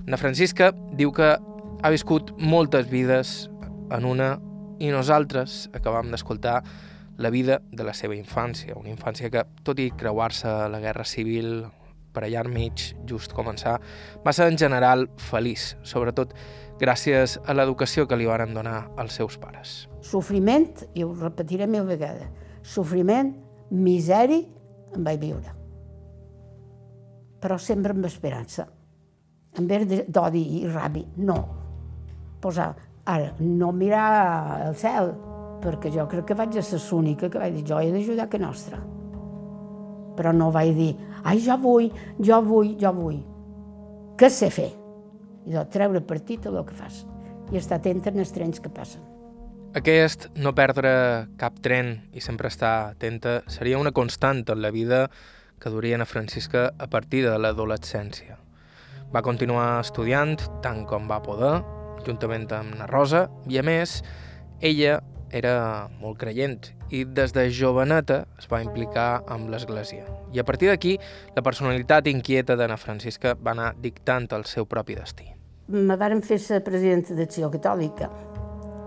Na 0.10 0.18
Francisca 0.18 0.72
diu 0.98 1.13
que 1.13 1.36
ha 1.38 1.94
viscut 1.94 2.34
moltes 2.41 2.89
vides 2.89 3.36
en 3.94 4.10
una 4.10 4.39
i 4.82 4.89
nosaltres 4.89 5.68
acabam 5.78 6.10
d'escoltar 6.10 6.63
la 7.22 7.30
vida 7.30 7.62
de 7.70 7.86
la 7.86 7.94
seva 7.94 8.18
infància, 8.18 8.74
una 8.74 8.89
infància 8.89 9.30
que, 9.30 9.46
tot 9.62 9.78
i 9.86 9.91
creuar-se 9.94 10.50
la 10.74 10.82
Guerra 10.82 11.06
Civil 11.06 11.60
per 12.15 12.26
allà 12.26 12.41
enmig, 12.41 12.94
just 13.06 13.38
començar, 13.38 13.78
va 14.26 14.34
ser 14.34 14.50
en 14.50 14.58
general 14.58 15.06
feliç, 15.30 15.76
sobretot 15.86 16.34
gràcies 16.80 17.38
a 17.46 17.56
l'educació 17.56 18.06
que 18.08 18.18
li 18.20 18.28
varen 18.28 18.54
donar 18.56 18.86
els 19.02 19.16
seus 19.16 19.38
pares. 19.40 19.86
Sofriment, 20.04 20.68
i 20.94 21.04
ho 21.04 21.14
repetiré 21.14 21.68
mil 21.68 21.86
vegades, 21.88 22.28
sofriment, 22.66 23.34
miseri, 23.72 24.42
em 24.96 25.06
vaig 25.06 25.22
viure. 25.22 25.54
Però 27.42 27.58
sempre 27.62 27.94
amb 27.94 28.08
esperança. 28.08 28.68
En 29.56 29.68
vez 29.70 29.86
d'odi 29.88 30.44
i 30.60 30.66
rabi, 30.68 31.06
no. 31.18 31.38
Posar, 32.44 32.74
ara, 33.06 33.32
no 33.40 33.72
mirar 33.72 34.08
al 34.68 34.76
cel, 34.76 35.14
perquè 35.64 35.92
jo 35.94 36.08
crec 36.12 36.28
que 36.30 36.38
vaig 36.38 36.58
ser 36.62 36.82
l'única 36.92 37.30
que 37.30 37.40
vaig 37.40 37.56
dir, 37.56 37.66
jo 37.68 37.80
he 37.80 37.92
d'ajudar 37.94 38.28
que 38.30 38.42
nostra. 38.42 38.82
Però 40.16 40.32
no 40.36 40.52
vaig 40.52 40.74
dir, 40.76 40.94
ai, 41.24 41.40
jo 41.44 41.58
vull, 41.60 41.92
jo 42.20 42.42
vull, 42.44 42.76
jo 42.80 42.92
vull. 42.96 43.22
Què 44.20 44.30
sé 44.32 44.50
fer? 44.52 44.72
I 45.45 45.53
de 45.53 45.65
treure 45.71 46.01
partit 46.01 46.45
a 46.45 46.53
el 46.53 46.63
que 46.65 46.77
fas 46.77 47.03
i 47.53 47.60
estar 47.60 47.77
atenta 47.79 48.10
en 48.10 48.19
els 48.23 48.34
trens 48.34 48.60
que 48.60 48.71
passen. 48.73 49.03
Aquest 49.75 50.29
no 50.39 50.55
perdre 50.55 51.27
cap 51.38 51.58
tren 51.62 51.97
i 52.15 52.23
sempre 52.23 52.47
estar 52.47 52.93
atenta 52.95 53.41
seria 53.51 53.77
una 53.77 53.91
constant 53.91 54.45
en 54.47 54.62
la 54.63 54.71
vida 54.71 55.10
que 55.60 55.69
duria 55.69 55.99
a 56.01 56.05
Francisca 56.05 56.71
a 56.79 56.88
partir 56.88 57.25
de 57.25 57.38
l'adolescència. 57.38 58.38
Va 59.13 59.21
continuar 59.21 59.81
estudiant 59.81 60.38
tant 60.63 60.86
com 60.86 61.10
va 61.12 61.21
poder, 61.21 61.62
juntament 62.08 62.47
amb 62.53 62.75
na 62.79 62.88
Rosa, 62.88 63.27
i 63.47 63.60
a 63.60 63.63
més, 63.63 64.01
ella 64.62 65.01
era 65.36 65.89
molt 65.99 66.19
creient 66.21 66.71
i 66.93 67.03
des 67.03 67.34
de 67.36 67.49
joveneta 67.51 68.23
es 68.39 68.47
va 68.47 68.63
implicar 68.63 69.23
amb 69.27 69.49
l'Església. 69.51 70.05
I 70.31 70.39
a 70.39 70.47
partir 70.47 70.69
d'aquí, 70.71 70.97
la 71.36 71.43
personalitat 71.43 72.08
inquieta 72.08 72.55
d'Anna 72.55 72.77
Francisca 72.77 73.36
va 73.36 73.51
anar 73.51 73.73
dictant 73.81 74.31
el 74.31 74.45
seu 74.45 74.65
propi 74.69 74.95
destí. 74.95 75.35
Me 75.67 75.95
varen 75.97 76.21
fer 76.21 76.38
ser 76.38 76.60
presidenta 76.62 77.15
d'Acció 77.17 77.47
Catòlica, 77.49 78.06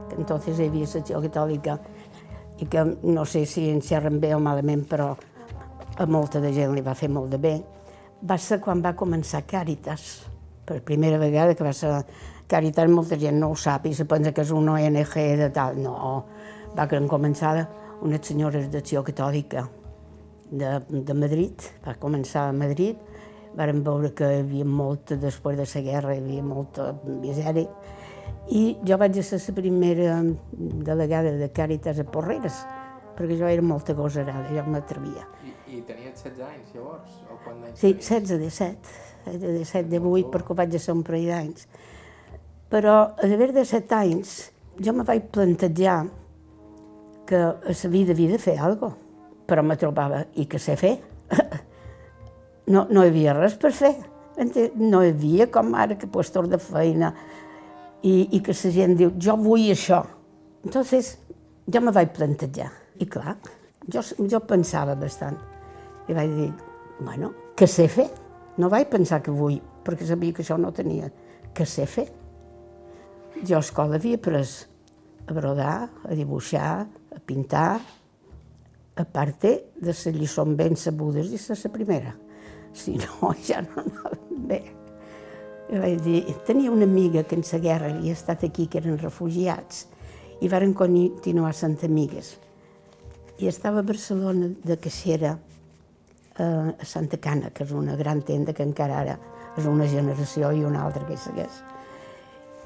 que 0.08 0.14
entonces 0.14 0.60
hi 0.60 0.68
havia 0.68 0.86
l'Acció 0.86 1.18
Catòlica, 1.24 1.74
i 2.62 2.66
que 2.70 2.84
no 3.02 3.24
sé 3.26 3.44
si 3.46 3.64
en 3.70 3.82
xerren 3.82 4.20
bé 4.22 4.30
o 4.36 4.38
malament, 4.38 4.84
però 4.86 5.08
a 5.98 6.06
molta 6.06 6.38
de 6.38 6.52
gent 6.54 6.76
li 6.76 6.84
va 6.86 6.94
fer 6.94 7.08
molt 7.10 7.34
de 7.34 7.40
bé. 7.42 7.56
Va 8.22 8.38
ser 8.38 8.60
quan 8.62 8.82
va 8.82 8.94
començar 8.94 9.42
Càritas, 9.42 10.06
per 10.68 10.78
primera 10.86 11.18
vegada 11.18 11.56
que 11.58 11.66
va 11.66 11.74
ser 11.74 11.90
Caritat 12.48 12.88
molta 12.88 13.18
gent 13.20 13.36
no 13.42 13.50
ho 13.52 13.56
sap 13.58 13.84
i 13.90 13.92
se 13.92 14.06
pensa 14.08 14.30
que 14.32 14.40
és 14.40 14.54
una 14.54 14.78
ONG 14.78 15.16
de 15.36 15.50
tal. 15.52 15.82
No, 15.82 16.24
va 16.78 16.86
començar 16.88 17.66
unes 18.00 18.22
senyores 18.22 18.70
d'acció 18.70 19.02
catòlica 19.02 19.66
de, 20.50 20.78
de 20.88 21.14
Madrid, 21.14 21.66
va 21.84 21.98
començar 22.00 22.48
a 22.48 22.54
Madrid, 22.56 22.96
varen 23.58 23.82
veure 23.82 24.12
que 24.14 24.28
hi 24.30 24.42
havia 24.44 24.64
molta, 24.64 25.16
després 25.18 25.58
de 25.58 25.66
la 25.66 25.84
guerra, 25.86 26.14
hi 26.14 26.22
havia 26.22 26.44
molta 26.46 26.92
misèria, 27.04 27.66
i 28.54 28.62
jo 28.86 28.96
vaig 29.00 29.18
ser 29.26 29.40
la 29.42 29.54
primera 29.56 30.20
delegada 30.88 31.34
de 31.36 31.48
Càritas 31.52 31.98
a 32.00 32.06
Porreres, 32.08 32.62
perquè 33.18 33.36
jo 33.40 33.50
era 33.50 33.64
molt 33.64 33.90
agosarada, 33.90 34.46
jo 34.54 34.64
m'atrevia. 34.70 35.26
I, 35.42 35.52
I 35.74 35.82
tenies 35.88 36.22
16 36.22 36.44
anys 36.46 36.76
llavors? 36.76 37.18
O 37.28 37.38
quan 37.42 37.66
sí, 37.74 37.92
16, 37.98 38.38
17, 38.38 38.94
17, 39.34 39.88
18, 39.90 40.30
perquè 40.32 40.58
vaig 40.62 40.78
ser 40.78 40.94
un 40.94 41.02
parell 41.04 41.28
d'anys. 41.32 41.66
Però 42.72 42.96
a 43.10 43.28
d'haver 43.28 43.50
de 43.56 43.66
set 43.66 43.92
anys 43.96 44.38
jo 44.78 44.94
me 44.94 45.04
vaig 45.08 45.28
plantejar 45.34 46.04
que 47.28 47.42
a 47.42 47.74
la 47.74 47.90
vida 47.92 48.14
havia 48.14 48.36
de 48.36 48.40
fer 48.40 48.56
alguna 48.56 48.94
cosa, 48.94 49.06
però 49.48 49.64
me 49.64 49.76
trobava, 49.80 50.24
i 50.36 50.46
que 50.46 50.60
sé 50.60 50.76
fer? 50.76 50.98
no, 52.68 52.86
no 52.90 53.02
hi 53.02 53.10
havia 53.12 53.34
res 53.36 53.56
per 53.60 53.72
fer. 53.74 53.94
No 54.78 55.02
hi 55.02 55.10
havia 55.10 55.48
com 55.50 55.72
ara 55.74 55.96
que 55.98 56.06
puestos 56.06 56.46
de 56.50 56.60
feina 56.62 57.10
i, 58.06 58.28
i 58.36 58.40
que 58.44 58.54
la 58.54 58.72
gent 58.74 58.94
diu, 58.98 59.12
jo 59.18 59.34
vull 59.40 59.66
això. 59.72 60.04
Entonces, 60.64 61.16
jo 61.66 61.82
me 61.82 61.94
vaig 61.94 62.12
plantejar. 62.14 62.70
I 62.98 63.06
clar, 63.06 63.36
jo, 63.90 64.02
jo 64.02 64.40
pensava 64.46 64.94
bastant. 64.98 65.38
I 66.08 66.14
vaig 66.16 66.34
dir, 66.36 66.52
bueno, 67.00 67.32
que 67.56 67.66
sé 67.66 67.88
fer. 67.90 68.08
No 68.58 68.70
vaig 68.70 68.88
pensar 68.90 69.20
que 69.22 69.34
vull, 69.34 69.58
perquè 69.86 70.06
sabia 70.06 70.34
que 70.34 70.44
això 70.44 70.58
no 70.58 70.72
tenia. 70.74 71.10
Que 71.54 71.66
sé 71.66 71.86
fer. 71.86 72.08
Jo 73.42 73.58
a 73.58 73.62
escola 73.62 73.98
havia 73.98 74.18
après 74.18 74.42
a 75.28 75.34
brodar, 75.34 75.90
a 76.08 76.14
dibuixar, 76.16 76.86
a 76.86 77.20
pintar, 77.20 77.80
a 78.98 79.04
part 79.04 79.42
de 79.42 79.52
les 79.84 80.06
lliçons 80.14 80.56
ben 80.58 80.74
sabudes 80.76 81.30
i 81.30 81.38
la 81.38 81.70
primera. 81.70 82.14
Si 82.78 82.94
no, 82.96 83.34
ja 83.48 83.62
no 83.66 83.82
anava 83.82 84.14
bé. 84.30 84.62
I 85.68 85.80
vaig 85.82 86.00
dir, 86.00 86.20
tenia 86.48 86.70
una 86.72 86.86
amiga 86.88 87.24
que 87.28 87.36
en 87.36 87.44
la 87.44 87.58
guerra 87.58 87.90
havia 87.92 88.14
estat 88.14 88.44
aquí, 88.46 88.68
que 88.68 88.78
eren 88.78 88.96
refugiats, 88.98 89.86
i 90.40 90.48
varen 90.48 90.72
continuar 90.72 91.52
sent 91.54 91.82
amigues. 91.84 92.36
I 93.38 93.50
estava 93.50 93.82
a 93.82 93.86
Barcelona 93.86 94.48
de 94.64 94.76
caixera 94.78 95.36
a 96.38 96.84
Santa 96.86 97.18
Cana, 97.18 97.50
que 97.50 97.64
és 97.66 97.72
una 97.74 97.96
gran 97.96 98.22
tenda 98.22 98.54
que 98.54 98.62
encara 98.62 99.00
ara 99.02 99.18
és 99.58 99.66
una 99.66 99.88
generació 99.90 100.52
i 100.54 100.64
una 100.64 100.84
altra 100.86 101.04
que 101.06 101.16
segueix. 101.18 101.62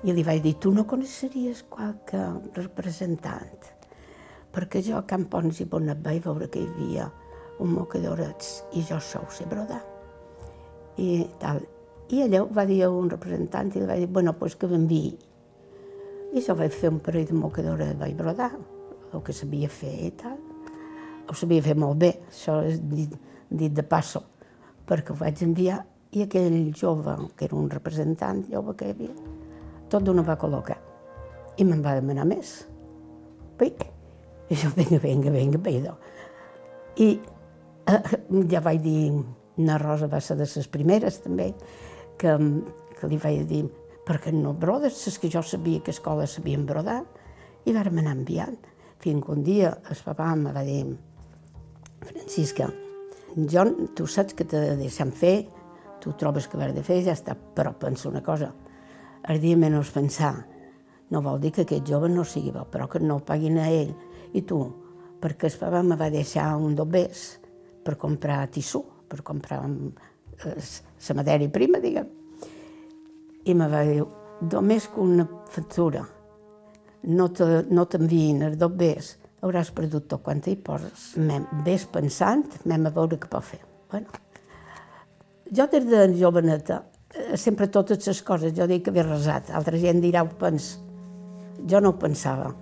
I 0.04 0.12
li 0.12 0.24
vaig 0.26 0.42
dir, 0.44 0.56
tu 0.60 0.72
no 0.74 0.84
coneixeries 0.88 1.64
qualque 1.70 2.20
representant? 2.58 3.70
Perquè 4.52 4.82
jo 4.84 4.98
a 4.98 5.06
Can 5.08 5.24
Pons 5.32 5.62
i 5.62 5.68
Bonet 5.70 6.02
vaig 6.04 6.20
veure 6.26 6.50
que 6.52 6.60
hi 6.60 6.68
havia 6.68 7.08
un 7.62 7.72
mocadorets 7.72 8.60
i 8.76 8.84
jo 8.84 8.98
ho 9.00 9.30
sé 9.32 9.48
brodar. 9.48 9.91
I 11.00 11.26
tal. 11.40 11.62
I 12.12 12.24
allò 12.26 12.44
va 12.52 12.66
dir 12.68 12.82
un 12.88 13.08
representant 13.10 13.70
i 13.76 13.84
va 13.88 13.96
dir, 13.96 14.08
bueno, 14.08 14.34
pues 14.36 14.56
que 14.56 14.68
m'enviï. 14.68 15.12
I 16.32 16.42
jo 16.44 16.56
vaig 16.56 16.72
fer 16.76 16.90
un 16.92 17.00
parell 17.04 17.28
de 17.28 17.36
mocadores, 17.36 17.94
vaig 18.00 18.16
brodar, 18.16 18.50
el 19.12 19.22
que 19.24 19.32
sabia 19.36 19.68
fer 19.72 19.92
i 20.08 20.10
tal. 20.20 20.36
Ho 21.28 21.36
sabia 21.38 21.64
fer 21.64 21.76
molt 21.78 22.00
bé, 22.00 22.12
això 22.28 22.60
és 22.66 22.80
dit, 22.90 23.12
dit 23.48 23.72
de 23.72 23.84
passo, 23.84 24.24
perquè 24.88 25.12
ho 25.12 25.18
vaig 25.20 25.40
enviar 25.44 25.82
i 26.12 26.26
aquell 26.26 26.72
jove, 26.76 27.14
que 27.36 27.46
era 27.48 27.56
un 27.56 27.70
representant 27.72 28.42
jove 28.50 28.74
que 28.76 28.88
hi 28.88 28.96
havia, 28.96 29.14
tot 29.88 30.04
d'una 30.04 30.24
va 30.26 30.36
col·locar. 30.40 30.76
I 31.56 31.64
me'n 31.68 31.84
va 31.84 31.96
demanar 31.96 32.26
més. 32.28 32.62
Pic. 33.60 33.84
I 34.52 34.56
jo, 34.56 34.72
vinga, 34.76 34.98
vinga, 35.00 35.32
vinga, 35.32 35.60
vinga. 35.64 35.94
I 37.00 37.08
eh, 37.88 38.00
ja 38.52 38.60
vaig 38.64 38.82
dir, 38.84 39.12
na 39.62 39.78
Rosa 39.80 40.08
va 40.10 40.20
ser 40.20 40.36
de 40.38 40.46
les 40.46 40.68
primeres 40.68 41.20
també, 41.24 41.52
que, 42.18 42.36
que 42.98 43.08
li 43.10 43.18
vaig 43.22 43.46
dir, 43.48 43.64
perquè 44.06 44.32
no 44.34 44.54
brodes, 44.54 44.98
és 45.08 45.18
que 45.18 45.30
jo 45.30 45.42
sabia 45.42 45.82
que 45.82 45.92
a 45.92 45.96
escola 45.96 46.26
sabien 46.26 46.66
brodar, 46.66 47.02
i 47.64 47.74
vam 47.74 47.98
anar 48.02 48.16
enviant. 48.18 48.58
Fins 49.02 49.24
que 49.24 49.32
un 49.34 49.42
dia 49.42 49.72
el 49.90 50.04
papà 50.04 50.30
em 50.34 50.46
va 50.54 50.62
dir, 50.66 50.84
Francisca, 52.02 52.68
jo, 53.36 53.64
tu 53.96 54.06
saps 54.06 54.34
que 54.34 54.46
t'he 54.48 54.76
deixat 54.78 55.12
fer, 55.14 55.36
tu 56.02 56.14
trobes 56.18 56.48
que 56.48 56.58
haver 56.58 56.72
de 56.74 56.82
fer, 56.86 57.00
ja 57.06 57.14
està, 57.14 57.34
però 57.34 57.72
penso 57.78 58.10
una 58.10 58.22
cosa, 58.26 58.50
el 59.30 59.38
dia 59.42 59.56
menys 59.56 59.92
pensar, 59.94 60.34
no 61.12 61.20
vol 61.22 61.38
dir 61.40 61.52
que 61.54 61.62
aquest 61.66 61.86
jove 61.86 62.08
no 62.10 62.24
sigui 62.26 62.50
bo, 62.54 62.64
però 62.70 62.88
que 62.90 63.00
no 63.00 63.20
el 63.20 63.26
paguin 63.26 63.60
a 63.62 63.68
ell. 63.70 63.92
I 64.34 64.42
tu, 64.48 64.58
perquè 65.22 65.50
el 65.50 65.58
papa 65.60 65.82
me 65.86 65.98
va 66.00 66.08
deixar 66.10 66.48
un 66.56 66.74
dobbers 66.74 67.26
per 67.84 67.98
comprar 68.00 68.46
tissú, 68.50 68.82
per 69.12 69.20
comprar 69.26 69.60
la 69.60 69.70
eh, 70.48 71.14
matèria 71.18 71.52
prima, 71.52 71.82
diguem. 71.82 72.08
I 73.44 73.56
me 73.58 73.68
va 73.68 73.82
dir, 73.86 74.00
només 74.48 74.88
que 74.88 75.02
una 75.02 75.26
factura 75.52 76.04
no 77.02 77.28
t'enviïn 77.34 78.46
els 78.46 78.58
dobbers, 78.58 79.16
hauràs 79.42 79.72
perdut 79.74 80.06
tot 80.08 80.22
quan 80.24 80.40
hi 80.46 80.56
poses. 80.56 81.12
Ves 81.66 81.88
pensant, 81.90 82.46
anem 82.64 82.88
a 82.88 82.94
veure 82.94 83.18
què 83.18 83.30
pot 83.30 83.44
fer. 83.44 83.60
Bueno, 83.90 84.22
jo 85.52 85.66
des 85.68 85.88
de 85.90 86.06
joveneta 86.16 86.80
Eh, 87.12 87.36
sempre 87.36 87.68
totes 87.68 88.06
les 88.06 88.22
coses, 88.24 88.54
jo 88.56 88.66
dic 88.66 88.86
que 88.86 88.92
havia 88.92 89.04
resat, 89.04 89.50
altra 89.52 89.76
gent 89.76 90.00
dirà 90.00 90.22
ho 90.24 90.30
pens. 90.40 90.78
Jo 91.68 91.80
no 91.84 91.92
ho 91.92 91.98
pensava. 92.00 92.52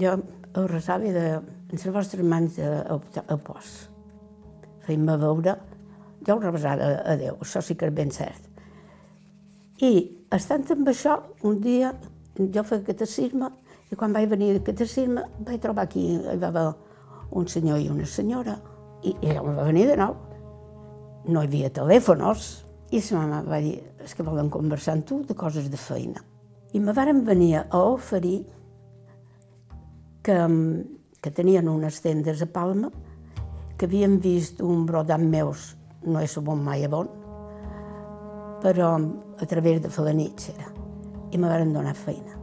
Jo 0.00 0.16
ho 0.16 0.66
resava 0.70 1.12
de, 1.12 1.26
en 1.68 1.76
les 1.76 1.92
vostres 1.92 2.24
mans 2.24 2.56
a, 2.58 2.70
a, 2.96 2.96
a 3.20 3.36
pos. 3.36 3.89
Feim-me 4.86 5.16
veure, 5.20 5.56
jo 6.26 6.36
ho 6.36 6.40
resava 6.44 6.92
a, 7.00 7.16
Déu, 7.20 7.38
això 7.40 7.62
sí 7.64 7.76
que 7.76 7.88
és 7.88 7.94
ben 7.96 8.12
cert. 8.14 8.46
I 9.80 9.92
estant 10.36 10.66
amb 10.74 10.88
això, 10.92 11.16
un 11.48 11.60
dia 11.64 11.94
jo 12.36 12.64
feia 12.64 12.84
catecisme, 12.86 13.50
i 13.90 13.96
quan 13.98 14.12
vaig 14.14 14.28
venir 14.30 14.52
de 14.54 14.62
catecisme 14.64 15.24
vaig 15.46 15.60
trobar 15.62 15.88
aquí, 15.88 16.04
hi 16.16 16.38
va 16.38 16.50
haver 16.52 16.66
un 17.36 17.46
senyor 17.48 17.80
i 17.80 17.88
una 17.90 18.06
senyora, 18.06 18.56
i, 19.02 19.14
i 19.14 19.36
va 19.36 19.64
venir 19.64 19.86
de 19.90 19.96
nou. 19.98 20.16
No 21.28 21.42
hi 21.42 21.48
havia 21.48 21.72
telèfons, 21.74 22.50
i 22.90 23.00
la 23.10 23.20
mama 23.20 23.42
va 23.46 23.60
dir, 23.62 23.78
és 24.02 24.14
que 24.14 24.26
volen 24.26 24.50
conversar 24.50 24.96
amb 24.96 25.06
tu 25.06 25.20
de 25.26 25.34
coses 25.38 25.68
de 25.70 25.78
feina. 25.78 26.24
I 26.72 26.80
me 26.80 26.92
varen 26.94 27.24
venir 27.26 27.60
a 27.62 27.78
oferir 27.78 28.44
que, 30.22 30.36
que 31.22 31.30
tenien 31.30 31.68
unes 31.68 32.00
tendes 32.02 32.42
a 32.42 32.46
Palma, 32.46 32.90
que 33.80 33.88
havien 33.88 34.18
vist 34.20 34.60
un 34.60 34.84
brodant 34.84 35.24
meus, 35.24 35.70
no 36.04 36.20
he 36.20 36.26
sabut 36.28 36.60
mai 36.60 36.84
bon, 36.92 37.08
però 38.60 38.90
a 39.40 39.48
través 39.48 39.80
de 39.80 39.88
Falanits 39.88 40.50
era. 40.52 40.68
I 41.32 41.38
me 41.38 41.48
varen 41.48 41.72
donar 41.72 41.94
feina. 41.96 42.36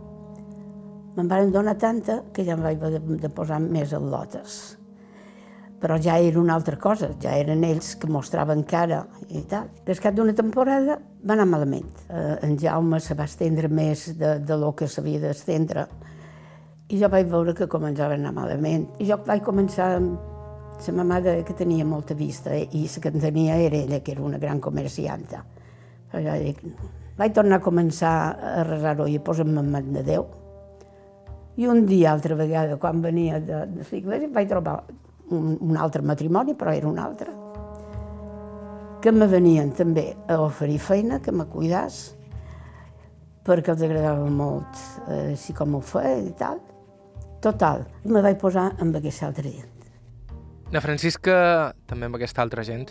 Me'n 1.13 1.29
varen 1.29 1.53
donar 1.53 1.77
tanta 1.77 2.23
que 2.33 2.45
ja 2.45 2.57
em 2.57 2.65
vaig 2.65 2.81
de, 2.81 2.99
de 3.21 3.29
posar 3.29 3.61
més 3.61 3.93
en 3.93 4.09
lotes 4.09 4.57
però 5.77 5.97
ja 6.01 6.17
era 6.17 6.39
una 6.39 6.55
altra 6.55 6.77
cosa, 6.81 7.11
ja 7.21 7.35
eren 7.37 7.63
ells 7.63 7.91
que 8.01 8.09
mostraven 8.09 8.63
cara 8.65 9.03
i 9.29 9.43
tal. 9.49 9.67
Des 9.85 9.99
d'una 10.01 10.33
temporada 10.33 10.97
va 10.97 11.33
anar 11.35 11.45
malament. 11.45 11.91
Eh, 12.09 12.37
en 12.47 12.57
Jaume 12.57 12.99
se 12.99 13.13
va 13.13 13.25
estendre 13.25 13.67
més 13.67 14.17
de, 14.17 14.39
de 14.39 14.57
lo 14.57 14.73
que 14.73 14.87
s'havia 14.87 15.19
d'estendre 15.19 15.87
i 16.89 16.97
jo 16.97 17.09
vaig 17.09 17.27
veure 17.29 17.53
que 17.53 17.67
començava 17.67 18.15
a 18.15 18.17
anar 18.17 18.33
malament. 18.33 18.87
I 18.99 19.05
jo 19.05 19.19
vaig 19.25 19.43
començar 19.43 19.99
la 20.85 20.93
mamada 20.93 21.43
que 21.43 21.53
tenia 21.53 21.85
molta 21.85 22.13
vista 22.13 22.53
eh, 22.53 22.67
i 22.71 22.85
la 22.85 23.01
que 23.01 23.09
en 23.09 23.19
tenia 23.19 23.57
era 23.57 23.77
ella, 23.77 23.99
que 23.99 24.11
era 24.11 24.21
una 24.21 24.37
gran 24.37 24.59
comercianta. 24.59 25.43
Però 26.11 26.35
dic, 26.39 26.61
vaig 27.17 27.33
tornar 27.33 27.57
a 27.59 27.63
començar 27.65 28.13
a 28.37 28.63
resar-ho 28.67 29.07
i 29.07 29.17
posar-me 29.19 29.59
en 29.59 29.71
mat 29.71 29.89
de 29.95 30.03
Déu. 30.03 30.27
I 31.57 31.65
un 31.67 31.85
dia, 31.89 32.11
altra 32.11 32.35
vegada, 32.35 32.77
quan 32.77 33.01
venia 33.01 33.39
de, 33.39 33.65
de 33.65 33.81
l'església, 33.81 34.29
vaig 34.29 34.47
trobar 34.47 34.83
un, 35.33 35.57
un 35.59 35.77
altre 35.77 36.03
matrimoni, 36.05 36.53
però 36.53 36.71
era 36.71 36.87
un 36.87 36.99
altre, 37.01 37.33
que 39.01 39.11
me 39.11 39.27
venien 39.27 39.71
també 39.71 40.11
a 40.27 40.39
oferir 40.41 40.77
feina, 40.81 41.19
que 41.23 41.31
me 41.31 41.45
cuidàs, 41.49 41.99
perquè 43.47 43.73
els 43.73 43.85
agradava 43.85 44.27
molt 44.29 44.81
eh, 45.07 45.33
així 45.33 45.55
com 45.57 45.77
ho 45.77 45.81
feia 45.81 46.19
i 46.21 46.33
tal. 46.37 46.61
Total, 47.41 47.85
me 48.05 48.21
vaig 48.25 48.39
posar 48.41 48.71
amb 48.81 48.97
aquesta 48.97 49.29
altra 49.29 49.49
gent. 49.49 49.76
La 50.67 50.81
Francisca, 50.83 51.71
també 51.87 52.09
amb 52.09 52.17
aquesta 52.17 52.41
altra 52.43 52.63
gent, 52.67 52.89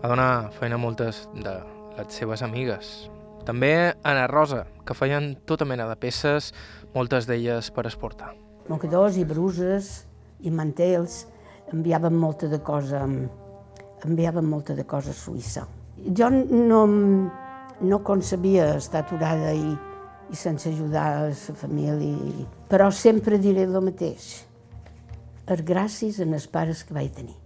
va 0.00 0.08
donar 0.08 0.48
feina 0.56 0.78
a 0.78 0.80
moltes 0.80 1.26
de 1.34 1.52
les 1.98 2.14
seves 2.16 2.40
amigues. 2.40 3.10
També 3.44 3.92
a 4.00 4.14
la 4.16 4.24
Rosa, 4.30 4.62
que 4.88 4.96
feien 4.96 5.34
tota 5.44 5.66
mena 5.68 5.84
de 5.90 5.96
peces, 6.00 6.54
moltes 6.94 7.28
d'elles 7.28 7.68
per 7.76 7.84
exportar. 7.84 8.30
Mocadors 8.72 9.20
i 9.20 9.26
bruses 9.28 10.06
i 10.40 10.48
mantels, 10.50 11.26
enviaven 11.68 12.16
molta 12.16 12.48
de 12.48 12.62
cosa, 12.64 13.04
enviaven 13.04 14.48
molta 14.48 14.72
de 14.72 14.88
cosa 14.88 15.12
a 15.12 15.20
Suïssa. 15.20 15.66
Jo 16.16 16.32
no, 16.32 16.82
no 17.84 18.02
concebia 18.08 18.72
estar 18.80 19.04
aturada 19.04 19.52
i, 19.52 19.76
i 20.32 20.42
sense 20.48 20.72
ajudar 20.72 21.28
la 21.28 21.60
família, 21.60 22.48
però 22.72 22.88
sempre 22.88 23.36
diré 23.36 23.68
el 23.68 23.80
mateix. 23.84 24.45
Els 25.46 25.62
gràcies 25.62 26.18
en 26.22 26.34
els 26.34 26.48
pares 26.50 26.82
que 26.82 26.94
vaig 26.94 27.12
tenir. 27.14 27.36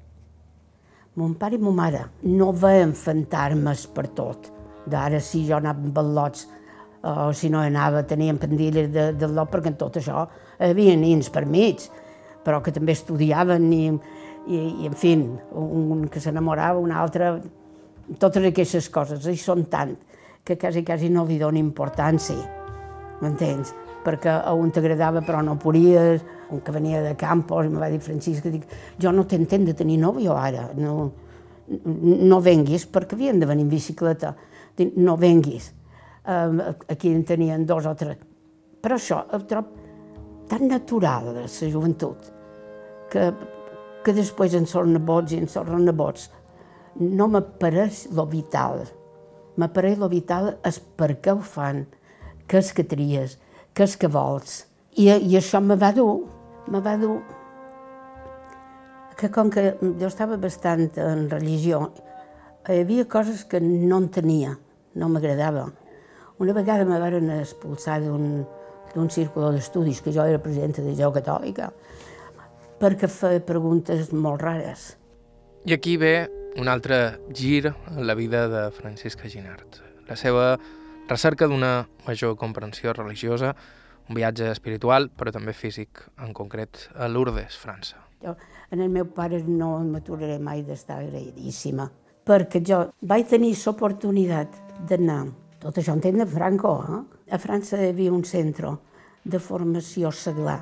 Mon 1.20 1.34
pare 1.36 1.58
i 1.58 1.60
ma 1.60 1.72
mare 1.74 2.06
no 2.24 2.52
veien 2.56 2.94
fantasmes 2.96 3.84
per 3.92 4.06
tot. 4.16 4.48
D'ara 4.88 5.20
si 5.20 5.42
jo 5.48 5.58
anava 5.58 5.84
amb 5.84 5.92
balots 5.92 6.46
o 7.02 7.32
si 7.32 7.50
no 7.52 7.60
anava 7.60 8.02
tenien 8.04 8.38
pendilles 8.38 8.90
de, 8.92 9.10
de 9.16 9.28
lot 9.28 9.50
perquè 9.52 9.72
en 9.72 9.76
tot 9.80 9.96
això 10.00 10.24
hi 10.58 10.70
havia 10.70 10.96
nins 10.96 11.28
per 11.32 11.46
mig, 11.48 11.86
però 12.44 12.60
que 12.64 12.72
també 12.72 12.92
estudiaven 12.96 13.68
i, 13.72 13.84
i, 14.48 14.58
i 14.84 14.88
en 14.88 14.96
fi, 14.96 15.14
un, 15.16 16.06
que 16.12 16.20
s'enamorava, 16.20 16.80
un 16.80 16.92
altre, 16.92 17.34
totes 18.20 18.48
aquestes 18.50 18.88
coses, 18.92 19.28
i 19.28 19.36
són 19.40 19.66
tant 19.72 19.94
que 20.44 20.56
quasi, 20.60 20.84
quasi 20.84 21.08
no 21.12 21.24
li 21.28 21.38
dono 21.40 21.60
importància, 21.60 22.36
m'entens? 23.20 23.72
Perquè 24.04 24.32
a 24.40 24.52
un 24.56 24.72
t'agradava 24.72 25.20
però 25.24 25.42
no 25.44 25.58
podies, 25.60 26.24
un 26.52 26.62
que 26.64 26.72
venia 26.74 27.02
de 27.04 27.16
Campos, 27.16 27.66
em 27.66 27.76
va 27.78 27.90
dir 27.90 28.00
Francisca, 28.02 28.50
dic, 28.52 28.64
jo 29.00 29.12
no 29.14 29.26
t'entenc 29.28 29.68
de 29.68 29.74
tenir 29.78 29.98
nòvio 30.02 30.36
ara, 30.36 30.68
no, 30.78 31.10
no 31.70 32.40
venguis, 32.44 32.86
perquè 32.90 33.16
havien 33.16 33.38
de 33.40 33.48
venir 33.48 33.66
en 33.66 33.70
bicicleta, 33.72 34.34
dic, 34.76 34.96
no 34.98 35.16
venguis, 35.20 35.70
um, 36.26 36.60
aquí 36.88 37.12
en 37.14 37.24
tenien 37.28 37.66
dos 37.66 37.86
o 37.86 37.94
tres. 37.98 38.18
Però 38.80 38.96
això 38.96 39.22
ho 39.28 39.40
trobo 39.46 39.88
tan 40.50 40.66
natural, 40.66 41.30
la 41.36 41.46
joventut, 41.46 42.30
que, 43.12 43.30
que 44.04 44.14
després 44.16 44.56
en 44.58 44.66
són 44.66 44.90
nebots 44.96 45.36
i 45.36 45.38
en 45.38 45.50
són 45.50 45.70
nebots, 45.84 46.26
no 46.98 47.28
m'apareix 47.30 48.08
lo 48.16 48.26
vital. 48.26 48.82
M'apareix 49.60 50.00
lo 50.00 50.08
vital 50.10 50.56
és 50.66 50.80
per 50.80 51.12
què 51.22 51.36
ho 51.36 51.44
fan, 51.44 51.84
què 52.50 52.58
és 52.58 52.72
que 52.74 52.82
tries, 52.82 53.36
què 53.74 53.86
és 53.86 53.94
que 54.00 54.10
vols. 54.10 54.64
I, 54.98 55.06
i 55.06 55.38
això 55.38 55.60
me 55.62 55.78
va 55.78 55.92
dur, 55.94 56.24
me 56.68 56.80
va 56.80 56.96
dur 57.00 57.20
que 59.20 59.30
com 59.30 59.50
que 59.52 59.74
jo 59.80 60.08
estava 60.08 60.38
bastant 60.40 60.88
en 61.00 61.28
religió, 61.28 61.90
hi 62.68 62.80
havia 62.80 63.04
coses 63.08 63.44
que 63.44 63.60
no 63.60 63.98
en 64.00 64.08
tenia, 64.12 64.54
no 64.94 65.08
m'agradava. 65.12 65.66
Una 66.40 66.54
vegada 66.56 66.86
me 66.88 66.98
van 67.00 67.28
expulsar 67.36 68.00
d'un 68.00 69.10
círculo 69.12 69.50
d'estudis, 69.52 70.00
que 70.00 70.12
jo 70.12 70.24
era 70.24 70.40
presidenta 70.40 70.80
de 70.82 70.94
Geo 70.96 71.12
Catòlica, 71.12 71.68
perquè 72.80 73.10
feia 73.12 73.44
preguntes 73.44 74.12
molt 74.12 74.40
rares. 74.40 74.94
I 75.68 75.76
aquí 75.76 75.98
ve 76.00 76.30
un 76.56 76.68
altre 76.72 77.20
gir 77.36 77.68
en 77.68 78.06
la 78.06 78.16
vida 78.16 78.48
de 78.48 78.70
Francisca 78.72 79.28
Ginart. 79.28 79.82
La 80.08 80.16
seva 80.16 80.56
recerca 81.10 81.46
d'una 81.46 81.90
major 82.06 82.38
comprensió 82.40 82.94
religiosa, 82.96 83.52
un 84.10 84.16
viatge 84.18 84.50
espiritual, 84.50 85.06
però 85.14 85.30
també 85.30 85.54
físic, 85.54 86.02
en 86.18 86.34
concret 86.34 86.88
a 86.98 87.06
Lourdes, 87.08 87.54
França. 87.62 88.00
Jo, 88.20 88.34
en 88.74 88.82
el 88.82 88.90
meu 88.90 89.06
pare 89.14 89.38
no 89.46 89.76
m'aturaré 89.86 90.40
mai 90.42 90.64
d'estar 90.66 90.98
agraïdíssima, 91.00 91.86
perquè 92.26 92.60
jo 92.66 92.82
vaig 93.06 93.28
tenir 93.30 93.54
l'oportunitat 93.54 94.58
d'anar, 94.90 95.22
tot 95.62 95.78
això 95.78 95.94
entenc 95.94 96.18
de 96.20 96.26
Franco, 96.26 96.74
eh? 96.82 97.00
a 97.30 97.38
França 97.38 97.78
hi 97.78 97.92
havia 97.92 98.12
un 98.12 98.26
centre 98.26 98.74
de 99.24 99.38
formació 99.38 100.10
seglar, 100.10 100.58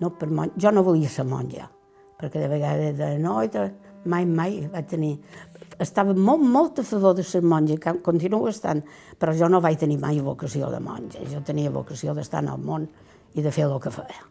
no 0.00 0.12
per 0.20 0.28
mon... 0.28 0.52
jo 0.56 0.70
no 0.70 0.84
volia 0.84 1.08
ser 1.08 1.24
monja, 1.24 1.70
perquè 2.20 2.44
de 2.44 2.50
vegades 2.52 2.98
de 3.00 3.14
noia, 3.24 3.70
mai, 4.04 4.26
mai 4.28 4.60
vaig 4.68 4.92
tenir... 4.92 5.14
Estava 5.80 6.12
molt, 6.12 6.42
molt 6.44 6.82
a 6.82 6.84
favor 6.84 7.14
de 7.16 7.24
ser 7.24 7.40
monja, 7.40 7.78
que 7.80 7.94
continuo 8.04 8.48
estant, 8.50 8.82
però 9.18 9.32
jo 9.36 9.48
no 9.48 9.62
vaig 9.64 9.78
tenir 9.80 9.96
mai 10.00 10.20
vocació 10.20 10.68
de 10.68 10.80
monja, 10.84 11.22
jo 11.30 11.40
tenia 11.46 11.72
vocació 11.72 12.12
d'estar 12.14 12.42
en 12.44 12.50
el 12.52 12.60
món 12.60 12.84
i 13.32 13.40
de 13.40 13.52
fer 13.54 13.64
el 13.64 13.78
que 13.80 13.92
feia. 13.94 14.26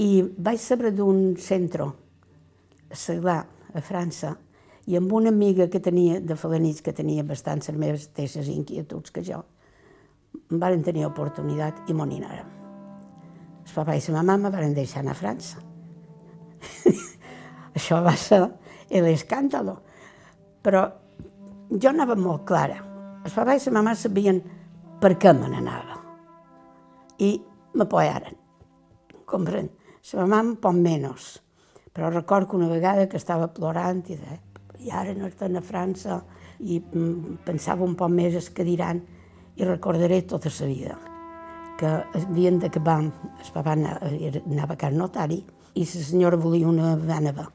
I 0.00 0.22
vaig 0.38 0.60
saber 0.62 0.94
d'un 0.96 1.34
centre 1.36 1.84
a 1.84 2.96
Seglar, 2.96 3.42
a 3.74 3.82
França, 3.84 4.32
i 4.88 4.96
amb 4.96 5.12
una 5.12 5.28
amiga 5.28 5.68
que 5.68 5.82
tenia 5.84 6.20
de 6.24 6.34
Falanits, 6.34 6.80
que 6.80 6.96
tenia 6.96 7.26
bastants 7.26 7.68
les 7.68 7.76
meves 7.78 8.08
mateixes 8.08 8.48
inquietuds 8.48 9.12
que 9.12 9.22
jo, 9.26 9.42
em 10.50 10.58
van 10.62 10.82
tenir 10.82 11.04
oportunitat 11.06 11.84
i 11.90 11.94
m'ho 11.94 12.08
anàrem. 12.08 12.48
El 13.66 13.74
papa 13.74 13.94
i 13.94 14.02
la 14.10 14.24
mama 14.24 14.50
van 14.50 14.72
deixar 14.74 15.04
anar 15.04 15.12
a 15.12 15.20
França. 15.20 15.60
Això 17.76 18.00
va 18.02 18.16
ser 18.16 18.40
l'escàndalo. 18.90 19.76
Però 20.62 20.84
jo 21.70 21.90
anava 21.90 22.16
molt 22.16 22.44
clara. 22.48 22.80
El 23.24 23.32
papa 23.32 23.56
i 23.56 23.62
la 23.64 23.76
mama 23.76 23.94
sabien 23.94 24.40
per 25.00 25.14
què 25.20 25.32
me 25.36 25.48
n'anava. 25.48 25.98
I 27.20 27.30
m'apoyaren. 27.76 28.36
Comprèn? 29.28 29.70
La 30.12 30.26
mama 30.26 30.54
un 30.54 30.56
poc 30.60 30.76
menys. 30.76 31.30
Però 31.92 32.10
recordo 32.10 32.50
que 32.50 32.56
una 32.56 32.68
vegada 32.68 33.08
que 33.08 33.18
estava 33.18 33.50
plorant 33.52 34.02
i 34.08 34.16
deia, 34.16 34.40
i 34.80 34.90
ara 34.90 35.12
no 35.12 35.28
estan 35.28 35.58
a 35.58 35.60
França, 35.60 36.22
i 36.60 36.80
pensava 37.44 37.84
un 37.84 37.96
poc 37.96 38.12
més 38.12 38.36
es 38.38 38.48
que 38.54 38.64
diran, 38.64 39.02
i 39.56 39.64
recordaré 39.66 40.22
tota 40.28 40.52
la 40.60 40.66
vida 40.66 40.98
que 41.80 41.88
havien 42.14 42.58
d'acabar, 42.60 43.00
el 43.00 43.50
papa 43.54 43.72
anava 43.72 44.74
a 44.74 44.76
casa 44.76 44.96
notari, 44.96 45.38
i 45.74 45.84
la 45.84 46.04
senyora 46.04 46.36
volia 46.36 46.68
una 46.68 46.92
vànava. 46.96 47.46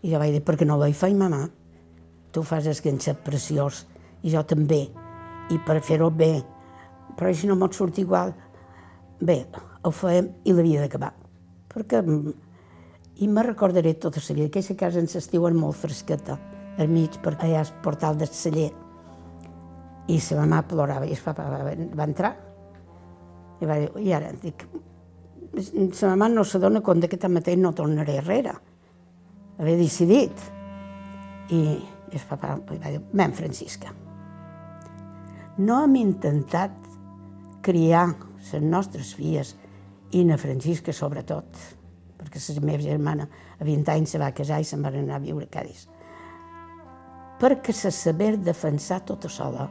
I 0.00 0.12
jo 0.12 0.20
vaig 0.22 0.32
dir, 0.32 0.42
perquè 0.44 0.64
no 0.64 0.78
la 0.80 0.88
hi 0.88 0.94
faig, 0.96 1.12
mamà? 1.18 1.42
Tu 2.36 2.42
fas 2.44 2.66
el 2.68 2.76
ganxet 2.84 3.22
preciós, 3.24 3.86
i 4.20 4.34
jo 4.34 4.42
també, 4.44 4.82
i 5.48 5.56
per 5.64 5.78
fer-ho 5.80 6.10
bé, 6.12 6.34
però 7.16 7.30
així 7.30 7.48
no 7.48 7.56
m'ho 7.56 7.70
surt 7.72 7.96
igual. 8.02 8.34
Bé, 9.24 9.38
ho 9.80 9.92
fèiem 9.94 10.28
i 10.44 10.52
l'havia 10.52 10.82
d'acabar. 10.82 11.14
Perquè 11.72 12.02
i 13.16 13.28
me 13.28 13.42
recordaré 13.46 13.94
tota 13.94 14.20
la 14.28 14.34
vida. 14.34 14.50
Aquesta 14.50 14.76
casa 14.76 15.00
en 15.00 15.08
l'estiu 15.08 15.48
és 15.48 15.56
molt 15.56 15.80
fresqueta, 15.80 16.36
al 16.76 16.92
mig, 16.92 17.16
perquè 17.24 17.48
allà 17.48 17.62
és 17.64 17.72
portal 17.82 18.20
del 18.20 18.28
celler. 18.28 18.68
I 20.12 20.20
la 20.20 20.42
mamà 20.42 20.60
plorava, 20.68 21.08
i 21.08 21.16
el 21.16 21.24
papa 21.24 21.48
va, 21.48 21.62
va 21.72 22.04
entrar, 22.04 22.34
i 23.60 23.66
va 23.66 23.80
dir, 23.80 23.88
i 24.04 24.12
ara, 24.12 24.28
dic, 24.42 24.68
la 25.56 26.12
mamà 26.12 26.28
no 26.34 26.44
se 26.44 26.60
dona 26.60 26.84
compte 26.84 27.08
que 27.08 27.16
tanmateix 27.16 27.56
no 27.56 27.72
tornaré 27.72 28.20
enrere. 28.20 28.52
Havia 29.56 29.80
decidit. 29.80 30.50
I, 31.48 31.78
i 32.12 32.16
el 32.16 32.26
papa 32.28 32.54
va 32.68 32.90
dir, 32.90 33.00
men, 33.12 33.32
Francisca, 33.34 33.92
no 35.58 35.78
hem 35.82 35.96
intentat 35.96 36.74
criar 37.66 38.08
les 38.52 38.62
nostres 38.62 39.14
filles, 39.16 39.56
i 40.14 40.22
na 40.24 40.38
Francisca 40.38 40.92
sobretot, 40.94 41.58
perquè 42.16 42.40
la 42.54 42.64
meva 42.64 42.82
germana 42.82 43.26
a 43.58 43.64
20 43.64 43.92
anys 43.92 44.14
se 44.14 44.20
va 44.22 44.32
casar 44.34 44.60
i 44.62 44.68
se'n 44.68 44.84
va 44.84 44.92
anar 44.94 45.18
a 45.18 45.24
viure 45.24 45.48
a 45.48 45.52
Cádiz, 45.52 45.86
perquè 47.40 47.74
se 47.74 47.90
saber 47.90 48.36
defensar 48.38 49.02
tota 49.04 49.28
sola, 49.28 49.66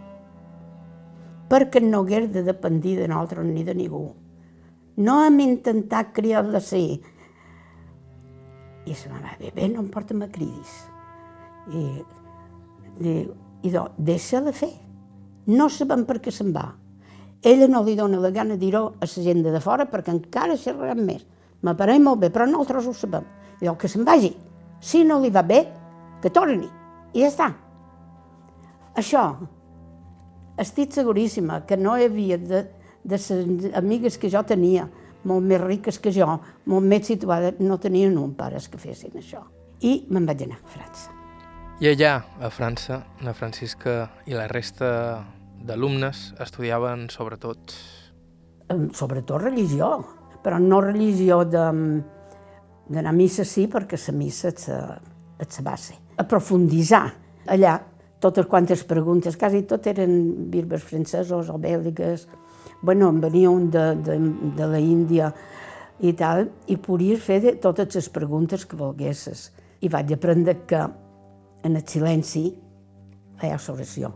perquè 1.49 1.81
no 1.81 2.03
hagués 2.03 2.29
de 2.33 2.43
dependir 2.43 2.97
de 2.99 3.07
nosaltres 3.07 3.45
ni 3.45 3.63
de 3.63 3.75
ningú. 3.77 4.05
No 4.97 5.19
hem 5.25 5.39
intentat 5.43 6.13
criar-la 6.15 6.61
ser. 6.63 6.99
I 8.85 8.93
se 8.95 9.09
va 9.09 9.19
dir, 9.39 9.51
bé, 9.53 9.67
no 9.69 9.81
em 9.83 9.89
porta 9.91 10.15
me 10.15 10.29
cridis. 10.31 10.75
I, 11.73 12.01
i, 12.99 13.21
i 13.65 13.71
do, 13.73 13.87
deixa-la 13.97 14.53
fer. 14.55 14.71
No 15.47 15.69
sabem 15.69 16.05
per 16.05 16.19
què 16.23 16.33
se'n 16.33 16.51
va. 16.55 16.69
Ella 17.45 17.67
no 17.69 17.83
li 17.85 17.95
dona 17.97 18.17
la 18.21 18.31
gana 18.33 18.57
dir-ho 18.57 18.85
a 18.97 19.05
la 19.05 19.23
gent 19.27 19.43
de 19.45 19.61
fora 19.61 19.85
perquè 19.85 20.13
encara 20.13 20.57
xerraran 20.57 21.03
més. 21.05 21.25
M'apareix 21.61 22.01
molt 22.01 22.23
bé, 22.23 22.31
però 22.33 22.47
nosaltres 22.49 22.87
ho 22.87 22.93
sabem. 22.93 23.25
I 23.61 23.69
que 23.79 23.87
se'n 23.87 24.05
vagi. 24.05 24.33
Si 24.81 25.03
no 25.03 25.19
li 25.21 25.29
va 25.29 25.43
bé, 25.43 25.65
que 26.21 26.29
torni. 26.29 26.67
I 27.13 27.23
ja 27.23 27.29
està. 27.29 27.51
Això, 28.95 29.23
estic 30.57 30.93
seguríssima 30.95 31.61
que 31.67 31.77
no 31.77 31.97
hi 31.97 32.07
havia 32.07 32.37
de, 32.37 32.61
de 33.03 33.17
les 33.17 33.75
amigues 33.75 34.17
que 34.17 34.31
jo 34.31 34.43
tenia, 34.43 34.87
molt 35.25 35.45
més 35.45 35.61
riques 35.61 35.99
que 35.99 36.13
jo, 36.15 36.27
molt 36.69 36.85
més 36.85 37.07
situades, 37.09 37.59
no 37.59 37.79
tenien 37.81 38.17
un 38.21 38.33
pares 38.37 38.69
que 38.69 38.81
fessin 38.81 39.17
això. 39.19 39.43
I 39.81 40.05
me'n 40.09 40.25
vaig 40.27 40.45
anar 40.45 40.61
a 40.61 40.73
França. 40.77 41.14
I 41.75 41.89
allà, 41.89 42.23
a 42.39 42.47
França, 42.47 43.01
la 43.19 43.33
Francisca 43.35 44.05
i 44.31 44.31
la 44.31 44.45
resta 44.47 45.25
d'alumnes 45.67 46.29
estudiaven 46.39 47.09
sobretot... 47.11 47.73
Sobretot 48.95 49.43
religió, 49.43 49.89
però 50.39 50.55
no 50.63 50.79
religió 50.79 51.41
d'anar 51.43 53.11
a 53.11 53.15
missa 53.17 53.43
sí, 53.43 53.67
perquè 53.67 53.99
la 54.05 54.15
missa 54.15 54.53
és 54.53 54.69
la, 54.71 54.95
és 55.43 55.59
la 55.59 55.67
base. 55.67 55.99
Aprofunditzar 56.23 57.03
allà 57.51 57.75
totes 58.23 58.47
quantes 58.47 58.87
preguntes, 58.87 59.35
quasi 59.35 59.65
tot 59.67 59.91
eren 59.91 60.47
birbes 60.47 60.81
francesos 60.81 61.51
o 61.51 61.59
bèl·liques, 61.59 62.29
bueno, 62.87 63.11
en 63.11 63.19
venia 63.19 63.51
un 63.51 63.67
de, 63.69 63.89
de, 63.99 64.21
de 64.55 64.71
la 64.71 64.79
Índia 64.79 65.33
i 65.99 66.15
tal, 66.15 66.47
i 66.71 66.79
podies 66.79 67.19
fer 67.19 67.43
de 67.43 67.59
totes 67.59 67.99
les 67.99 68.13
preguntes 68.15 68.63
que 68.63 68.79
volguessis. 68.79 69.49
I 69.83 69.91
vaig 69.91 70.15
aprendre 70.15 70.63
que 70.63 70.87
en 71.65 71.75
el 71.75 71.87
silenci 71.89 72.45
ha 73.41 73.57
solució. 73.57 74.11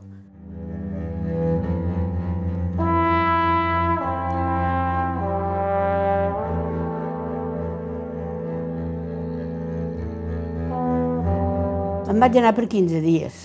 Em 12.09 12.21
vaig 12.21 12.37
anar 12.37 12.53
per 12.57 12.67
15 12.69 13.01
dies 13.01 13.41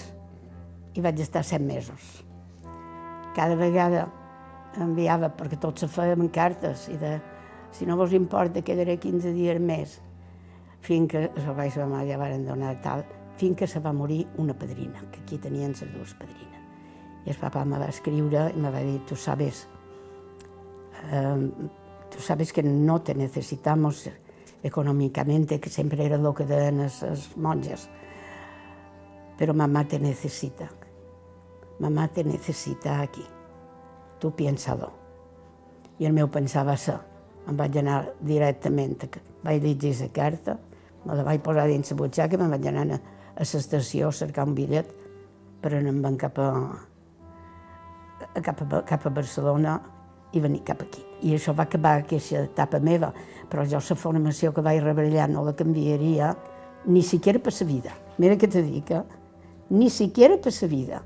i 0.95 1.03
vaig 1.05 1.25
estar 1.25 1.45
7 1.45 1.64
mesos. 1.64 2.05
Cada 3.35 3.57
vegada 3.57 4.07
enviava, 4.85 5.33
perquè 5.33 5.57
tots 5.61 5.85
se 5.85 5.88
feien 5.88 6.29
cartes, 6.29 6.88
i 6.93 7.01
de, 7.01 7.17
si 7.73 7.88
no 7.88 7.97
vos 7.97 8.12
importa, 8.12 8.62
quedaré 8.64 8.99
15 9.01 9.33
dies 9.33 9.61
més, 9.61 9.99
fins 10.85 11.11
que 11.11 11.29
el 11.29 11.45
papa 11.45 11.69
i 11.69 11.77
la 11.77 11.90
mare 11.90 12.09
ja 12.09 12.19
van 12.21 12.47
donar 12.47 12.77
tal, 12.85 13.05
fins 13.37 13.57
que 13.57 13.66
se 13.66 13.81
va 13.81 13.92
morir 13.92 14.27
una 14.38 14.55
padrina, 14.55 15.03
que 15.11 15.20
aquí 15.20 15.38
tenien 15.38 15.73
les 15.73 15.92
dues 15.92 16.14
padrines. 16.14 16.61
I 17.25 17.31
el 17.33 17.38
papa 17.40 17.64
me 17.64 17.79
va 17.81 17.88
escriure 17.88 18.51
i 18.53 18.61
me 18.61 18.70
va 18.70 18.83
dir, 18.85 19.01
tu 19.09 19.16
sabes, 19.16 19.66
eh, 21.11 21.51
tu 22.11 22.20
sabes 22.20 22.53
que 22.53 22.62
no 22.62 23.01
te 23.03 23.14
necesitamos 23.14 24.11
económicamente, 24.62 25.61
que 25.61 25.70
sempre 25.70 26.05
era 26.05 26.18
lo 26.18 26.35
que 26.35 26.44
deien 26.44 26.79
les 26.83 27.37
monges, 27.37 27.88
pero 29.37 29.55
mamá 29.55 29.87
te 29.87 29.99
necesita. 29.99 30.68
Mamá 31.79 32.09
te 32.09 32.25
necessita 32.25 33.01
aquí. 33.01 33.25
Tu 34.18 34.31
piensa-lo. 34.31 34.92
I 35.99 36.07
el 36.07 36.12
meu 36.12 36.31
pensava 36.31 36.77
ser. 36.77 37.01
Em 37.44 37.57
vaig 37.59 37.77
anar 37.79 38.14
directament, 38.25 38.97
vaig 39.44 39.62
llegir 39.62 39.92
la 40.01 40.09
carta, 40.14 40.57
me 41.05 41.14
la 41.14 41.25
vaig 41.27 41.42
posar 41.44 41.66
dins 41.68 41.90
la 41.90 41.97
butxaca 41.99 42.38
i 42.38 42.40
me'n 42.40 42.55
vaig 42.55 42.68
anar 42.70 42.87
a, 42.97 43.01
a 43.37 43.42
l'estació 43.42 44.09
a 44.09 44.16
cercar 44.16 44.47
un 44.49 44.55
bitllet 44.55 44.90
per 45.62 45.75
anar 45.79 46.14
cap 46.20 46.38
a, 46.38 46.49
cap 48.42 48.62
a, 48.62 48.83
cap 48.87 49.07
a 49.07 49.11
Barcelona 49.11 49.79
i 50.35 50.40
venir 50.42 50.64
cap 50.66 50.83
aquí. 50.83 51.03
I 51.23 51.35
això 51.37 51.55
va 51.55 51.64
acabar 51.64 52.01
aquesta 52.01 52.42
etapa 52.44 52.81
meva, 52.81 53.12
però 53.51 53.64
jo 53.64 53.79
la 53.79 53.97
formació 53.97 54.53
que 54.53 54.62
vaig 54.62 54.83
rebre 54.83 55.07
allà 55.09 55.29
no 55.31 55.44
la 55.44 55.55
canviaria 55.55 56.35
ni 56.87 57.03
siquiera 57.03 57.38
per 57.38 57.55
la 57.61 57.66
vida. 57.66 57.94
Mira 58.18 58.37
què 58.37 58.51
te 58.51 58.62
dic, 58.62 58.90
eh? 58.90 59.03
ni 59.70 59.90
siquiera 59.90 60.37
per 60.37 60.53
la 60.61 60.68
vida. 60.68 61.03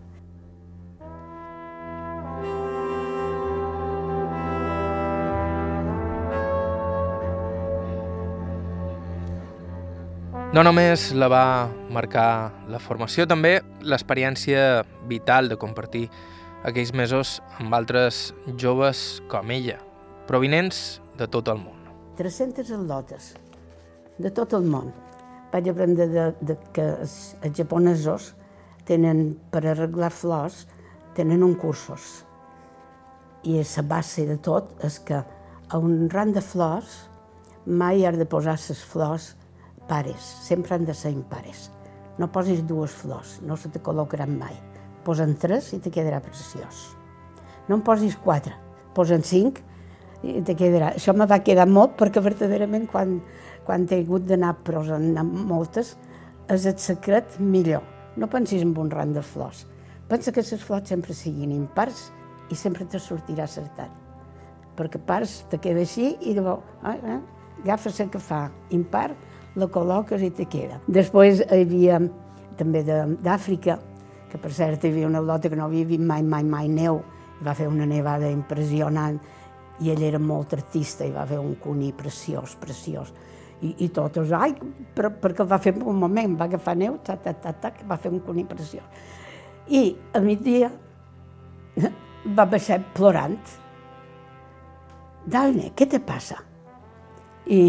No 10.58 10.64
només 10.66 11.12
la 11.14 11.28
va 11.30 11.68
marcar 11.94 12.50
la 12.66 12.80
formació, 12.82 13.28
també 13.30 13.60
l'experiència 13.86 14.80
vital 15.06 15.46
de 15.46 15.54
compartir 15.54 16.08
aquells 16.66 16.90
mesos 16.98 17.36
amb 17.62 17.76
altres 17.78 18.32
joves 18.58 19.20
com 19.30 19.52
ella, 19.54 19.76
provinents 20.26 20.98
de 21.14 21.30
tot 21.30 21.52
el 21.54 21.62
món. 21.62 21.78
300 22.18 22.74
atlotes 22.74 23.30
de 24.18 24.34
tot 24.34 24.58
el 24.58 24.66
món. 24.66 24.90
Vaig 25.54 25.70
aprendre 25.70 26.10
de, 26.10 26.26
de 26.42 26.58
que 26.74 26.90
els, 27.04 27.16
els 27.38 27.54
japonesos 27.54 28.32
tenen, 28.90 29.36
per 29.54 29.62
arreglar 29.62 30.10
flors, 30.10 30.64
tenen 31.14 31.46
un 31.46 31.54
cursos. 31.54 32.24
I 33.46 33.62
la 33.62 33.90
base 33.94 34.26
de 34.26 34.42
tot 34.42 34.74
és 34.82 34.98
que 34.98 35.22
a 35.22 35.78
un 35.78 36.08
ram 36.10 36.34
de 36.34 36.42
flors 36.42 37.04
mai 37.64 38.08
has 38.10 38.18
de 38.18 38.26
posar 38.26 38.58
les 38.58 38.88
flors 38.90 39.36
pares, 39.88 40.22
sempre 40.44 40.76
han 40.76 40.84
de 40.86 40.94
ser 40.94 41.12
impares. 41.14 41.70
No 42.18 42.30
posis 42.32 42.64
dues 42.66 42.92
flors, 42.92 43.38
no 43.42 43.56
se 43.56 43.70
te 43.72 43.80
col·locaran 43.82 44.34
mai. 44.38 44.54
Posen 45.06 45.36
tres 45.40 45.72
i 45.72 45.80
te 45.82 45.92
quedarà 45.94 46.20
preciós. 46.20 46.88
No 47.68 47.78
en 47.78 47.84
posis 47.86 48.16
quatre, 48.20 48.54
posen 48.94 49.24
cinc 49.24 49.62
i 50.22 50.42
te 50.42 50.56
quedarà. 50.58 50.92
Això 50.96 51.14
me 51.14 51.28
va 51.30 51.40
quedar 51.46 51.68
molt 51.70 51.96
perquè 52.00 52.22
verdaderament 52.24 52.88
quan, 52.90 53.18
quan 53.66 53.86
he 53.88 54.02
hagut 54.02 54.26
d'anar 54.26 54.56
posant 54.66 55.14
moltes 55.24 55.94
és 56.48 56.66
el 56.66 56.78
secret 56.82 57.38
millor. 57.38 57.84
No 58.16 58.26
pensis 58.26 58.64
en 58.64 58.74
un 58.76 58.90
ram 58.90 59.12
de 59.14 59.22
flors. 59.22 59.66
Pensa 60.08 60.32
que 60.32 60.42
les 60.42 60.64
flors 60.64 60.88
sempre 60.88 61.14
siguin 61.14 61.52
impars 61.52 62.08
i 62.50 62.56
sempre 62.56 62.86
te 62.88 62.98
sortirà 62.98 63.44
acertat. 63.44 63.92
Perquè 64.78 64.98
pars 65.04 65.42
te 65.50 65.58
queda 65.60 65.84
així 65.84 66.14
i 66.24 66.34
llavors 66.34 66.64
eh, 66.88 66.96
eh, 66.96 67.18
agafes 67.62 68.00
el 68.00 68.10
que 68.10 68.22
fa 68.22 68.48
impar, 68.74 69.10
la 69.58 69.68
col·loques 69.72 70.22
i 70.22 70.30
te 70.34 70.46
queda. 70.50 70.80
Després 70.86 71.42
hi 71.42 71.62
havia 71.62 72.00
també 72.58 72.82
d'Àfrica, 72.86 73.78
que 74.28 74.38
per 74.40 74.52
cert 74.52 74.84
hi 74.84 74.92
havia 74.92 75.08
una 75.08 75.22
lota 75.24 75.48
que 75.48 75.56
no 75.56 75.68
havia 75.68 75.86
vist 75.88 76.04
mai, 76.04 76.22
mai, 76.22 76.44
mai 76.44 76.68
neu, 76.68 77.02
va 77.44 77.54
fer 77.54 77.68
una 77.70 77.86
nevada 77.86 78.30
impressionant 78.30 79.18
i 79.78 79.92
ell 79.92 80.02
era 80.02 80.18
molt 80.18 80.52
artista 80.56 81.06
i 81.06 81.14
va 81.14 81.24
fer 81.26 81.38
un 81.38 81.54
cuní 81.62 81.92
preciós, 81.96 82.56
preciós 82.58 83.12
i, 83.62 83.74
i 83.84 83.88
totes, 83.94 84.32
ai, 84.34 84.54
però, 84.94 85.10
perquè 85.22 85.46
va 85.46 85.58
fer 85.62 85.74
un 85.78 85.98
moment, 85.98 86.36
va 86.38 86.46
agafar 86.46 86.76
neu, 86.78 86.98
ta, 87.04 87.16
ta, 87.22 87.34
ta, 87.34 87.52
ta, 87.52 87.72
va 87.88 87.98
fer 87.98 88.12
un 88.12 88.20
cuní 88.22 88.44
preciós. 88.46 88.84
I 89.74 89.90
a 90.14 90.22
migdia 90.22 90.70
va 92.38 92.46
baixar 92.46 92.80
plorant. 92.94 93.38
Dalne, 95.28 95.72
què 95.76 95.88
te 95.90 96.00
passa? 96.00 96.38
I, 97.50 97.60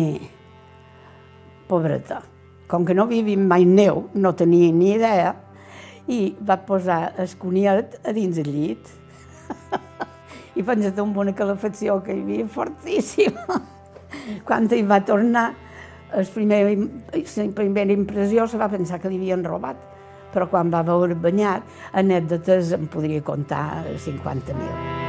pobreta, 1.69 2.23
com 2.69 2.85
que 2.85 2.95
no 2.97 3.07
vivim 3.09 3.45
mai 3.47 3.65
neu, 3.65 4.07
no 4.13 4.33
tenia 4.37 4.73
ni 4.73 4.95
idea, 4.97 5.35
i 6.09 6.33
va 6.41 6.57
posar 6.65 7.13
el 7.21 7.29
coniat 7.41 7.99
a 8.03 8.13
dins 8.15 8.39
el 8.41 8.49
llit. 8.49 8.89
I 10.59 10.65
pensa't 10.65 10.97
amb 10.99 11.17
una 11.21 11.35
calefacció 11.37 11.99
que 12.03 12.15
hi 12.17 12.23
havia 12.25 12.47
fortíssima. 12.49 13.61
Quan 14.47 14.69
hi 14.73 14.81
va 14.89 14.99
tornar, 15.05 15.51
el 16.17 16.25
primer, 16.33 16.63
la 17.13 17.51
primera 17.53 17.93
impressió 17.93 18.47
se 18.49 18.57
va 18.57 18.71
pensar 18.71 18.99
que 18.99 19.11
li 19.11 19.21
havien 19.21 19.45
robat, 19.45 19.85
però 20.33 20.49
quan 20.49 20.73
va 20.73 20.81
veure 20.85 21.17
banyat, 21.17 21.65
anècdotes 22.01 22.73
em 22.77 22.89
podria 22.89 23.21
contar 23.25 23.85
50.000. 23.93 25.08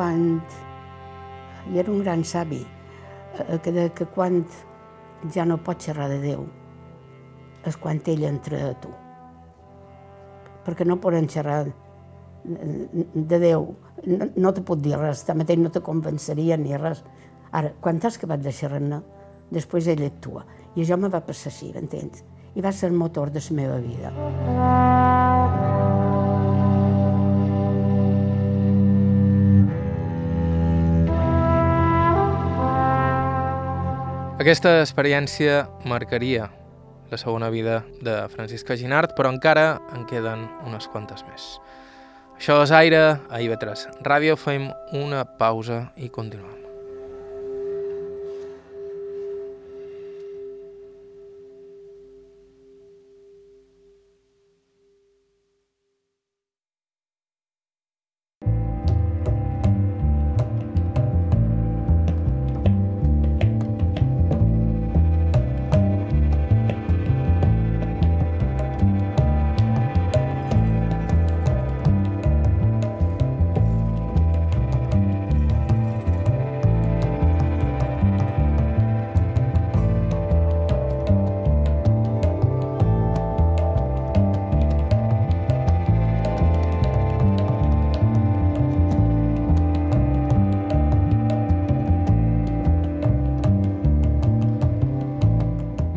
quan 0.00 0.40
hi 1.68 1.78
era 1.84 1.92
un 1.92 2.00
gran 2.00 2.24
savi, 2.24 2.64
Eh, 3.38 3.58
que, 3.62 3.90
que 3.94 4.06
quan 4.06 4.44
ja 5.30 5.44
no 5.46 5.60
pots 5.62 5.86
xerrar 5.86 6.08
de 6.10 6.18
Déu 6.22 6.46
és 7.66 7.76
quan 7.76 8.00
ell 8.08 8.24
entra 8.24 8.58
a 8.70 8.74
tu. 8.80 8.90
Perquè 10.64 10.86
no 10.88 10.96
poden 11.00 11.28
xerrar 11.28 11.66
de 12.44 13.38
Déu, 13.38 13.66
no, 14.06 14.28
no 14.36 14.52
te 14.56 14.64
pot 14.64 14.80
dir 14.80 14.96
res, 14.96 15.26
tanmateix 15.28 15.60
no 15.60 15.70
te 15.70 15.82
convenceria 15.84 16.56
ni 16.56 16.76
res. 16.76 17.04
Ara, 17.52 17.74
quan 17.80 18.00
has 18.02 18.16
acabat 18.16 18.40
de 18.40 18.54
xerrar-ne, 18.54 19.02
després 19.52 19.90
ell 19.92 20.06
actua. 20.06 20.46
I 20.74 20.86
això 20.86 20.96
me 20.96 21.12
va 21.12 21.20
passar 21.20 21.52
així, 21.52 21.70
entens? 21.76 22.24
I 22.54 22.64
va 22.64 22.72
ser 22.72 22.88
el 22.90 22.96
motor 22.96 23.30
de 23.30 23.44
la 23.44 23.56
meva 23.60 23.78
vida. 23.84 25.79
Aquesta 34.40 34.78
experiència 34.80 35.66
marcaria 35.84 36.46
la 37.10 37.18
segona 37.20 37.50
vida 37.52 37.82
de 38.00 38.14
Francisca 38.32 38.72
Ginart, 38.72 39.12
però 39.18 39.28
encara 39.28 39.74
en 39.92 40.06
queden 40.08 40.46
unes 40.64 40.88
quantes 40.88 41.26
més. 41.28 41.50
Això 42.38 42.56
és 42.64 42.72
Aire 42.72 43.02
a 43.28 43.42
IB3 43.44 44.00
Ràdio. 44.08 44.38
Fem 44.40 44.70
una 44.96 45.26
pausa 45.42 45.82
i 46.00 46.08
continuem. 46.08 46.59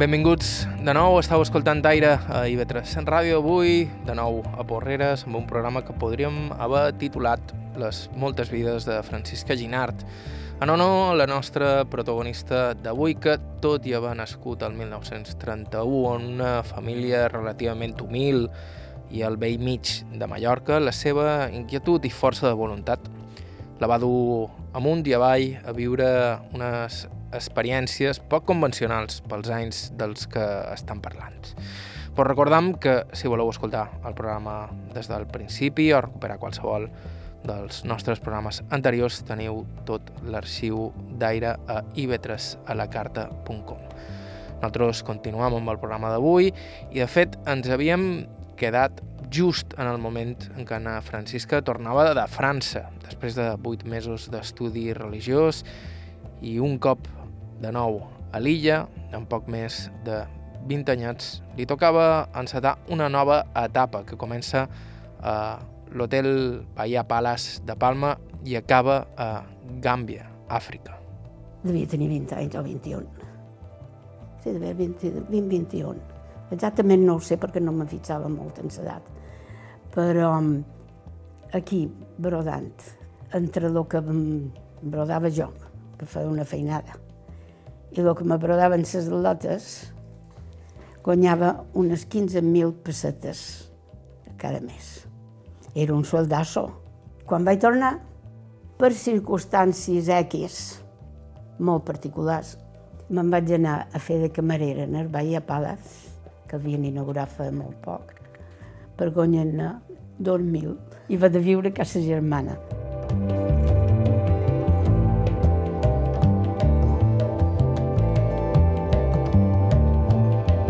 Benvinguts 0.04 0.66
de 0.84 0.92
nou, 0.92 1.14
estàu 1.16 1.40
escoltant 1.46 1.80
Aire 1.88 2.18
a 2.28 2.42
IB3 2.52 3.06
Ràdio 3.08 3.38
avui, 3.40 3.86
de 4.04 4.12
nou 4.20 4.42
a 4.60 4.66
Porreres, 4.68 5.22
amb 5.24 5.38
un 5.40 5.46
programa 5.48 5.80
que 5.88 5.96
podríem 5.96 6.50
haver 6.60 6.90
titulat 7.00 7.54
Les 7.80 8.02
moltes 8.20 8.52
vides 8.52 8.84
de 8.84 8.98
Francisca 9.08 9.56
Ginart. 9.56 10.04
En 10.60 10.74
honor 10.76 11.14
a 11.14 11.16
la 11.16 11.30
nostra 11.32 11.86
protagonista 11.88 12.74
d'avui, 12.76 13.16
que 13.16 13.38
tot 13.64 13.88
i 13.88 13.96
haver 13.96 14.12
nascut 14.20 14.68
el 14.68 14.76
1931 14.76 16.18
en 16.18 16.30
una 16.34 16.52
família 16.68 17.30
relativament 17.32 17.96
humil 18.04 18.50
i 19.08 19.24
al 19.24 19.40
vell 19.40 19.64
mig 19.64 20.02
de 20.12 20.28
Mallorca, 20.28 20.84
la 20.84 20.92
seva 20.92 21.48
inquietud 21.48 22.04
i 22.04 22.12
força 22.12 22.50
de 22.50 22.60
voluntat 22.60 23.08
la 23.82 23.90
va 23.90 23.98
dur 24.02 24.50
amunt 24.78 25.06
i 25.08 25.16
avall 25.18 25.58
a 25.66 25.74
viure 25.76 26.08
unes 26.54 27.04
experiències 27.34 28.20
poc 28.30 28.46
convencionals 28.50 29.22
pels 29.30 29.50
anys 29.54 29.88
dels 29.98 30.28
que 30.30 30.44
estan 30.74 31.02
parlant. 31.02 31.54
Però 32.14 32.28
recordam 32.28 32.76
que 32.78 33.00
si 33.18 33.30
voleu 33.32 33.50
escoltar 33.50 33.88
el 34.06 34.14
programa 34.14 34.68
des 34.94 35.10
del 35.10 35.26
principi 35.26 35.90
o 35.94 36.02
recuperar 36.06 36.38
qualsevol 36.42 36.90
dels 37.44 37.82
nostres 37.90 38.22
programes 38.24 38.62
anteriors 38.72 39.24
teniu 39.28 39.64
tot 39.88 40.14
l'arxiu 40.24 40.92
d'aire 41.20 41.58
a 41.68 41.82
ib3alacarta.com. 42.00 43.82
Nosaltres 44.62 45.02
continuem 45.04 45.58
amb 45.58 45.74
el 45.74 45.82
programa 45.82 46.14
d'avui 46.14 46.54
i 46.94 47.02
de 47.02 47.10
fet 47.10 47.36
ens 47.50 47.68
havíem 47.68 48.06
quedat 48.62 49.02
just 49.34 49.74
en 49.80 49.88
el 49.90 49.98
moment 49.98 50.38
en 50.54 50.68
què 50.68 50.78
Ana 50.78 51.00
Francisca 51.02 51.64
tornava 51.66 52.06
de 52.14 52.26
França, 52.30 52.86
després 53.02 53.34
de 53.34 53.48
vuit 53.66 53.82
mesos 53.90 54.30
d'estudi 54.30 54.92
religiós 54.94 55.64
i 56.46 56.60
un 56.62 56.78
cop 56.78 57.08
de 57.64 57.72
nou 57.74 58.04
a 58.34 58.42
l'illa, 58.42 58.84
en 59.14 59.26
poc 59.30 59.50
més 59.50 59.88
de 60.06 60.22
20 60.70 60.94
anyats, 60.94 61.40
li 61.58 61.66
tocava 61.70 62.28
encetar 62.38 62.78
una 62.94 63.10
nova 63.10 63.44
etapa 63.64 64.04
que 64.06 64.20
comença 64.20 64.68
a 65.22 65.36
l'hotel 65.94 66.64
Bahia 66.78 67.04
Palace 67.08 67.64
de 67.66 67.76
Palma 67.80 68.16
i 68.46 68.58
acaba 68.60 69.04
a 69.18 69.30
Gàmbia, 69.82 70.30
Àfrica. 70.50 71.00
Devia 71.64 71.90
tenir 71.90 72.10
20 72.12 72.38
anys 72.38 72.58
o 72.60 72.64
21. 72.64 73.04
Sí, 74.44 74.52
devia 74.52 74.74
20, 74.76 75.14
20 75.30 75.50
21. 75.58 76.00
Exactament 76.54 77.06
no 77.08 77.18
ho 77.18 77.24
sé 77.24 77.40
perquè 77.42 77.62
no 77.64 77.74
me 77.74 77.88
fixava 77.90 78.30
molt 78.30 78.60
en 78.62 78.70
l'edat. 78.70 79.13
Però 79.94 80.32
aquí, 81.54 81.86
brodant, 82.18 82.72
entre 83.34 83.70
el 83.70 83.80
que 83.90 84.02
brodava 84.82 85.30
jo, 85.30 85.52
que 86.00 86.08
feia 86.10 86.30
una 86.30 86.46
feinada, 86.46 86.98
i 87.94 88.02
el 88.02 88.16
que 88.18 88.26
me 88.26 88.40
brodaven 88.42 88.82
les 88.82 89.10
lotes, 89.12 89.68
guanyava 91.04 91.66
unes 91.78 92.08
15.000 92.10 92.74
pessetes 92.82 93.70
cada 94.38 94.62
mes. 94.62 95.06
Era 95.76 95.94
un 95.94 96.06
soldasso. 96.06 96.70
Quan 97.30 97.46
vaig 97.46 97.62
tornar, 97.62 97.94
per 98.78 98.92
circumstàncies 98.98 100.10
X 100.10 100.58
molt 101.60 101.86
particulars, 101.86 102.58
me'n 103.14 103.30
vaig 103.30 103.54
anar 103.60 103.78
a 103.94 104.02
fer 104.02 104.20
de 104.24 104.32
camarera 104.34 104.88
en 104.88 104.98
el 104.98 105.08
Bahia 105.14 105.44
Palace, 105.46 106.10
que 106.50 106.58
havien 106.58 106.86
inaugurat 106.90 107.30
fa 107.30 107.52
molt 107.54 107.78
poc, 107.86 108.23
per 108.98 109.12
guanyar-ne 109.12 109.70
2.000 110.22 110.76
i 111.14 111.18
va 111.18 111.30
de 111.30 111.40
viure 111.40 111.70
a 111.70 111.76
casa 111.76 112.02
germana. 112.02 112.58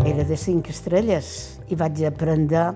Era 0.04 0.24
de 0.28 0.36
cinc 0.36 0.68
estrelles 0.70 1.28
i 1.72 1.76
vaig 1.80 2.04
aprendre 2.04 2.66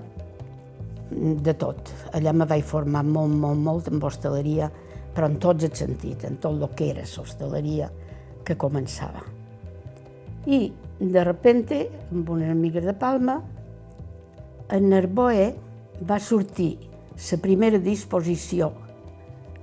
de 1.10 1.54
tot. 1.54 1.92
Allà 2.16 2.32
me 2.32 2.46
vaig 2.48 2.64
formar 2.64 3.04
molt, 3.04 3.34
molt, 3.34 3.60
molt 3.60 3.88
en 3.92 4.02
hostaleria, 4.04 4.70
però 5.14 5.28
en 5.28 5.38
tots 5.42 5.66
els 5.66 5.78
sentits, 5.80 6.24
en 6.28 6.38
tot 6.40 6.56
el 6.56 6.74
que 6.76 6.92
era 6.92 7.04
l'hostaleria 7.04 7.90
que 8.44 8.56
començava. 8.56 9.24
I, 10.46 10.72
de 10.98 11.24
repente, 11.24 11.82
amb 12.12 12.28
una 12.32 12.50
amiga 12.52 12.80
de 12.80 12.94
Palma, 12.96 13.40
en 14.70 14.90
Narboe 14.90 15.54
va 16.08 16.18
sortir 16.20 16.76
la 17.18 17.38
primera 17.42 17.78
disposició 17.78 18.70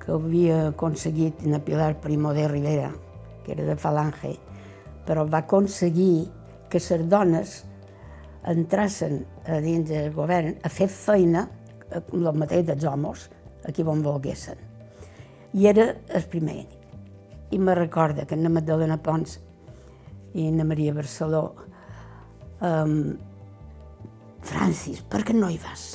que 0.01 0.12
havia 0.14 0.68
aconseguit 0.70 1.45
en 1.45 1.60
Pilar 1.62 1.95
Primo 2.01 2.34
de 2.34 2.47
Rivera, 2.47 2.91
que 3.45 3.53
era 3.53 3.66
de 3.66 3.76
Falange, 3.76 4.36
però 5.06 5.26
va 5.30 5.43
aconseguir 5.45 6.28
que 6.70 6.82
les 6.82 7.10
dones 7.10 7.56
entrassin 8.45 9.24
a 9.47 9.60
dins 9.62 9.89
del 9.89 10.12
govern 10.14 10.58
a 10.62 10.70
fer 10.70 10.88
feina, 10.89 11.47
el 11.91 12.32
mateix 12.34 12.66
dels 12.68 12.86
homes, 12.86 13.30
a 13.66 13.72
qui 13.72 13.86
bon 13.86 14.01
volguessin. 14.06 14.58
I 15.53 15.70
era 15.70 15.88
el 16.10 16.26
primer. 16.30 16.66
I 17.51 17.60
me 17.60 17.76
recorda 17.76 18.26
que 18.26 18.36
en 18.36 18.51
Magdalena 18.51 18.97
Pons 19.01 19.39
i 20.34 20.49
en 20.49 20.68
Maria 20.68 20.93
Barceló 20.93 21.56
um, 22.60 23.16
Francis, 24.46 25.02
per 25.10 25.24
què 25.26 25.36
no 25.36 25.50
hi 25.50 25.60
vas? 25.62 25.86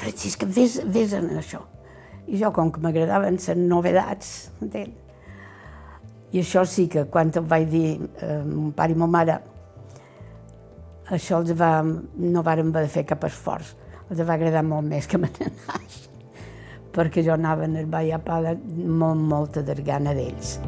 Francisca, 0.00 0.46
vés, 0.48 0.78
vés 0.88 1.12
en 1.16 1.28
això. 1.36 1.60
I 2.30 2.38
jo, 2.40 2.52
com 2.54 2.70
que 2.72 2.80
m'agradaven 2.82 3.38
les 3.40 3.58
novedats, 3.58 4.50
entén? 4.62 4.94
I 6.30 6.44
això 6.44 6.62
sí 6.68 6.86
que 6.88 7.08
quan 7.10 7.32
em 7.34 7.48
vaig 7.50 7.66
dir 7.72 7.88
eh, 7.98 8.42
mon 8.46 8.70
pare 8.76 8.94
i 8.94 8.98
ma 8.98 9.08
mare, 9.10 9.40
això 11.10 11.40
els 11.42 11.50
va, 11.58 11.80
no 11.82 12.44
varen 12.46 12.70
haver 12.70 12.86
de 12.86 12.94
fer 12.94 13.04
cap 13.08 13.26
esforç. 13.26 13.74
Els 14.10 14.22
va 14.22 14.38
agradar 14.38 14.62
molt 14.66 14.86
més 14.86 15.10
que 15.10 15.18
me 15.22 15.30
perquè 16.90 17.22
jo 17.22 17.34
anava 17.34 17.64
en 17.64 17.76
el 17.76 17.86
Bahia 17.86 18.18
Pala 18.18 18.54
molt, 18.54 19.20
molta 19.20 19.62
de 19.62 19.78
gana 19.82 20.14
d'ells. 20.14 20.58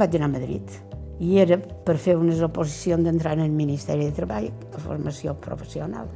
Vaig 0.00 0.16
anar 0.16 0.30
a 0.30 0.34
Madrid. 0.38 0.78
I 1.20 1.36
era 1.42 1.58
per 1.60 1.98
fer 2.00 2.16
unes 2.16 2.40
oposicions 2.42 3.04
d'entrar 3.04 3.36
en 3.36 3.44
el 3.44 3.52
Ministeri 3.52 4.08
de 4.08 4.16
Treball, 4.16 4.48
de 4.72 4.80
formació 4.80 5.36
professional. 5.36 6.08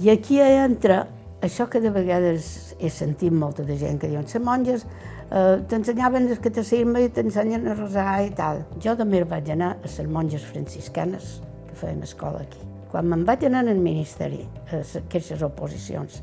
I 0.00 0.10
aquí 0.14 0.40
entra 0.40 1.02
això 1.44 1.68
que 1.70 1.82
de 1.84 1.92
vegades 1.94 2.74
he 2.80 2.90
sentit 2.90 3.34
molta 3.34 3.62
de 3.66 3.76
gent 3.78 4.00
que 4.00 4.08
diuen 4.10 4.26
les 4.26 4.42
monges 4.42 4.86
eh, 5.30 5.58
t'ensenyaven 5.68 6.28
el 6.30 6.40
catecisme 6.42 7.04
i 7.04 7.12
t'ensenyen 7.14 7.68
a 7.68 7.76
resar 7.76 8.16
i 8.24 8.32
tal. 8.34 8.64
Jo 8.82 8.96
també 8.98 9.22
vaig 9.24 9.52
anar 9.54 9.74
a 9.76 9.78
les 9.84 10.00
monges 10.08 10.46
franciscanes 10.48 11.38
que 11.68 11.78
feien 11.78 12.02
escola 12.02 12.42
aquí. 12.42 12.64
Quan 12.88 13.08
me'n 13.10 13.26
vaig 13.28 13.44
anar 13.44 13.66
al 13.66 13.82
Ministeri, 13.84 14.40
a 14.72 14.80
aquestes 14.80 15.42
oposicions, 15.44 16.22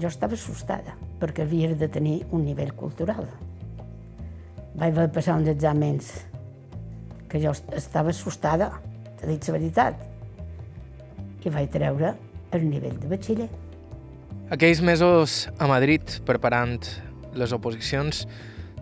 jo 0.00 0.08
estava 0.08 0.36
assustada, 0.36 0.96
perquè 1.20 1.46
havia 1.46 1.72
de 1.74 1.88
tenir 1.88 2.18
un 2.30 2.44
nivell 2.44 2.74
cultural 2.76 3.26
vaig 4.74 4.92
haver 4.92 5.08
de 5.08 5.14
passar 5.14 5.36
uns 5.38 5.48
exàmens 5.50 6.10
que 7.30 7.40
jo 7.42 7.52
estava 7.76 8.10
assustada, 8.10 8.72
t'he 9.18 9.28
dit 9.30 9.48
la 9.48 9.56
veritat, 9.56 10.06
i 11.40 11.52
vaig 11.52 11.70
treure 11.72 12.14
el 12.56 12.66
nivell 12.66 12.98
de 13.00 13.10
batxiller. 13.10 13.48
Aquells 14.50 14.82
mesos 14.82 15.44
a 15.62 15.68
Madrid 15.70 16.18
preparant 16.26 16.80
les 17.38 17.54
oposicions 17.54 18.24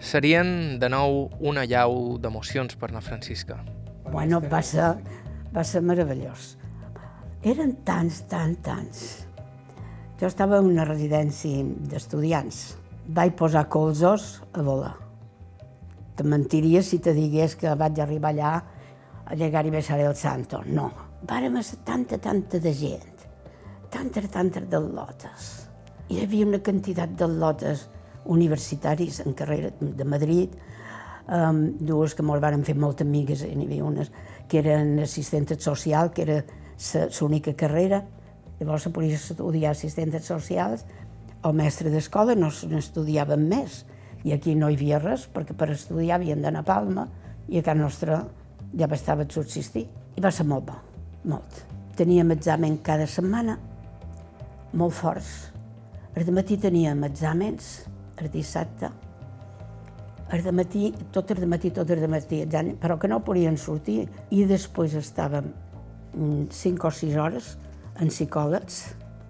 serien 0.01 0.79
de 0.81 0.89
nou 0.89 1.27
una 1.45 1.67
llau 1.69 2.17
d'emocions 2.23 2.79
per 2.81 2.91
la 2.95 3.03
Francisca. 3.05 3.59
Bueno, 4.09 4.41
va 4.41 4.63
ser, 4.65 4.95
va 5.53 5.65
ser 5.65 5.83
meravellós. 5.85 6.55
Eren 7.45 7.77
tants, 7.85 8.23
tants, 8.31 8.63
tants. 8.65 9.03
Jo 10.19 10.27
estava 10.27 10.59
en 10.59 10.73
una 10.73 10.89
residència 10.89 11.67
d'estudiants. 11.91 12.79
Vaig 13.15 13.37
posar 13.39 13.69
colzos 13.73 14.39
a 14.53 14.65
volar 14.65 15.08
te 16.19 16.25
mentiria 16.27 16.83
si 16.83 16.99
te 16.99 17.15
digués 17.15 17.55
que 17.57 17.71
vaig 17.79 18.01
arribar 18.03 18.33
allà 18.35 18.53
a 19.29 19.37
llegar 19.39 19.65
i 19.67 19.71
besar 19.71 20.01
el 20.03 20.17
santo. 20.19 20.65
No. 20.67 20.91
Vàrem 21.29 21.61
ser 21.63 21.79
tanta, 21.87 22.19
tanta 22.19 22.59
de 22.63 22.73
gent, 22.75 23.27
tanta, 23.91 24.23
tanta 24.27 24.61
de 24.61 24.81
lotes. 24.83 25.49
Hi 26.09 26.23
havia 26.25 26.47
una 26.49 26.59
quantitat 26.65 27.15
de 27.21 27.29
lotes 27.29 27.87
universitaris 28.27 29.21
en 29.25 29.35
carrera 29.39 29.71
de 29.81 30.05
Madrid, 30.05 30.55
um, 31.29 31.61
dues 31.79 32.15
que 32.15 32.25
molt 32.27 32.43
varen 32.43 32.65
fer 32.67 32.75
molt 32.75 33.03
amigues, 33.05 33.45
n'hi 33.45 33.69
havia 33.69 33.85
unes 33.85 34.11
que 34.49 34.63
eren 34.63 34.97
assistentes 35.05 35.63
social, 35.65 36.11
que 36.15 36.25
era 36.25 36.41
l'única 37.21 37.55
carrera, 37.55 38.03
llavors 38.59 38.89
se 38.89 38.91
podia 38.95 39.15
estudiar 39.15 39.75
assistentes 39.75 40.27
socials, 40.27 40.87
o 41.47 41.53
mestre 41.53 41.93
d'escola 41.95 42.35
no 42.35 42.51
n'estudiaven 42.51 43.47
més, 43.51 43.85
i 44.25 44.35
aquí 44.35 44.55
no 44.59 44.69
hi 44.69 44.77
havia 44.79 44.99
res, 45.03 45.29
perquè 45.31 45.55
per 45.57 45.71
estudiar 45.75 46.19
havien 46.19 46.43
d'anar 46.43 46.65
a 46.65 46.69
Palma 46.69 47.07
i 47.49 47.59
a 47.59 47.63
casa 47.63 47.81
nostra 47.81 48.21
ja 48.77 48.89
bastava 48.91 49.27
subsistir. 49.31 49.87
I 50.17 50.21
va 50.21 50.33
ser 50.35 50.47
molt 50.47 50.67
bo, 50.69 50.79
molt. 51.31 51.65
Teníem 51.99 52.33
examen 52.35 52.79
cada 52.83 53.07
setmana 53.07 53.59
molt 54.73 54.95
forts. 54.95 55.53
El 56.19 56.33
matí 56.35 56.59
teníem 56.59 57.05
exàmens, 57.07 57.87
el 58.19 58.31
dissabte, 58.33 58.91
el 60.33 60.53
matí, 60.53 60.93
tot 61.13 61.31
el 61.31 61.47
matí, 61.47 61.71
tot 61.71 61.91
el 61.91 62.05
matí, 62.09 62.43
però 62.81 62.99
que 62.99 63.09
no 63.09 63.23
podien 63.25 63.57
sortir. 63.57 64.09
I 64.31 64.45
després 64.45 64.95
estàvem 64.99 65.53
5 66.13 66.51
mm, 66.53 66.85
o 66.85 66.91
6 66.91 67.17
hores 67.17 67.57
en 68.01 68.09
psicòlegs 68.13 68.83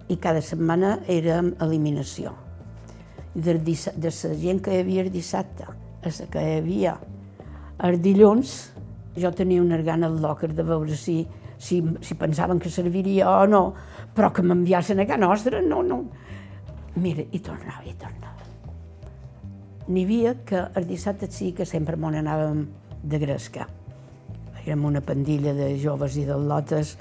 i 0.09 0.17
cada 0.17 0.41
setmana 0.41 0.97
érem 1.07 1.53
eliminació. 1.61 2.33
De, 3.33 3.53
de 3.55 4.09
la 4.09 4.33
gent 4.41 4.61
que 4.63 4.73
hi 4.73 4.81
havia 4.83 5.03
el 5.05 5.11
dissabte 5.13 5.67
a 5.67 5.75
la 6.09 6.27
que 6.31 6.41
hi 6.41 6.57
havia 6.57 6.95
el 7.85 7.99
dilluns, 8.01 8.55
jo 9.19 9.31
tenia 9.31 9.61
una 9.61 9.77
gana 9.83 10.09
loca 10.09 10.47
de 10.47 10.63
veure 10.63 10.95
si, 10.95 11.21
si, 11.57 11.83
si 12.01 12.15
pensaven 12.15 12.59
que 12.59 12.69
serviria 12.69 13.29
o 13.29 13.45
no, 13.47 13.63
però 14.15 14.31
que 14.33 14.43
m'enviassin 14.43 14.99
a 14.99 15.05
casa 15.07 15.21
nostra, 15.21 15.61
no, 15.61 15.83
no. 15.83 16.03
Mira, 16.99 17.23
i 17.31 17.39
tornava, 17.39 17.85
i 17.85 17.93
tornava. 17.93 18.47
N'hi 19.89 20.03
havia 20.05 20.33
que 20.45 20.65
el 20.77 20.87
dissabte 20.87 21.29
sí 21.31 21.51
que 21.57 21.65
sempre 21.65 21.97
m'on 21.97 22.17
anàvem 22.19 22.65
de 23.03 23.19
gresca. 23.21 23.67
Érem 24.65 24.83
una 24.85 25.01
pandilla 25.01 25.53
de 25.55 25.71
joves 25.81 26.17
i 26.19 26.25
de 26.27 26.35
lotes, 26.37 26.97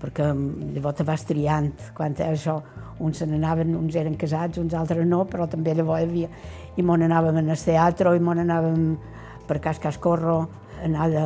perquè 0.00 0.30
llavors 0.76 0.96
te 0.98 1.06
vas 1.06 1.26
triant. 1.28 1.72
Quan 1.96 2.14
això, 2.24 2.60
uns 3.00 3.20
se 3.20 3.26
n'anaven, 3.28 3.74
uns 3.76 3.96
eren 3.96 4.16
casats, 4.16 4.58
uns 4.58 4.74
altres 4.74 5.06
no, 5.06 5.24
però 5.28 5.48
també 5.50 5.74
llavors 5.74 6.02
hi 6.02 6.08
havia... 6.08 6.30
I 6.76 6.84
m'on 6.84 7.00
anàvem 7.06 7.38
al 7.40 7.52
teatre, 7.56 8.10
i 8.16 8.20
m'on 8.20 8.42
anàvem 8.42 8.80
per 9.48 9.60
cas 9.64 9.78
Cascorro, 9.80 10.42
anar 10.84 11.08
de, 11.08 11.24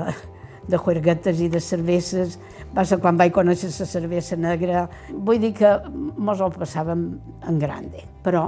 de 0.71 0.79
juerguetes 0.79 1.41
i 1.43 1.49
de 1.51 1.61
cerveses. 1.61 2.39
Va 2.75 2.85
ser 2.87 3.01
quan 3.03 3.19
vaig 3.19 3.33
conèixer 3.35 3.73
la 3.73 3.87
cervesa 3.91 4.39
negra. 4.39 4.87
Vull 5.11 5.41
dir 5.43 5.53
que 5.59 5.73
mos 6.17 6.41
ho 6.41 6.51
passàvem 6.55 7.07
en 7.51 7.59
grande. 7.59 8.05
Però 8.23 8.45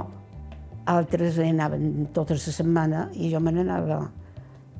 altres 0.85 1.39
anaven 1.39 2.07
tota 2.15 2.35
la 2.37 2.43
setmana 2.43 3.07
i 3.15 3.31
jo 3.31 3.39
me 3.43 3.51
n'anava 3.55 3.99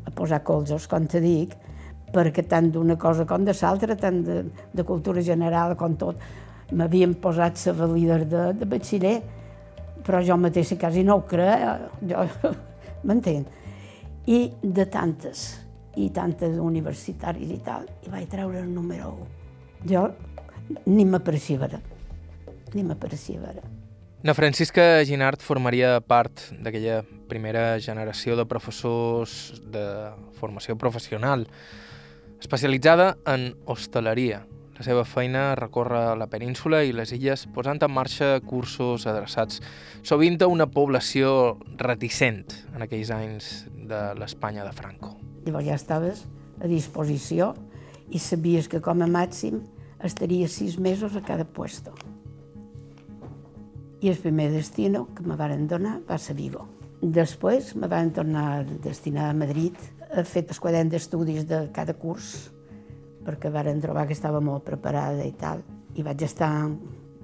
a 0.03 0.11
posar 0.15 0.43
colzos, 0.43 0.87
com 0.91 1.07
te 1.07 1.21
dic, 1.23 1.55
perquè 2.13 2.43
tant 2.47 2.69
d'una 2.71 2.97
cosa 2.99 3.25
com 3.25 3.45
de 3.45 3.55
l'altra, 3.55 3.95
tant 3.95 4.21
de, 4.23 4.43
de 4.73 4.83
cultura 4.83 5.21
general 5.21 5.75
com 5.79 5.95
tot, 5.95 6.19
m'havien 6.71 7.15
posat 7.19 7.59
la 7.67 7.73
valida 7.73 8.17
de, 8.23 8.43
de 8.53 8.65
batxiller, 8.69 9.17
però 10.03 10.21
jo 10.23 10.37
mateixa 10.37 10.77
quasi 10.79 11.03
no 11.03 11.19
ho 11.19 11.25
crec, 11.27 11.89
jo 12.07 12.25
m'entenc. 13.07 13.47
I 14.25 14.39
de 14.63 14.85
tantes, 14.87 15.45
i 15.99 16.09
tantes 16.15 16.55
universitaris 16.57 17.51
i 17.51 17.59
tal, 17.63 17.87
i 18.05 18.11
vaig 18.11 18.29
treure 18.31 18.61
el 18.63 18.71
número 18.71 19.11
1. 19.11 19.91
Jo 19.91 20.07
ni 20.87 21.03
m'apareixia 21.05 21.69
ni 22.73 22.83
m'apareixia 22.83 23.39
vera. 23.39 23.63
Na 24.23 24.33
Francisca 24.33 25.03
Ginart 25.03 25.41
formaria 25.43 25.97
part 25.99 26.45
d'aquella 26.63 27.01
primera 27.27 27.77
generació 27.83 28.37
de 28.39 28.45
professors 28.47 29.51
de 29.67 29.83
formació 30.39 30.77
professional, 30.79 31.43
especialitzada 32.39 33.17
en 33.27 33.51
hostaleria. 33.67 34.45
La 34.73 34.81
seva 34.85 35.03
feina 35.05 35.53
recorre 35.55 36.15
la 36.17 36.25
península 36.31 36.81
i 36.83 36.93
les 36.95 37.11
illes 37.13 37.45
posant 37.53 37.81
en 37.85 37.91
marxa 37.93 38.39
cursos 38.41 39.05
adreçats 39.09 39.61
sovint 40.01 40.39
a 40.41 40.49
una 40.49 40.65
població 40.65 41.59
reticent 41.77 42.55
en 42.73 42.81
aquells 42.85 43.11
anys 43.13 43.51
de 43.69 44.01
l'Espanya 44.17 44.65
de 44.65 44.73
Franco. 44.73 45.13
Llavors 45.45 45.67
ja 45.67 45.77
estaves 45.77 46.25
a 46.59 46.69
disposició 46.71 47.53
i 48.09 48.19
sabies 48.19 48.69
que 48.69 48.81
com 48.81 49.03
a 49.03 49.09
màxim 49.09 49.61
estaria 50.03 50.49
sis 50.49 50.79
mesos 50.79 51.15
a 51.15 51.21
cada 51.21 51.45
puesto. 51.45 51.93
I 54.01 54.09
el 54.09 54.17
primer 54.17 54.49
destino 54.51 55.05
que 55.15 55.23
me 55.23 55.37
varen 55.39 55.67
donar 55.67 55.99
va 56.09 56.17
ser 56.17 56.35
Vigo. 56.35 56.65
Després 57.03 57.75
me 57.75 57.87
van 57.87 58.11
tornar 58.15 58.47
a 58.57 58.63
destinar 58.63 59.29
a 59.29 59.37
Madrid 59.37 59.77
a 60.11 60.23
fer 60.27 60.43
el 60.47 60.59
quadern 60.59 60.89
d'estudis 60.91 61.45
de 61.47 61.67
cada 61.75 61.95
curs, 61.99 62.51
perquè 63.23 63.51
varen 63.51 63.81
trobar 63.81 64.05
que 64.07 64.15
estava 64.17 64.41
molt 64.43 64.65
preparada 64.67 65.23
i 65.23 65.33
tal, 65.39 65.63
i 65.95 66.03
vaig 66.03 66.25
estar 66.25 66.51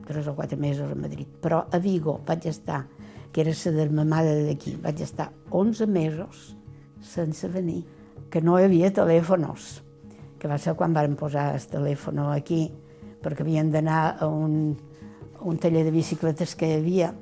tres 0.07 0.27
o 0.27 0.33
quatre 0.33 0.57
mesos 0.57 0.89
a 0.91 0.95
Madrid. 0.95 1.27
Però 1.41 1.65
a 1.69 1.79
Vigo 1.79 2.19
vaig 2.25 2.47
estar, 2.49 2.85
que 3.31 3.41
era 3.41 3.53
la 3.53 3.71
dermamada 3.71 4.33
d'aquí, 4.45 4.75
vaig 4.81 5.01
estar 5.01 5.31
11 5.51 5.87
mesos 5.87 6.55
sense 7.01 7.47
venir 7.47 7.83
que 8.29 8.41
no 8.41 8.57
hi 8.59 8.65
havia 8.65 8.91
telèfons, 8.93 9.81
que 10.39 10.47
va 10.47 10.57
ser 10.57 10.75
quan 10.77 10.93
van 10.93 11.15
posar 11.17 11.53
el 11.55 11.65
telèfon 11.71 12.19
aquí, 12.29 12.69
perquè 13.21 13.43
havien 13.43 13.71
d'anar 13.71 14.17
a 14.19 14.27
un, 14.27 14.77
a 15.39 15.43
un 15.43 15.57
taller 15.57 15.83
de 15.85 15.91
bicicletes 15.91 16.55
que 16.55 16.67
hi 16.67 16.77
havia, 16.79 17.13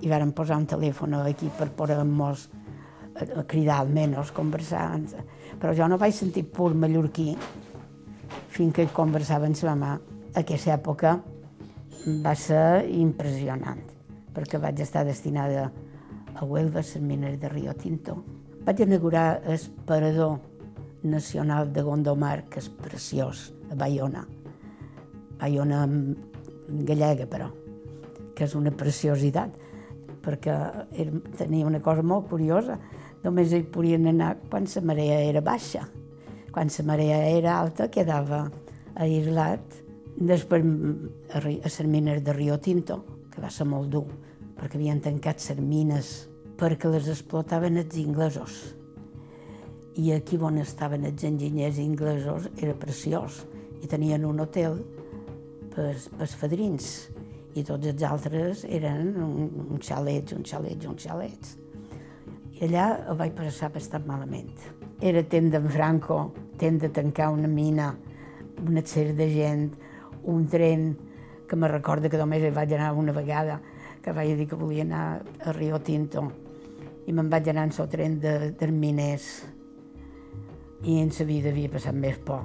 i 0.00 0.08
varen 0.10 0.32
posar 0.32 0.58
un 0.58 0.66
telèfon 0.66 1.14
aquí 1.18 1.50
per 1.58 1.70
poder-nos 1.74 2.48
a 3.18 3.42
cridar 3.42 3.80
almenys, 3.82 4.30
conversar. 4.30 5.00
Però 5.58 5.74
jo 5.74 5.88
no 5.90 5.98
vaig 5.98 6.14
sentir 6.14 6.44
pur 6.46 6.74
mallorquí 6.74 7.32
fins 8.48 8.74
que 8.74 8.86
conversava 8.94 9.46
amb 9.46 9.56
sa 9.56 9.74
mamà. 9.74 9.98
Aquesta 10.36 10.74
època 10.74 11.16
va 12.24 12.34
ser 12.38 12.88
impressionant, 12.94 13.80
perquè 14.34 14.60
vaig 14.62 14.80
estar 14.80 15.04
destinada 15.04 15.70
a 16.34 16.44
Huelva, 16.44 16.80
a 16.80 17.00
mines 17.00 17.38
de 17.40 17.48
Rio 17.48 17.74
Tinto, 17.74 18.22
vaig 18.64 18.80
inaugurar 18.80 19.40
el 19.44 19.58
parador 19.86 20.38
nacional 21.02 21.72
de 21.72 21.82
Gondomar, 21.82 22.44
que 22.50 22.60
és 22.60 22.68
preciós, 22.68 23.52
a 23.70 23.74
Bayona. 23.74 24.24
Bayona 25.38 25.86
gallega, 26.68 27.26
però, 27.26 27.48
que 28.34 28.44
és 28.44 28.54
una 28.54 28.70
preciositat, 28.70 29.54
perquè 30.22 30.54
tenia 31.38 31.66
una 31.66 31.80
cosa 31.80 32.02
molt 32.02 32.28
curiosa. 32.30 32.78
Només 33.24 33.52
hi 33.52 33.64
podien 33.64 34.06
anar 34.06 34.36
quan 34.50 34.68
la 34.74 34.82
marea 34.82 35.20
era 35.26 35.40
baixa. 35.40 35.88
Quan 36.52 36.70
la 36.78 36.84
marea 36.84 37.18
era 37.28 37.58
alta 37.58 37.88
quedava 37.92 38.46
aïllat. 38.96 39.82
Després 40.18 40.64
a, 41.30 41.42
les 41.44 41.80
mines 41.86 42.22
de 42.24 42.32
Rio 42.34 42.58
Tinto, 42.58 43.02
que 43.30 43.40
va 43.40 43.50
ser 43.50 43.68
molt 43.70 43.92
dur, 43.92 44.08
perquè 44.58 44.78
havien 44.80 45.00
tancat 45.00 45.44
les 45.48 45.60
mines 45.62 46.10
perquè 46.58 46.90
les 46.90 47.06
explotaven 47.12 47.78
els 47.78 47.96
inglesos. 48.00 48.56
I 49.98 50.12
aquí 50.14 50.38
on 50.42 50.58
estaven 50.62 51.06
els 51.06 51.22
enginyers 51.26 51.78
inglesos 51.82 52.50
era 52.58 52.74
preciós 52.78 53.44
i 53.82 53.86
tenien 53.90 54.26
un 54.26 54.42
hotel 54.42 54.80
pels, 55.74 56.08
pels 56.18 56.34
fadrins 56.38 56.90
i 57.58 57.64
tots 57.66 57.86
els 57.90 58.04
altres 58.06 58.64
eren 58.66 59.14
uns 59.22 59.86
xalets, 59.86 60.34
uns 60.34 60.50
xalets, 60.50 60.86
uns 60.86 61.06
xalets. 61.06 61.56
I 62.58 62.66
allà 62.66 62.84
el 63.06 63.14
vaig 63.20 63.36
passar 63.38 63.68
bastant 63.70 64.02
malament. 64.08 64.48
Era 64.98 65.22
temps 65.22 65.52
d'en 65.52 65.68
Franco, 65.70 66.32
de 66.58 66.88
tancar 66.90 67.28
una 67.30 67.46
mina, 67.46 67.92
un 68.66 68.80
excés 68.80 69.12
de 69.14 69.28
gent, 69.30 69.68
un 70.24 70.48
tren, 70.50 70.96
que 71.46 71.56
me 71.56 71.68
recorda 71.70 72.10
que 72.10 72.18
només 72.18 72.42
hi 72.42 72.50
vaig 72.50 72.74
anar 72.74 72.90
una 72.98 73.14
vegada, 73.14 73.60
que 74.02 74.12
vaig 74.12 74.34
dir 74.36 74.48
que 74.50 74.58
volia 74.58 74.82
anar 74.82 75.22
a 75.46 75.54
Rio 75.54 75.78
Tinto. 75.78 76.26
I 77.06 77.14
me'n 77.14 77.30
vaig 77.30 77.48
anar 77.48 77.68
en 77.68 77.72
el 77.78 77.88
tren 77.88 78.18
de, 78.20 78.50
de 78.50 78.70
Miners. 78.72 79.30
I 80.82 80.98
en 80.98 81.14
sa 81.14 81.24
vida 81.24 81.54
havia 81.54 81.70
passat 81.70 81.94
més 81.94 82.18
por. 82.18 82.42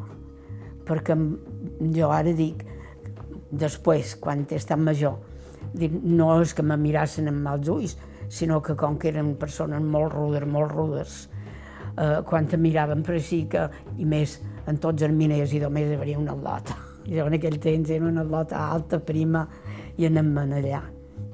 Perquè 0.85 1.17
jo 1.97 2.13
ara 2.13 2.37
dic 2.37 2.61
després, 3.49 4.13
quan 4.21 4.45
he 4.45 4.61
estat 4.61 4.77
major 4.77 5.17
dic, 5.73 5.91
no 5.91 6.41
és 6.41 6.53
que 6.53 6.63
me 6.63 6.77
mirassin 6.77 7.29
amb 7.31 7.41
mals 7.45 7.69
ulls 7.71 7.97
sinó 8.33 8.61
que 8.65 8.75
com 8.79 8.97
que 8.97 9.11
eren 9.13 9.35
persones 9.41 9.81
molt 9.81 10.13
rudes, 10.15 10.47
molt 10.49 10.71
rudes 10.73 11.17
eh, 11.97 12.21
quan 12.25 12.49
te 12.49 12.57
miraven 12.57 13.03
per 13.05 13.19
així 13.19 13.43
que, 13.49 13.67
i 13.97 14.07
més 14.09 14.39
en 14.67 14.79
tots 14.81 15.05
els 15.05 15.13
miners 15.13 15.53
i 15.53 15.61
només 15.61 15.91
hi 15.91 15.99
havia 15.99 16.21
una 16.21 16.35
lota 16.39 16.79
jo 17.13 17.27
en 17.29 17.37
aquell 17.37 17.59
temps 17.61 17.93
era 17.93 18.09
una 18.09 18.25
lota 18.25 18.65
alta, 18.71 18.99
prima 18.99 19.45
i 19.97 20.09
anem 20.09 20.33
allà 20.47 20.81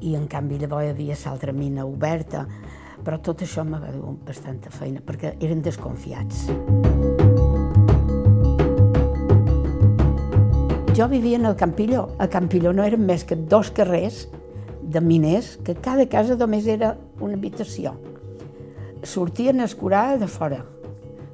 i 0.03 0.15
en 0.15 0.27
canvi 0.31 0.59
llavors 0.59 0.89
hi 0.89 0.93
havia 0.95 1.17
l'altra 1.25 1.55
mina 1.55 1.87
oberta 1.87 2.45
però 3.03 3.19
tot 3.23 3.43
això 3.45 3.63
me 3.63 3.79
va 3.79 3.91
dur 3.93 4.15
bastanta 4.27 4.71
feina, 4.73 4.99
perquè 5.05 5.35
eren 5.39 5.61
desconfiats. 5.63 6.49
Jo 10.97 11.07
vivia 11.07 11.37
en 11.37 11.47
el 11.47 11.55
Campilló. 11.55 12.09
A 12.19 12.27
Campilló 12.27 12.73
no 12.75 12.83
eren 12.83 13.05
més 13.07 13.23
que 13.23 13.37
dos 13.39 13.71
carrers 13.71 14.25
de 14.89 15.01
miners, 15.01 15.55
que 15.63 15.75
cada 15.77 16.07
casa 16.09 16.37
només 16.39 16.67
era 16.67 16.95
una 17.21 17.37
habitació. 17.37 17.93
Sortien 19.05 19.61
a 19.61 19.67
escurar 19.69 20.17
de 20.19 20.27
fora, 20.27 20.63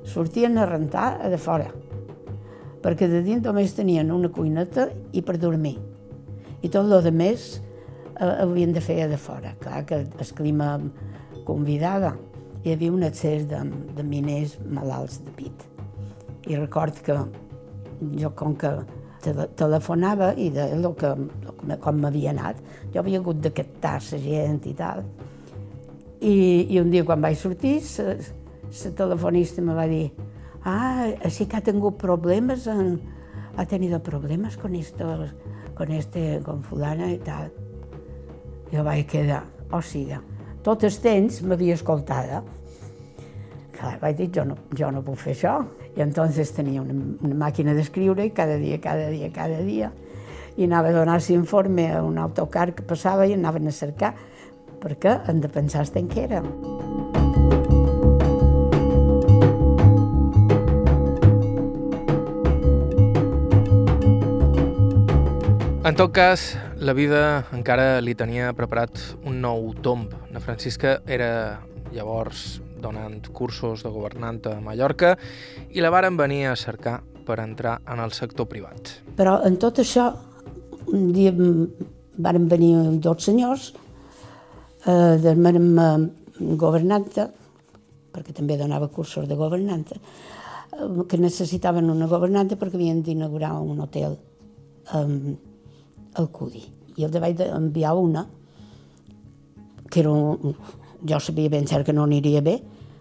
sortien 0.04 0.58
a 0.58 0.68
rentar 0.70 1.30
de 1.32 1.40
fora, 1.42 1.72
perquè 2.84 3.08
de 3.10 3.24
dins 3.26 3.44
només 3.46 3.74
tenien 3.78 4.12
una 4.14 4.30
cuineta 4.30 4.90
i 5.14 5.24
per 5.26 5.40
dormir. 5.42 5.78
I 6.62 6.70
tot 6.74 6.92
el 6.92 7.12
més 7.14 7.56
eh, 8.20 8.36
havien 8.44 8.74
de 8.74 8.82
fer 8.82 9.08
de 9.10 9.18
fora. 9.18 9.56
Clar 9.62 9.86
que 9.86 10.04
el 10.04 10.32
clima 10.38 10.76
convidada. 11.46 12.16
Hi 12.66 12.74
havia 12.74 12.92
un 12.92 13.04
excés 13.06 13.46
de, 13.48 13.60
de 13.96 14.04
miners 14.04 14.58
malalts 14.66 15.20
de 15.22 15.34
pit. 15.38 15.66
I 16.50 16.58
record 16.58 16.98
que 17.06 17.18
jo, 18.18 18.32
com 18.38 18.56
que 18.58 18.72
tele 19.26 19.48
telefonava 19.58 20.32
i 20.38 20.52
de 20.54 20.70
el 20.76 20.86
que, 21.00 21.12
el 21.16 21.58
que, 21.64 21.80
com 21.82 22.00
m'havia 22.04 22.32
anat. 22.36 22.62
Jo 22.94 23.02
havia 23.02 23.20
hagut 23.24 23.50
captar 23.56 23.98
la 24.12 24.22
gent 24.22 24.70
i 24.70 24.76
tal. 24.78 25.04
I, 26.22 26.36
I 26.70 26.80
un 26.80 26.94
dia 26.94 27.06
quan 27.06 27.22
vaig 27.22 27.38
sortir, 27.38 27.80
la 27.96 28.92
telefonista 28.98 29.62
me 29.62 29.76
va 29.78 29.90
dir 29.90 30.08
ah, 30.66 31.08
sí 31.30 31.46
que 31.46 31.58
ha 31.58 31.62
tingut 31.62 31.98
problemes, 32.02 32.68
en, 32.68 33.00
ha 33.56 33.66
tenido 33.66 34.02
problemes 34.02 34.58
con 34.58 34.76
esto, 34.76 35.28
con 35.76 35.92
este, 35.92 36.42
con 36.44 36.64
fulana 36.64 37.12
i 37.12 37.20
tal. 37.20 37.52
Jo 38.74 38.84
vaig 38.84 39.06
quedar, 39.08 39.44
o 39.72 39.80
sigui, 39.82 40.18
tot 40.66 40.84
el 40.84 40.98
temps 41.00 41.42
m'havia 41.46 41.78
escoltada. 41.78 42.42
Clar, 43.76 43.98
vaig 44.02 44.18
dir, 44.18 44.32
jo 44.34 44.46
no, 44.50 44.58
jo 44.76 44.90
no 44.92 45.04
puc 45.06 45.22
fer 45.22 45.36
això. 45.36 45.60
I 45.96 46.02
entonces 46.02 46.52
tenia 46.52 46.82
una, 46.82 46.94
una 47.24 47.36
màquina 47.40 47.74
d'escriure 47.74 48.26
i 48.28 48.34
cada 48.36 48.58
dia, 48.60 48.82
cada 48.84 49.08
dia, 49.10 49.30
cada 49.32 49.62
dia, 49.64 49.92
i 50.58 50.68
anava 50.68 50.92
a 50.92 50.96
donar 50.96 51.22
l'informe 51.24 51.88
a 51.92 52.04
un 52.04 52.18
autocar 52.18 52.74
que 52.76 52.84
passava 52.84 53.28
i 53.28 53.34
anaven 53.34 53.68
a 53.68 53.72
cercar, 53.72 54.14
perquè 54.84 55.22
hem 55.30 55.40
de 55.40 55.50
pensar 55.50 55.88
en 55.96 56.12
què 56.12 56.28
era. 56.28 56.44
En 65.86 65.94
tot 65.94 66.12
cas, 66.12 66.56
la 66.82 66.94
vida 66.98 67.46
encara 67.54 68.02
li 68.02 68.16
tenia 68.18 68.52
preparat 68.58 68.98
un 69.24 69.38
nou 69.40 69.70
tomb. 69.86 70.10
La 70.34 70.42
Francisca 70.42 70.98
era 71.06 71.62
llavors 71.94 72.65
donant 72.86 73.28
cursos 73.34 73.84
de 73.84 73.92
governanta 73.92 74.56
a 74.56 74.62
Mallorca 74.64 75.16
i 75.74 75.84
la 75.84 75.92
varen 75.94 76.18
venir 76.18 76.46
a 76.52 76.56
cercar 76.60 77.00
per 77.26 77.40
entrar 77.42 77.80
en 77.90 78.02
el 78.04 78.14
sector 78.14 78.48
privat. 78.48 79.00
Però 79.18 79.40
en 79.48 79.58
tot 79.62 79.82
això, 79.82 80.12
un 80.94 81.10
dia 81.16 81.34
varen 82.22 82.48
venir 82.52 82.76
dos 83.02 83.26
senyors, 83.26 83.74
eh, 84.86 85.18
demanem 85.22 86.12
governanta, 86.60 87.30
perquè 88.14 88.36
també 88.36 88.58
donava 88.58 88.88
cursos 88.88 89.28
de 89.28 89.36
governanta, 89.36 89.98
eh, 89.98 91.04
que 91.10 91.18
necessitaven 91.18 91.90
una 91.90 92.08
governanta 92.08 92.56
perquè 92.56 92.80
havien 92.80 93.02
d'inaugurar 93.02 93.56
un 93.60 93.82
hotel 93.82 94.18
eh, 94.94 95.36
al 96.16 96.32
CUDI. 96.32 96.64
I 96.96 97.04
els 97.04 97.20
vaig 97.20 97.42
enviar 97.50 97.96
una, 98.00 98.26
que 99.90 100.00
era 100.00 100.12
un, 100.12 100.56
jo 101.06 101.20
sabia 101.20 101.50
ben 101.50 101.68
cert 101.68 101.86
que 101.86 101.94
no 101.94 102.04
aniria 102.04 102.42
bé, 102.42 102.60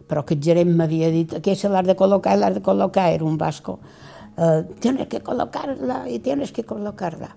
però 0.09 0.24
que 0.24 0.36
el 0.36 0.42
gerent 0.42 0.72
m'havia 0.76 1.11
dit 1.12 1.36
que 1.42 1.55
se 1.57 1.68
l'has 1.68 1.86
de 1.86 1.96
col·locar, 1.98 2.36
l'has 2.38 2.55
de 2.59 2.62
col·locar, 2.64 3.09
era 3.14 3.24
un 3.24 3.38
basco. 3.40 3.78
Uh, 4.34 4.64
tienes 4.82 5.09
que 5.09 5.22
col·locar-la 5.22 6.05
i 6.11 6.18
tienes 6.18 6.52
que 6.52 6.64
col·locar-la. 6.66 7.30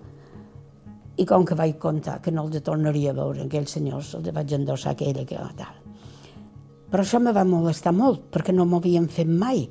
I 1.18 1.26
com 1.26 1.44
que 1.46 1.56
vaig 1.58 1.78
comptar 1.82 2.18
que 2.22 2.30
no 2.34 2.46
els 2.46 2.62
tornaria 2.62 3.10
a 3.14 3.18
veure 3.18 3.46
aquells 3.46 3.74
senyors, 3.78 4.14
els 4.18 4.32
vaig 4.34 4.54
endossar 4.54 4.94
aquella 4.94 5.24
que 5.26 5.38
tal. 5.58 5.78
Però 6.88 7.04
això 7.04 7.20
me 7.20 7.34
va 7.36 7.44
molestar 7.44 7.92
molt, 7.92 8.28
perquè 8.32 8.54
no 8.54 8.66
m'havien 8.66 9.08
fet 9.12 9.28
mai 9.28 9.66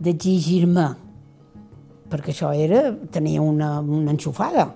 d'exigir-me, 0.00 0.86
perquè 2.10 2.32
això 2.32 2.54
era, 2.56 2.88
tenia 3.12 3.42
una, 3.42 3.78
una 3.80 4.14
enxufada 4.16 4.70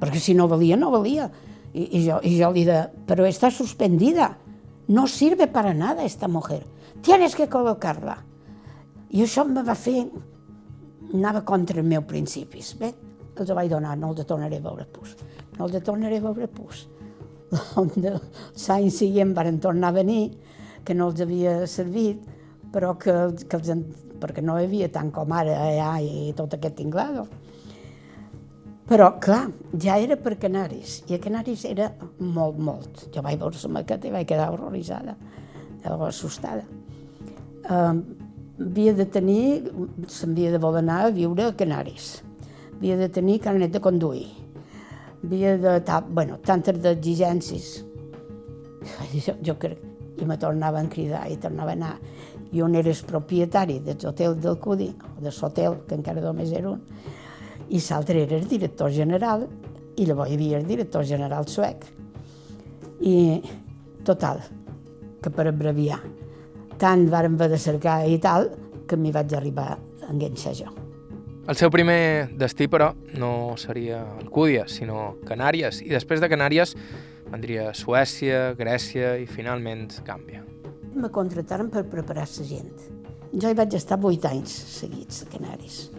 perquè 0.00 0.20
si 0.20 0.34
no 0.34 0.46
valia, 0.48 0.76
no 0.76 0.90
valia. 0.92 1.28
I, 1.76 1.84
i, 1.98 2.02
jo, 2.06 2.20
i 2.24 2.36
jo 2.38 2.50
li 2.54 2.64
de, 2.64 2.78
però 3.08 3.26
està 3.28 3.50
suspendida, 3.52 4.30
no 4.88 5.06
sirve 5.06 5.46
para 5.46 5.74
nada 5.74 6.04
esta 6.04 6.28
mujer, 6.28 6.64
tienes 7.02 7.34
que 7.34 7.48
col·locar-la. 7.50 8.18
I 9.10 9.22
això 9.22 9.44
em 9.46 9.54
va 9.66 9.74
fer, 9.78 10.06
anava 11.14 11.42
contra 11.46 11.80
els 11.80 11.88
meus 11.88 12.06
principis. 12.06 12.74
Bé, 12.78 12.92
els 13.36 13.52
vaig 13.54 13.70
donar, 13.70 13.96
no 13.98 14.12
els 14.12 14.26
tornaré 14.26 14.58
a 14.58 14.64
veure 14.64 14.86
pus. 14.90 15.16
No 15.58 15.66
els 15.66 15.82
tornaré 15.84 16.18
a 16.18 16.26
veure 16.26 16.48
pus. 16.48 16.86
L'any 17.76 18.90
següent 18.90 19.34
van 19.36 19.60
tornar 19.62 19.92
a 19.92 19.98
venir, 20.00 20.24
que 20.84 20.94
no 20.94 21.10
els 21.10 21.22
havia 21.22 21.58
servit, 21.70 22.22
però 22.72 22.94
que, 22.98 23.14
que 23.46 23.58
els, 23.58 23.70
perquè 24.20 24.42
no 24.42 24.58
hi 24.58 24.66
havia 24.66 24.88
tant 24.92 25.10
com 25.14 25.32
ara 25.34 25.54
allà 25.68 25.92
i 26.02 26.32
tot 26.36 26.54
aquest 26.54 26.78
tinglado. 26.78 27.26
Però, 28.86 29.08
clar, 29.18 29.48
ja 29.82 29.96
era 29.98 30.14
per 30.14 30.36
Canaris, 30.38 31.00
i 31.10 31.16
a 31.16 31.18
Canaris 31.18 31.64
era 31.66 31.88
molt, 32.22 32.58
molt. 32.62 33.00
Jo 33.14 33.22
vaig 33.24 33.40
veure 33.40 33.58
la 33.64 33.70
maqueta 33.80 34.06
i 34.06 34.12
vaig 34.14 34.28
quedar 34.30 34.52
horroritzada, 34.52 35.16
assustada. 36.06 36.62
Uh, 37.66 37.98
havia 38.62 38.92
de 38.94 39.08
tenir, 39.10 39.72
s'havia 40.06 40.52
de 40.54 40.60
voler 40.62 40.84
anar 40.84 41.00
a 41.06 41.10
viure 41.10 41.48
a 41.48 41.56
Canaris. 41.58 42.20
Havia 42.76 43.00
de 43.00 43.10
tenir 43.10 43.40
carnet 43.42 43.74
de 43.74 43.82
conduir. 43.82 44.28
Havia 45.24 45.56
de... 45.58 45.74
Ta, 45.82 45.98
bueno, 46.06 46.38
tantes 46.46 46.78
d'exigències. 46.78 47.74
Jo, 49.16 49.32
jo 49.42 49.56
crec, 49.58 49.80
i 50.22 50.26
me 50.28 50.36
tornaven 50.38 50.86
a 50.86 50.90
cridar 50.92 51.24
i 51.26 51.40
tornava 51.42 51.72
a 51.72 51.74
anar. 51.74 51.96
I 52.54 52.62
on 52.62 52.76
eres 52.78 53.00
propietari 53.02 53.80
del 53.82 53.98
hotel 54.06 54.36
del 54.38 54.60
Cudi, 54.62 54.92
o 54.94 55.24
de 55.24 55.32
l'hotel, 55.34 55.80
que 55.88 55.98
encara 55.98 56.22
només 56.22 56.52
era 56.54 56.70
un, 56.70 56.84
i 57.68 57.80
l'altre 57.88 58.22
era 58.22 58.36
el 58.36 58.46
director 58.48 58.92
general 58.92 59.46
i 59.96 60.06
llavors 60.06 60.30
hi 60.30 60.36
havia 60.36 60.58
el 60.58 60.66
director 60.66 61.04
general 61.04 61.48
suec. 61.48 61.84
I 63.00 63.42
total, 64.04 64.40
que 65.22 65.32
per 65.32 65.48
abreviar, 65.50 66.00
tant 66.78 67.08
varen 67.10 67.34
haver 67.34 67.50
de 67.54 67.58
cercar 67.58 68.02
i 68.08 68.18
tal, 68.22 68.50
que 68.86 68.96
m'hi 68.96 69.12
vaig 69.12 69.34
arribar 69.34 69.72
a 69.74 70.10
enganxar 70.12 70.54
jo. 70.54 70.70
El 71.46 71.54
seu 71.54 71.70
primer 71.70 72.28
destí, 72.38 72.66
però, 72.66 72.90
no 73.18 73.54
seria 73.58 74.00
Alcúdia, 74.16 74.64
sinó 74.66 75.14
Canàries, 75.26 75.78
i 75.82 75.92
després 75.92 76.22
de 76.22 76.30
Canàries 76.30 76.74
vendria 77.30 77.72
Suècia, 77.74 78.52
Grècia 78.58 79.14
i 79.22 79.28
finalment 79.30 79.88
Gàmbia. 80.06 80.42
Me 80.96 81.10
contrataren 81.12 81.70
per 81.70 81.84
preparar 81.90 82.26
la 82.26 82.48
gent. 82.48 82.72
Jo 83.36 83.50
hi 83.50 83.58
vaig 83.58 83.74
estar 83.78 83.98
vuit 84.00 84.24
anys 84.26 84.54
seguits 84.78 85.22
a 85.22 85.30
Canàries. 85.30 85.95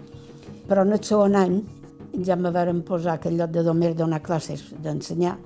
Però 0.68 0.84
en 0.84 0.92
el 0.92 1.04
segon 1.04 1.36
any 1.40 1.62
ja 2.26 2.36
me 2.36 2.52
varen 2.52 2.82
posar 2.84 3.18
aquell 3.18 3.38
lloc 3.40 3.54
de 3.56 3.64
domer 3.64 3.94
donar 3.96 4.20
classes, 4.24 4.66
d'ensenyar, 4.84 5.38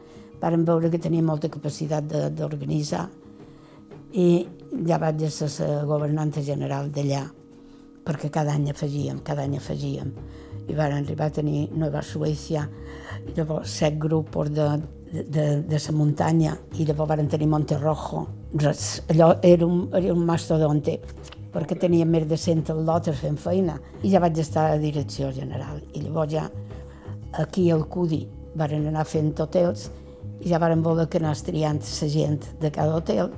varen 0.41 0.65
veure 0.65 0.89
que 0.89 0.99
tenia 1.01 1.21
molta 1.21 1.49
capacitat 1.53 2.07
d'organitzar 2.37 3.05
i 4.17 4.27
ja 4.87 4.97
vaig 4.99 5.27
ser 5.29 5.51
la 5.67 5.83
governanta 5.85 6.41
general 6.43 6.89
d'allà, 6.91 7.21
perquè 8.03 8.31
cada 8.33 8.55
any 8.57 8.71
afegíem, 8.71 9.21
cada 9.23 9.45
any 9.45 9.57
afegíem. 9.59 10.11
I 10.67 10.75
van 10.75 10.95
arribar 10.95 11.29
a 11.29 11.35
tenir 11.37 11.69
Nova 11.77 12.01
Suècia, 12.01 12.65
llavors 13.35 13.77
set 13.77 13.97
grups 14.01 14.49
de, 14.49 14.67
de, 15.11 15.23
de, 15.23 15.45
de 15.69 15.79
la 15.85 15.95
muntanya, 15.95 16.57
i 16.79 16.85
llavors 16.85 17.13
van 17.13 17.29
tenir 17.29 17.47
Monterrojo. 17.47 18.25
Res, 18.59 19.03
allò 19.09 19.35
era 19.43 19.65
un, 19.65 19.85
era 19.95 20.13
un 20.13 20.25
mastodonte 20.25 20.99
perquè 21.51 21.77
tenia 21.79 22.05
més 22.07 22.27
de 22.29 22.37
100 22.39 22.71
lotes 22.87 23.19
fent 23.19 23.37
feina 23.39 23.77
i 24.01 24.11
ja 24.11 24.21
vaig 24.23 24.39
estar 24.39 24.69
a 24.71 24.79
direcció 24.79 25.31
general. 25.35 25.81
I 25.93 26.05
llavors 26.05 26.31
ja 26.31 26.47
aquí 27.43 27.69
al 27.71 27.87
CUDI 27.87 28.21
varen 28.55 28.87
anar 28.87 29.05
fent 29.07 29.33
hotels 29.39 29.89
i 30.41 30.49
ja 30.49 30.59
varen 30.59 30.81
voler 30.83 31.07
que 31.09 31.21
anés 31.21 31.43
triant 31.47 31.81
la 32.01 32.09
gent 32.09 32.47
de 32.61 32.71
cada 32.71 32.95
hotel 32.95 33.31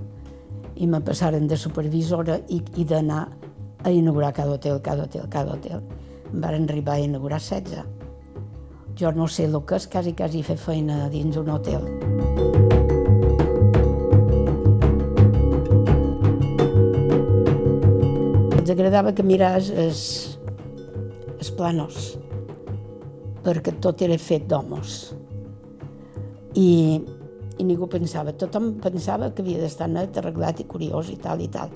i 0.76 0.88
me 0.88 1.02
passaren 1.06 1.48
de 1.48 1.58
supervisora 1.58 2.40
i, 2.50 2.62
i 2.78 2.86
d'anar 2.86 3.28
a 3.84 3.92
inaugurar 3.92 4.34
cada 4.34 4.56
hotel, 4.56 4.82
cada 4.82 5.04
hotel, 5.04 5.28
cada 5.30 5.54
hotel. 5.54 5.84
Em 6.32 6.42
varen 6.42 6.70
arribar 6.70 6.98
a 6.98 7.06
inaugurar 7.06 7.42
16. 7.42 7.84
Jo 8.98 9.12
no 9.12 9.28
sé 9.28 9.46
el 9.50 9.60
que 9.66 9.76
és 9.76 9.88
quasi, 9.88 10.14
quasi 10.14 10.44
fer 10.44 10.58
feina 10.58 11.08
dins 11.10 11.38
un 11.38 11.50
hotel. 11.50 11.90
ens 12.54 12.63
agradava 18.74 19.14
que 19.16 19.26
miràs 19.26 19.70
els, 19.70 20.04
els 21.38 21.52
planos, 21.58 22.14
perquè 23.44 23.76
tot 23.84 24.02
era 24.06 24.18
fet 24.22 24.48
d'homes. 24.50 24.98
I, 26.60 26.70
I 27.58 27.66
ningú 27.66 27.88
pensava, 27.90 28.34
tothom 28.38 28.76
pensava 28.84 29.32
que 29.34 29.44
havia 29.46 29.62
d'estar 29.62 29.90
net, 29.92 30.18
arreglat 30.18 30.62
i 30.62 30.68
curiós 30.70 31.10
i 31.14 31.18
tal 31.22 31.42
i 31.42 31.50
tal, 31.54 31.74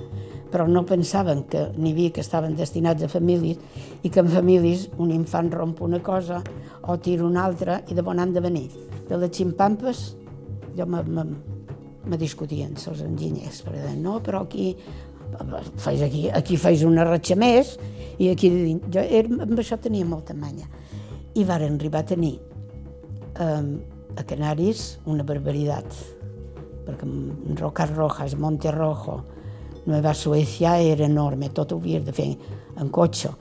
però 0.51 0.67
no 0.69 0.85
pensaven 0.87 1.43
que 1.51 1.67
n'hi 1.75 1.91
havia 1.91 2.13
que 2.15 2.23
estaven 2.23 2.55
destinats 2.55 3.03
a 3.03 3.09
famílies 3.11 3.59
i 4.03 4.09
que 4.09 4.23
en 4.23 4.31
famílies 4.31 4.87
un 4.97 5.11
infant 5.11 5.51
romp 5.53 5.81
una 5.83 5.99
cosa 6.03 6.41
o 6.87 6.95
tira 7.03 7.25
una 7.27 7.43
altra 7.43 7.81
i 7.87 7.97
de 7.97 8.05
bon 8.05 8.19
han 8.19 8.33
de 8.33 8.43
venir. 8.43 8.69
De 9.09 9.19
les 9.19 9.33
ximpampes 9.35 10.07
jo 10.77 10.85
me, 10.85 11.01
me, 11.03 11.25
me 12.07 12.19
discutien 12.19 12.77
els 12.77 13.03
enginyers, 13.03 13.63
perquè 13.65 13.95
no, 13.99 14.19
però 14.23 14.45
aquí 14.45 14.71
fes 15.77 16.01
aquí, 16.01 16.27
aquí 16.29 16.57
fes 16.57 16.83
una 16.87 17.05
ratxa 17.07 17.37
més 17.39 17.75
i 18.17 18.29
aquí 18.31 18.49
jo 18.89 19.01
era, 19.03 19.29
amb 19.45 19.59
això 19.59 19.77
tenia 19.81 20.05
molta 20.05 20.33
manya. 20.33 20.67
I 21.37 21.43
varen 21.45 21.77
arribar 21.77 22.01
a 22.01 22.09
tenir 22.13 22.37
um, 23.39 23.75
a 24.17 24.23
Canaris 24.25 24.97
una 25.05 25.23
barbaritat, 25.23 25.97
perquè 26.87 27.09
Rocas 27.59 27.93
Rojas, 27.93 28.35
Monte 28.35 28.71
Rojo, 28.71 29.21
Nueva 29.87 30.13
Suecia 30.13 30.79
era 30.81 31.05
enorme, 31.05 31.49
tot 31.49 31.71
ho 31.71 31.77
havies 31.77 32.03
de 32.05 32.13
fer 32.15 32.31
en 32.77 32.89
cotxe. 32.89 33.31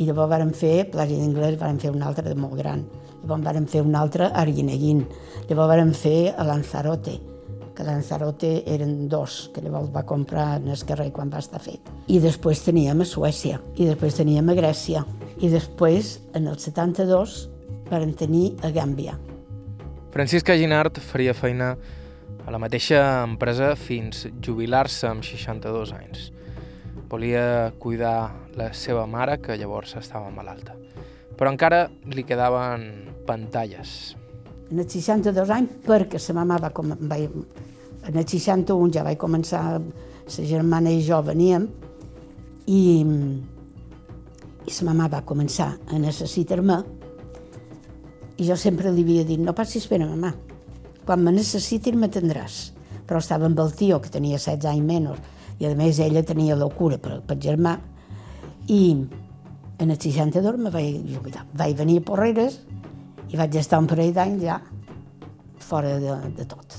I 0.00 0.08
llavors 0.08 0.32
vàrem 0.32 0.50
fer, 0.56 0.88
plàgia 0.90 1.20
d'anglès, 1.20 1.58
vàrem 1.60 1.78
fer 1.78 1.92
un 1.94 2.02
altre 2.02 2.26
de 2.26 2.34
molt 2.34 2.56
gran. 2.58 2.82
Llavors 3.22 3.44
vàrem 3.44 3.68
fer 3.70 3.84
un 3.84 3.94
altre 3.94 4.26
a 4.26 4.40
Arguineguín. 4.42 5.04
Llavors 5.46 5.70
vàrem 5.70 5.92
fer 5.94 6.32
a 6.34 6.46
Lanzarote, 6.48 7.14
que 7.74 7.84
Lanzarote 7.84 8.62
eren 8.70 9.08
dos, 9.08 9.50
que 9.54 9.62
llavors 9.64 9.90
va 9.94 10.04
comprar 10.06 10.60
en 10.60 10.68
el 10.70 10.84
carrer 10.86 11.10
quan 11.12 11.32
va 11.32 11.42
estar 11.42 11.60
fet. 11.62 11.90
I 12.06 12.20
després 12.22 12.62
teníem 12.64 13.02
a 13.02 13.08
Suècia, 13.08 13.60
i 13.76 13.88
després 13.88 14.16
teníem 14.20 14.48
a 14.48 14.56
Grècia, 14.56 15.04
i 15.42 15.50
després, 15.50 16.20
en 16.34 16.46
el 16.48 16.58
72, 16.62 17.36
varen 17.90 18.14
tenir 18.14 18.54
a 18.62 18.70
Gàmbia. 18.74 19.18
Francisca 20.14 20.54
Ginart 20.54 21.00
faria 21.02 21.34
feina 21.34 21.74
a 22.44 22.52
la 22.54 22.60
mateixa 22.62 23.00
empresa 23.24 23.72
fins 23.74 24.28
jubilar-se 24.44 25.08
amb 25.10 25.26
62 25.26 25.92
anys. 25.96 26.30
Volia 27.10 27.72
cuidar 27.78 28.32
la 28.58 28.72
seva 28.74 29.06
mare, 29.06 29.40
que 29.42 29.58
llavors 29.58 29.96
estava 29.98 30.30
malalta. 30.34 30.76
Però 31.34 31.50
encara 31.50 31.88
li 32.14 32.22
quedaven 32.26 32.84
pantalles. 33.26 34.14
En 34.72 34.80
els 34.80 34.94
62 34.96 35.50
anys, 35.52 35.78
perquè 35.84 36.20
sa 36.20 36.34
mama 36.36 36.58
va, 36.62 36.70
com, 36.74 36.94
va... 37.08 37.18
En 38.04 38.16
el 38.20 38.26
61 38.28 38.92
ja 38.92 39.04
vaig 39.04 39.18
començar, 39.20 39.80
sa 40.28 40.44
germana 40.44 40.92
i 40.92 41.02
jo 41.04 41.20
veníem, 41.24 41.66
i, 42.68 42.82
i 44.64 44.72
sa 44.72 44.88
mama 44.88 45.08
va 45.12 45.22
començar 45.24 45.70
a 45.88 46.00
necessitar-me, 46.00 46.78
i 48.36 48.48
jo 48.48 48.56
sempre 48.58 48.92
li 48.92 49.04
havia 49.06 49.24
dit, 49.28 49.40
no 49.40 49.54
passis 49.56 49.86
pena, 49.88 50.08
mamà, 50.10 50.32
quan 51.04 51.22
me 51.22 51.32
necessitis 51.32 51.96
m'atendràs. 51.96 52.60
Però 53.04 53.20
estava 53.20 53.46
amb 53.46 53.60
el 53.60 53.72
tio, 53.76 54.00
que 54.00 54.12
tenia 54.12 54.40
16 54.40 54.68
anys 54.70 54.88
menys, 54.88 55.32
i 55.60 55.68
a 55.68 55.74
més 55.78 56.00
ella 56.02 56.24
tenia 56.26 56.56
locura 56.58 56.98
per, 56.98 57.20
per 57.24 57.36
germà, 57.40 57.76
i 58.72 58.80
en 59.78 59.90
el 59.90 59.98
62 60.00 60.56
me 60.58 60.72
vaig 60.72 61.04
jubilar. 61.12 61.44
Vaig 61.54 61.76
venir 61.78 62.00
a 62.00 62.06
Porreres 62.08 62.60
i 63.30 63.38
vaig 63.38 63.56
estar 63.60 63.80
un 63.82 63.88
parell 63.90 64.12
d'anys 64.14 64.42
ja 64.44 64.58
fora 65.64 65.96
de, 66.00 66.16
de 66.36 66.46
tot, 66.48 66.78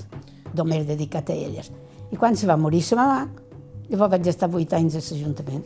només 0.56 0.86
dedicat 0.88 1.30
a 1.30 1.36
elles. 1.36 1.72
I 2.14 2.20
quan 2.22 2.38
se 2.38 2.48
va 2.48 2.58
morir 2.60 2.84
sa 2.86 3.00
mamà, 3.00 3.20
llavors 3.90 4.14
vaig 4.14 4.30
estar 4.30 4.50
vuit 4.52 4.74
anys 4.78 4.98
a 5.00 5.04
l'Ajuntament, 5.04 5.66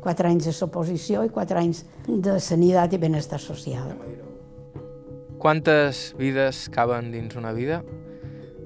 quatre 0.00 0.30
anys 0.30 0.48
de 0.48 0.54
suposició 0.56 1.24
i 1.26 1.32
quatre 1.34 1.60
anys 1.60 1.84
de 2.06 2.38
sanitat 2.40 2.94
i 2.94 3.02
benestar 3.02 3.40
social. 3.42 3.90
Quantes 5.40 6.10
vides 6.20 6.68
caben 6.72 7.10
dins 7.14 7.36
una 7.40 7.52
vida? 7.56 7.82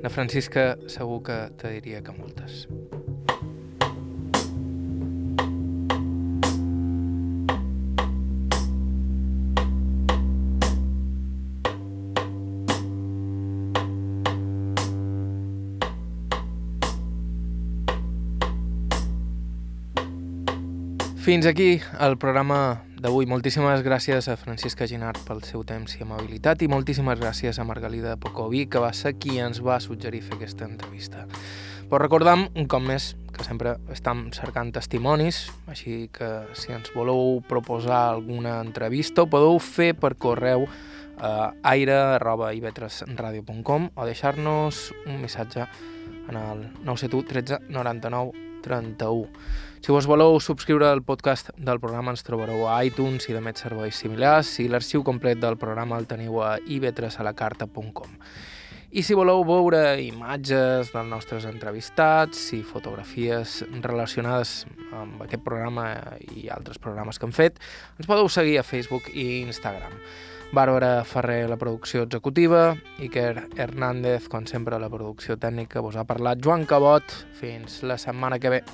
Na 0.02 0.10
Francisca 0.12 0.74
segur 0.90 1.22
que 1.24 1.38
te 1.56 1.70
diria 1.78 2.02
que 2.04 2.12
moltes. 2.12 2.66
Fins 21.24 21.46
aquí 21.46 21.80
el 22.04 22.18
programa 22.20 22.84
d'avui. 23.00 23.24
Moltíssimes 23.24 23.80
gràcies 23.80 24.28
a 24.28 24.36
Francisca 24.36 24.84
Ginart 24.84 25.16
pel 25.24 25.40
seu 25.48 25.64
temps 25.64 25.96
i 25.96 26.04
amabilitat 26.04 26.60
i 26.60 26.68
moltíssimes 26.68 27.16
gràcies 27.16 27.56
a 27.56 27.64
Margalida 27.64 28.20
Pocovi, 28.20 28.68
que 28.68 28.76
va 28.76 28.92
ser 28.92 29.16
qui 29.16 29.40
ens 29.40 29.64
va 29.64 29.80
suggerir 29.80 30.20
fer 30.26 30.36
aquesta 30.36 30.68
entrevista. 30.68 31.24
Però 31.88 31.96
recordam, 32.02 32.52
un 32.52 32.68
cop 32.68 32.84
més, 32.84 33.16
que 33.32 33.40
sempre 33.40 33.80
estem 33.96 34.36
cercant 34.36 34.68
testimonis, 34.76 35.48
així 35.64 36.12
que 36.12 36.44
si 36.52 36.76
ens 36.76 36.92
voleu 36.92 37.40
proposar 37.48 38.12
alguna 38.12 38.60
entrevista 38.60 39.24
ho 39.24 39.28
podeu 39.32 39.56
fer 39.64 39.96
per 39.96 40.20
correu 40.20 40.68
a 41.24 41.56
aire.ivetresradio.com 41.72 43.96
o 43.96 44.04
deixar-nos 44.04 44.92
un 45.06 45.22
missatge 45.24 45.64
en 46.28 46.36
el 46.36 46.68
971 46.84 47.24
13 47.32 47.64
99 47.72 48.53
31. 48.64 49.28
Si 49.84 49.92
vos 49.92 50.08
voleu 50.08 50.38
subscriure 50.40 50.88
al 50.88 51.02
podcast 51.04 51.50
del 51.60 51.76
programa 51.76 52.14
ens 52.14 52.24
trobareu 52.24 52.64
a 52.64 52.78
iTunes 52.88 53.28
i 53.28 53.36
de 53.36 53.44
més 53.44 53.60
serveis 53.60 54.00
similars 54.00 54.54
i 54.64 54.68
l'arxiu 54.72 55.04
complet 55.04 55.42
del 55.42 55.58
programa 55.60 55.98
el 56.00 56.08
teniu 56.08 56.40
a 56.40 56.54
ivetresalacarta.com. 56.56 58.16
I 58.94 59.02
si 59.02 59.16
voleu 59.18 59.42
veure 59.42 59.98
imatges 60.00 60.92
dels 60.94 61.08
nostres 61.10 61.44
entrevistats 61.50 62.46
i 62.54 62.62
fotografies 62.62 63.58
relacionades 63.82 64.60
amb 64.94 65.24
aquest 65.26 65.42
programa 65.42 65.88
i 66.30 66.46
altres 66.54 66.78
programes 66.78 67.18
que 67.18 67.26
hem 67.26 67.34
fet, 67.34 67.58
ens 67.98 68.06
podeu 68.06 68.30
seguir 68.30 68.60
a 68.60 68.64
Facebook 68.64 69.10
i 69.10 69.42
Instagram. 69.42 69.98
Bàrbara 70.54 71.02
Ferrer, 71.02 71.48
la 71.50 71.56
producció 71.58 72.04
executiva, 72.04 72.76
Iker 73.02 73.48
Hernández, 73.58 74.28
com 74.30 74.46
sempre, 74.46 74.78
la 74.78 74.92
producció 74.92 75.34
tècnica, 75.34 75.82
vos 75.82 75.98
ha 75.98 76.06
parlat 76.06 76.38
Joan 76.46 76.62
Cabot. 76.70 77.18
Fins 77.40 77.82
la 77.82 77.98
setmana 77.98 78.38
que 78.38 78.54
ve. 78.54 78.64